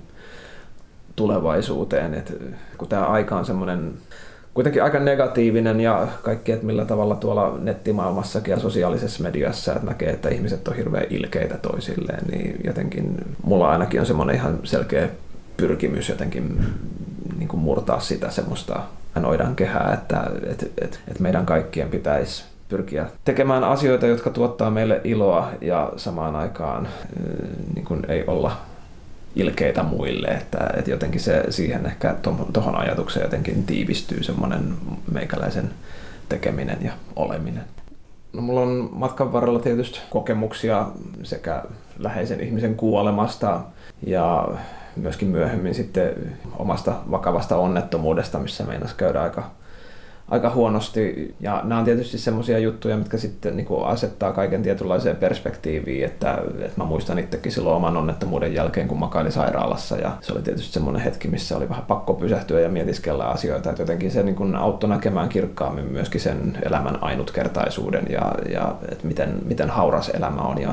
tulevaisuuteen. 1.17 2.15
Et 2.15 2.43
kun 2.79 2.89
tämä 2.89 3.05
aika 3.05 3.37
on 3.37 3.45
semmoinen 3.45 3.93
kuitenkin 4.55 4.83
aika 4.83 4.99
negatiivinen 4.99 5.81
ja 5.81 6.09
kaikki, 6.23 6.53
että 6.53 6.67
millä 6.67 6.85
tavalla 6.85 7.15
tuolla 7.15 7.59
nettimaailmassakin 7.59 8.53
ja 8.53 8.59
sosiaalisessa 8.59 9.23
mediassa 9.23 9.73
että 9.73 9.87
näkee, 9.87 10.11
että 10.11 10.29
ihmiset 10.29 10.69
on 10.69 10.77
hirveän 10.77 11.07
ilkeitä 11.11 11.59
toisilleen, 11.59 12.27
niin 12.31 12.61
jotenkin 12.65 13.17
mulla 13.43 13.71
ainakin 13.71 14.01
on 14.01 14.07
semmoinen 14.07 14.37
ihan 14.37 14.59
selkeä 14.65 15.09
pyrkimys 15.57 16.09
jotenkin 16.09 16.61
niin 17.39 17.49
kuin 17.49 17.61
murtaa 17.61 18.01
sitä 18.01 18.31
semmoista 18.31 18.81
noidan 19.17 19.57
kehää, 19.57 19.95
että, 19.95 20.23
että, 20.51 20.67
että, 20.79 20.99
että 21.09 21.23
meidän 21.23 21.47
kaikkien 21.47 21.89
pitäisi 21.89 22.45
pyrkiä 22.69 23.07
tekemään 23.25 23.65
asioita, 23.65 24.07
jotka 24.07 24.31
tuottaa 24.31 24.71
meille 24.71 25.01
iloa 25.05 25.51
ja 25.61 25.93
samaan 25.97 26.37
aikaan 26.37 26.89
niin 27.75 27.85
kuin 27.85 28.03
ei 28.09 28.25
olla 28.27 28.57
ilkeitä 29.37 29.83
muille, 29.83 30.29
että, 30.29 30.71
että 30.77 30.91
jotenkin 30.91 31.21
se 31.21 31.45
siihen 31.51 31.87
ehkä 31.87 32.15
tuohon 32.53 32.77
ajatukseen 32.77 33.25
jotenkin 33.25 33.65
tiivistyy 33.65 34.23
semmoinen 34.23 34.75
meikäläisen 35.13 35.71
tekeminen 36.29 36.79
ja 36.83 36.93
oleminen. 37.17 37.65
No, 38.33 38.43
mulla 38.43 38.61
on 38.61 38.89
matkan 38.93 39.33
varrella 39.33 39.59
tietysti 39.59 40.01
kokemuksia 40.11 40.87
sekä 41.23 41.63
läheisen 41.99 42.41
ihmisen 42.41 42.75
kuolemasta 42.75 43.61
ja 44.07 44.49
myöskin 45.01 45.29
myöhemmin 45.29 45.75
sitten 45.75 46.13
omasta 46.59 46.95
vakavasta 47.11 47.57
onnettomuudesta, 47.57 48.39
missä 48.39 48.65
meinas 48.65 48.95
käydä 48.95 49.23
aika 49.23 49.51
aika 50.31 50.51
huonosti. 50.51 51.35
Ja 51.41 51.61
nämä 51.65 51.79
on 51.79 51.85
tietysti 51.85 52.19
semmoisia 52.19 52.59
juttuja, 52.59 52.97
mitkä 52.97 53.19
sitten 53.19 53.57
niin 53.57 53.67
kuin 53.67 53.85
asettaa 53.85 54.33
kaiken 54.33 54.63
tietynlaiseen 54.63 55.17
perspektiiviin, 55.17 56.05
että, 56.05 56.39
että 56.59 56.81
mä 56.81 56.85
muistan 56.85 57.19
itsekin 57.19 57.53
silloin 57.53 57.77
oman 57.77 57.97
onnettomuuden 57.97 58.55
jälkeen, 58.55 58.89
kun 58.89 58.99
makailin 58.99 59.33
sairaalassa. 59.33 59.97
Ja 59.97 60.11
se 60.21 60.33
oli 60.33 60.43
tietysti 60.43 60.73
semmoinen 60.73 61.03
hetki, 61.03 61.29
missä 61.29 61.57
oli 61.57 61.69
vähän 61.69 61.85
pakko 61.85 62.15
pysähtyä 62.15 62.61
ja 62.61 62.69
mietiskellä 62.69 63.25
asioita, 63.25 63.71
että 63.71 63.83
jotenkin 63.83 64.11
se 64.11 64.23
niin 64.23 64.35
kuin 64.35 64.57
auttoi 64.57 64.91
näkemään 64.91 65.29
kirkkaammin 65.29 65.93
myöskin 65.93 66.21
sen 66.21 66.59
elämän 66.63 67.03
ainutkertaisuuden 67.03 68.07
ja, 68.11 68.35
ja 68.53 68.75
että 68.93 69.07
miten, 69.07 69.35
miten 69.45 69.71
hauras 69.71 70.09
elämä 70.09 70.41
on. 70.41 70.61
Ja 70.61 70.73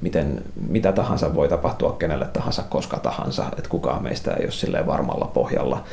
miten 0.00 0.42
mitä 0.68 0.92
tahansa 0.92 1.34
voi 1.34 1.48
tapahtua 1.48 1.96
kenelle 1.98 2.26
tahansa 2.26 2.62
koska 2.62 2.96
tahansa, 2.98 3.44
että 3.58 3.70
kukaan 3.70 4.02
meistä 4.02 4.34
ei 4.34 4.44
ole 4.44 4.52
silleen 4.52 4.86
varmalla 4.86 5.30
pohjalla 5.34 5.84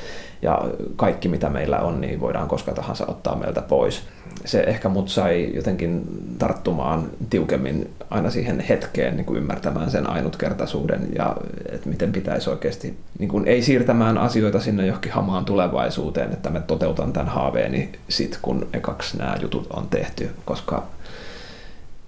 ja 0.42 0.62
kaikki 0.96 1.28
mitä 1.28 1.50
meillä 1.50 1.80
on, 1.80 2.02
niin 2.02 2.20
voidaan 2.20 2.48
koska 2.48 2.72
tahansa 2.72 3.06
ottaa 3.08 3.36
meiltä 3.36 3.62
pois. 3.62 4.02
Se 4.46 4.60
ehkä 4.60 4.90
mut 4.90 5.10
sai 5.10 5.52
jotenkin 5.54 6.04
tarttumaan 6.38 7.10
tiukemmin 7.30 7.90
aina 8.10 8.30
siihen 8.30 8.60
hetkeen 8.60 9.16
niin 9.16 9.26
kuin 9.26 9.38
ymmärtämään 9.38 9.92
sen 9.92 10.10
ainutkertaisuuden 10.10 11.10
ja 11.16 11.36
että 11.72 11.90
miten 11.90 12.12
pitäisi 12.12 12.50
oikeasti, 12.50 12.98
niin 13.20 13.30
kuin 13.30 13.48
ei 13.48 13.62
siirtämään 13.62 14.18
asioita 14.18 14.60
sinne 14.60 14.86
johonkin 14.86 15.12
hamaan 15.12 15.46
tulevaisuuteen, 15.46 16.34
että 16.34 16.50
mä 16.50 16.60
toteutan 16.60 17.14
tämän 17.14 17.28
haaveeni 17.28 17.92
sit, 18.10 18.40
kun 18.42 18.68
ekaksi 18.74 19.18
nämä 19.18 19.38
jutut 19.42 19.68
on 19.74 19.88
tehty, 19.90 20.30
koska 20.46 20.84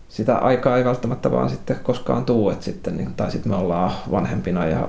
sitä 0.10 0.38
aikaa 0.38 0.78
ei 0.78 0.86
välttämättä 0.86 1.32
vaan 1.32 1.49
sitten 1.49 1.80
koskaan 1.84 2.26
tuu, 2.26 2.49
että 2.49 2.66
sitten, 2.66 2.97
niin, 2.97 3.14
tai 3.14 3.32
sitten 3.32 3.51
me 3.51 3.55
ollaan 3.55 3.91
vanhempina 4.12 4.66
ja 4.66 4.88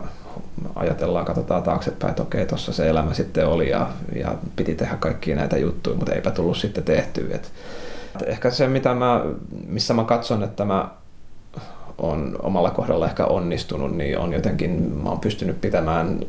ajatellaan, 0.75 1.25
katsotaan 1.25 1.63
taaksepäin, 1.63 2.11
että 2.11 2.23
okei, 2.23 2.47
tuossa 2.47 2.73
se 2.73 2.89
elämä 2.89 3.15
sitten 3.15 3.47
oli 3.47 3.71
ja, 3.71 3.89
ja 4.15 4.35
piti 4.57 4.75
tehdä 4.75 4.97
kaikkia 4.97 5.37
näitä 5.37 5.59
juttuja, 5.59 5.97
mutta 5.97 6.13
eipä 6.13 6.31
tullut 6.31 6.57
sitten 6.57 6.85
tehtyä. 6.85 7.35
Et, 7.35 7.53
ehkä 8.27 8.51
se, 8.51 8.69
mitä 8.69 8.95
mä, 8.95 9.25
missä 9.67 9.95
mä 9.95 10.05
katson, 10.05 10.43
että 10.43 10.65
mä 10.65 10.89
on 12.01 12.37
omalla 12.43 12.71
kohdalla 12.71 13.07
ehkä 13.07 13.27
onnistunut, 13.27 13.97
niin 13.97 14.19
on 14.19 14.33
jotenkin, 14.33 14.71
mä 15.03 15.09
oon 15.09 15.21
pystynyt 15.21 15.61
pitämään 15.61 16.21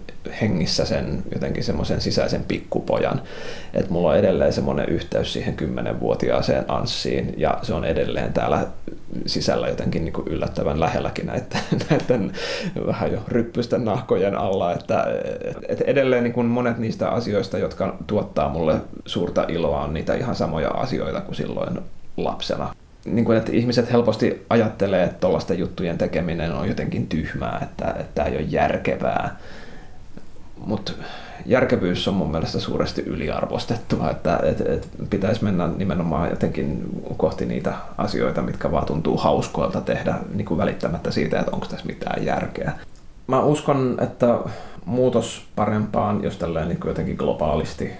hengissä 0.41 0.85
sen 0.85 1.23
jotenkin 1.33 1.63
semmoisen 1.63 2.01
sisäisen 2.01 2.43
pikkupojan. 2.47 3.21
Että 3.73 3.91
mulla 3.91 4.09
on 4.09 4.17
edelleen 4.17 4.53
semmoinen 4.53 4.89
yhteys 4.89 5.33
siihen 5.33 5.55
kymmenenvuotiaaseen 5.55 6.65
Anssiin 6.67 7.33
ja 7.37 7.59
se 7.61 7.73
on 7.73 7.85
edelleen 7.85 8.33
täällä 8.33 8.67
sisällä 9.25 9.67
jotenkin 9.67 10.05
niin 10.05 10.13
kuin 10.13 10.27
yllättävän 10.27 10.79
lähelläkin 10.79 11.25
näiden, 11.25 11.47
näiden 11.89 12.31
vähän 12.87 13.11
jo 13.11 13.19
ryppysten 13.27 13.85
nahkojen 13.85 14.35
alla. 14.35 14.73
Että, 14.73 15.05
että 15.67 15.83
edelleen 15.87 16.23
niin 16.23 16.33
kuin 16.33 16.47
monet 16.47 16.77
niistä 16.77 17.09
asioista, 17.09 17.57
jotka 17.57 17.95
tuottaa 18.07 18.49
mulle 18.49 18.75
suurta 19.05 19.45
iloa, 19.47 19.83
on 19.83 19.93
niitä 19.93 20.13
ihan 20.13 20.35
samoja 20.35 20.69
asioita 20.69 21.21
kuin 21.21 21.35
silloin 21.35 21.79
lapsena 22.17 22.75
niin 23.05 23.25
kuin, 23.25 23.37
että 23.37 23.51
ihmiset 23.51 23.91
helposti 23.91 24.45
ajattelee, 24.49 25.03
että 25.03 25.19
tuollaisten 25.19 25.59
juttujen 25.59 25.97
tekeminen 25.97 26.53
on 26.53 26.67
jotenkin 26.67 27.07
tyhmää, 27.07 27.59
että, 27.63 27.95
tämä 28.15 28.27
ei 28.27 28.37
ole 28.37 28.45
järkevää. 28.49 29.37
Mutta 30.65 30.91
järkevyys 31.45 32.07
on 32.07 32.13
mun 32.13 32.31
mielestä 32.31 32.59
suuresti 32.59 33.01
yliarvostettua, 33.01 34.09
että, 34.09 34.39
että, 34.43 34.73
että 34.73 34.87
pitäisi 35.09 35.43
mennä 35.43 35.67
nimenomaan 35.67 36.29
jotenkin 36.29 36.89
kohti 37.17 37.45
niitä 37.45 37.73
asioita, 37.97 38.41
mitkä 38.41 38.71
vaan 38.71 38.85
tuntuu 38.85 39.17
hauskoilta 39.17 39.81
tehdä 39.81 40.15
niin 40.33 40.45
kuin 40.45 40.57
välittämättä 40.57 41.11
siitä, 41.11 41.39
että 41.39 41.51
onko 41.51 41.65
tässä 41.65 41.85
mitään 41.85 42.25
järkeä. 42.25 42.71
Mä 43.27 43.43
uskon, 43.43 43.97
että 44.01 44.39
muutos 44.85 45.45
parempaan, 45.55 46.23
jos 46.23 46.37
tälleen 46.37 46.67
niin 46.67 46.79
jotenkin 46.85 47.15
globaalisti 47.15 47.91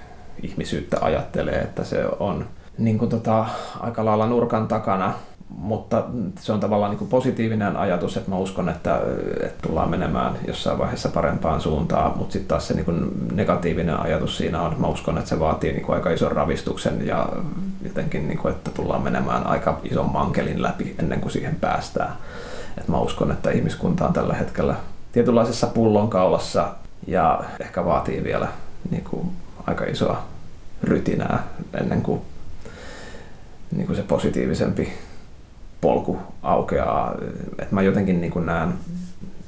ihmisyyttä 0.43 0.97
ajattelee, 1.01 1.59
että 1.59 1.83
se 1.83 2.05
on– 2.19 2.45
niin 2.81 2.97
kuin 2.97 3.09
tota, 3.09 3.45
aika 3.79 4.05
lailla 4.05 4.27
nurkan 4.27 4.67
takana, 4.67 5.13
mutta 5.57 6.03
se 6.39 6.53
on 6.53 6.59
tavallaan 6.59 6.91
niin 6.91 6.97
kuin 6.97 7.09
positiivinen 7.09 7.77
ajatus, 7.77 8.17
että 8.17 8.29
mä 8.29 8.37
uskon, 8.37 8.69
että, 8.69 9.01
että 9.43 9.67
tullaan 9.67 9.89
menemään 9.89 10.33
jossain 10.47 10.77
vaiheessa 10.77 11.09
parempaan 11.09 11.61
suuntaan, 11.61 12.17
mutta 12.17 12.33
sitten 12.33 12.47
taas 12.47 12.67
se 12.67 12.73
niin 12.73 12.85
kuin 12.85 13.11
negatiivinen 13.31 13.99
ajatus 13.99 14.37
siinä 14.37 14.61
on, 14.61 14.71
että 14.71 14.81
mä 14.81 14.87
uskon, 14.87 15.17
että 15.17 15.29
se 15.29 15.39
vaatii 15.39 15.71
niin 15.71 15.85
kuin 15.85 15.95
aika 15.95 16.09
ison 16.09 16.31
ravistuksen 16.31 17.07
ja 17.07 17.29
jotenkin, 17.83 18.27
niin 18.27 18.37
kuin, 18.37 18.53
että 18.53 18.71
tullaan 18.71 19.01
menemään 19.01 19.47
aika 19.47 19.79
ison 19.83 20.11
mankelin 20.11 20.61
läpi 20.61 20.95
ennen 20.99 21.21
kuin 21.21 21.31
siihen 21.31 21.55
päästään. 21.55 22.13
Et 22.77 22.87
mä 22.87 22.99
uskon, 22.99 23.31
että 23.31 23.51
ihmiskunta 23.51 24.07
on 24.07 24.13
tällä 24.13 24.33
hetkellä 24.33 24.75
tietynlaisessa 25.11 25.67
pullonkaulassa 25.67 26.67
ja 27.07 27.43
ehkä 27.59 27.85
vaatii 27.85 28.23
vielä 28.23 28.47
niin 28.89 29.03
kuin 29.03 29.31
aika 29.67 29.85
isoa 29.85 30.21
rytinää 30.83 31.43
ennen 31.73 32.01
kuin 32.01 32.21
niin 33.71 33.85
kuin 33.85 33.95
se 33.95 34.03
positiivisempi 34.03 34.93
polku 35.81 36.17
aukeaa. 36.43 37.15
Et 37.59 37.71
mä 37.71 37.81
jotenkin 37.81 38.21
niin 38.21 38.31
kuin 38.31 38.45
näen, 38.45 38.73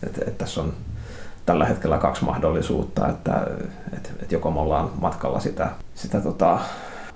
että, 0.03 0.21
että 0.27 0.37
tässä 0.37 0.61
on 0.61 0.73
tällä 1.45 1.65
hetkellä 1.65 1.97
kaksi 1.97 2.25
mahdollisuutta, 2.25 3.09
että, 3.09 3.47
että, 3.93 4.09
että 4.21 4.35
joko 4.35 4.51
me 4.51 4.59
ollaan 4.59 4.89
matkalla 5.01 5.39
sitä, 5.39 5.69
sitä 5.95 6.21
tota, 6.21 6.59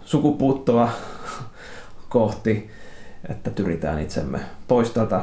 sukupuuttoa 0.05 0.89
kohti, 2.09 2.71
että 3.29 3.51
tyritään 3.51 3.99
itsemme 3.99 4.39
pois 4.67 4.91
tältä 4.91 5.21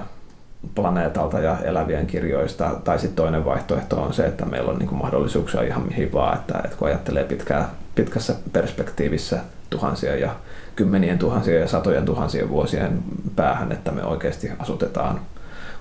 planeetalta 0.75 1.41
ja 1.41 1.59
elävien 1.65 2.07
kirjoista, 2.07 2.71
tai 2.85 2.99
sitten 2.99 3.17
toinen 3.17 3.45
vaihtoehto 3.45 4.03
on 4.03 4.15
se, 4.15 4.27
että 4.27 4.45
meillä 4.45 4.71
on 4.71 4.79
niin 4.79 4.89
kuin 4.89 4.99
mahdollisuuksia 4.99 5.63
ihan 5.63 5.87
mihin 5.87 6.13
vaan, 6.13 6.37
että, 6.37 6.61
että 6.65 6.77
kun 6.77 6.89
ajattelee 6.89 7.25
pitkää, 7.25 7.71
pitkässä 7.95 8.35
perspektiivissä 8.53 9.41
tuhansia 9.71 10.17
ja 10.17 10.37
kymmenien 10.77 11.19
tuhansien 11.19 11.61
ja 11.61 11.69
satojen 11.69 12.05
tuhansien 12.05 12.49
vuosien 12.49 13.03
päähän, 13.37 13.73
että 13.73 13.93
me 13.93 14.05
oikeasti 14.05 14.53
asutetaan 14.59 15.21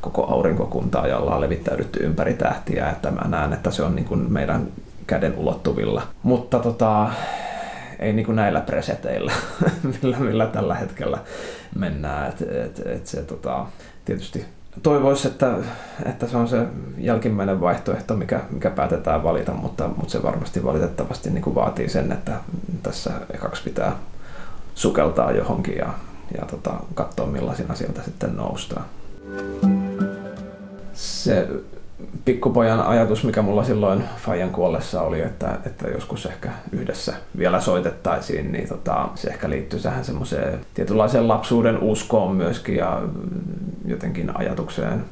koko 0.02 0.26
aurinkokuntaa 0.26 1.08
ja 1.08 1.18
ollaan 1.18 1.42
levittäydytty 1.42 2.04
ympäri 2.04 2.34
tähtiä, 2.34 2.90
että 2.90 3.12
mä 3.12 3.28
näen, 3.28 3.54
että 3.54 3.72
se 3.72 3.84
on 3.84 3.96
niin 3.96 4.06
kuin 4.06 4.32
meidän 4.32 4.68
käden 5.08 5.38
ulottuvilla. 5.38 6.02
Mutta 6.24 6.60
tota, 6.60 7.10
ei 8.00 8.14
niin 8.14 8.26
kuin 8.26 8.36
näillä 8.36 8.62
preseteillä, 8.62 9.32
millä, 10.02 10.20
millä 10.20 10.46
tällä 10.46 10.76
hetkellä 10.76 11.18
mennään. 11.76 12.30
Et, 12.30 12.42
et, 12.42 12.82
et 12.86 13.08
se, 13.08 13.22
tota, 13.22 13.66
tietysti 14.06 14.46
toivoisi, 14.84 15.28
että, 15.28 15.56
että 16.06 16.28
se 16.28 16.38
on 16.38 16.48
se 16.48 16.66
jälkimmäinen 16.98 17.62
vaihtoehto, 17.62 18.16
mikä, 18.16 18.40
mikä 18.50 18.70
päätetään 18.70 19.24
valita, 19.24 19.52
mutta, 19.52 19.88
mutta 19.88 20.12
se 20.12 20.24
varmasti 20.24 20.64
valitettavasti 20.64 21.30
niin 21.30 21.44
kuin 21.44 21.56
vaatii 21.56 21.90
sen, 21.90 22.12
että 22.12 22.34
tässä 22.84 23.12
ekaksi 23.34 23.64
pitää 23.64 23.96
sukeltaa 24.76 25.32
johonkin 25.32 25.78
ja, 25.78 25.94
ja 26.40 26.46
tota, 26.46 26.74
katsoa 26.94 27.26
millaisina 27.26 27.76
sieltä 27.76 28.02
sitten 28.04 28.36
noustaan. 28.36 28.86
Se 30.94 31.48
pikkupojan 32.26 32.82
ajatus, 32.82 33.24
mikä 33.24 33.42
mulla 33.42 33.64
silloin 33.64 34.04
Fajan 34.18 34.50
kuollessa 34.50 35.02
oli, 35.02 35.22
että, 35.22 35.58
että 35.66 35.88
joskus 35.88 36.26
ehkä 36.26 36.52
yhdessä 36.72 37.14
vielä 37.38 37.62
soitettaisiin, 37.62 38.52
niin 38.52 38.68
tota, 38.68 39.10
se 39.16 39.30
ehkä 39.30 39.50
liittyy 39.50 39.80
tähän 39.80 40.06
semmoiseen 40.06 40.60
tietynlaiseen 40.74 41.28
lapsuuden 41.28 41.80
uskoon 41.80 42.36
myöskin 42.36 42.76
ja 42.76 43.02
jotenkin 43.86 44.38
ajatukseen 44.38 45.06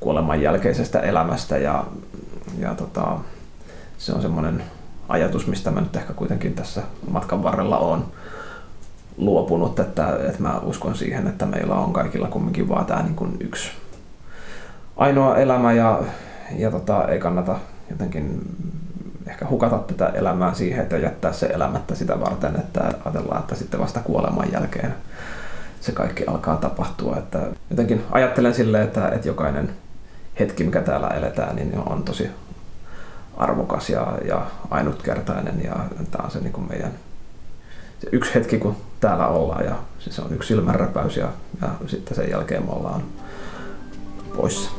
kuoleman 0.00 0.42
jälkeisestä 0.42 1.00
elämästä 1.00 1.58
ja, 1.58 1.84
ja 2.58 2.74
tota, 2.74 3.18
se 3.98 4.12
on 4.12 4.22
semmoinen 4.22 4.62
ajatus, 5.08 5.46
mistä 5.46 5.70
mä 5.70 5.80
nyt 5.80 5.96
ehkä 5.96 6.12
kuitenkin 6.12 6.54
tässä 6.54 6.82
matkan 7.10 7.42
varrella 7.42 7.78
on 7.78 8.04
luopunut, 9.18 9.80
että, 9.80 10.18
että 10.28 10.42
mä 10.42 10.58
uskon 10.62 10.96
siihen, 10.96 11.26
että 11.26 11.46
meillä 11.46 11.74
on 11.74 11.92
kaikilla 11.92 12.28
kumminkin 12.28 12.68
vaan 12.68 12.86
tämä 12.86 13.02
niin 13.02 13.16
kuin 13.16 13.36
yksi 13.40 13.70
ainoa 14.96 15.36
elämä 15.36 15.72
ja, 15.72 16.00
ja 16.56 16.70
tota, 16.70 17.08
ei 17.08 17.18
kannata 17.18 17.58
jotenkin 17.90 18.40
ehkä 19.26 19.46
hukata 19.50 19.78
tätä 19.78 20.06
elämää 20.06 20.54
siihen, 20.54 20.82
että 20.82 20.96
jättää 20.96 21.32
se 21.32 21.46
elämättä 21.46 21.94
sitä 21.94 22.20
varten, 22.20 22.56
että 22.56 22.80
ajatellaan, 23.04 23.40
että 23.40 23.54
sitten 23.54 23.80
vasta 23.80 24.00
kuoleman 24.00 24.52
jälkeen 24.52 24.94
se 25.80 25.92
kaikki 25.92 26.24
alkaa 26.26 26.56
tapahtua. 26.56 27.16
Että 27.16 27.38
jotenkin 27.70 28.04
ajattelen 28.10 28.54
silleen, 28.54 28.84
että, 28.84 29.08
että 29.08 29.28
jokainen 29.28 29.70
hetki, 30.40 30.64
mikä 30.64 30.80
täällä 30.80 31.08
eletään, 31.08 31.56
niin 31.56 31.72
on 31.86 32.02
tosi 32.02 32.30
arvokas 33.36 33.90
ja, 33.90 34.18
ja 34.24 34.46
ainutkertainen 34.70 35.64
ja 35.64 35.76
tämä 36.10 36.24
on 36.24 36.30
se 36.30 36.40
niin 36.40 36.52
kuin 36.52 36.68
meidän 36.68 36.92
se 38.00 38.08
yksi 38.12 38.34
hetki, 38.34 38.58
kun 38.58 38.76
täällä 39.00 39.26
ollaan 39.26 39.64
ja 39.64 39.76
se 39.98 40.22
on 40.22 40.32
yksi 40.32 40.48
silmänräpäys 40.48 41.16
ja, 41.16 41.28
ja 41.62 41.68
sitten 41.86 42.16
sen 42.16 42.30
jälkeen 42.30 42.66
me 42.66 42.72
ollaan 42.72 43.02
poissa. 44.36 44.70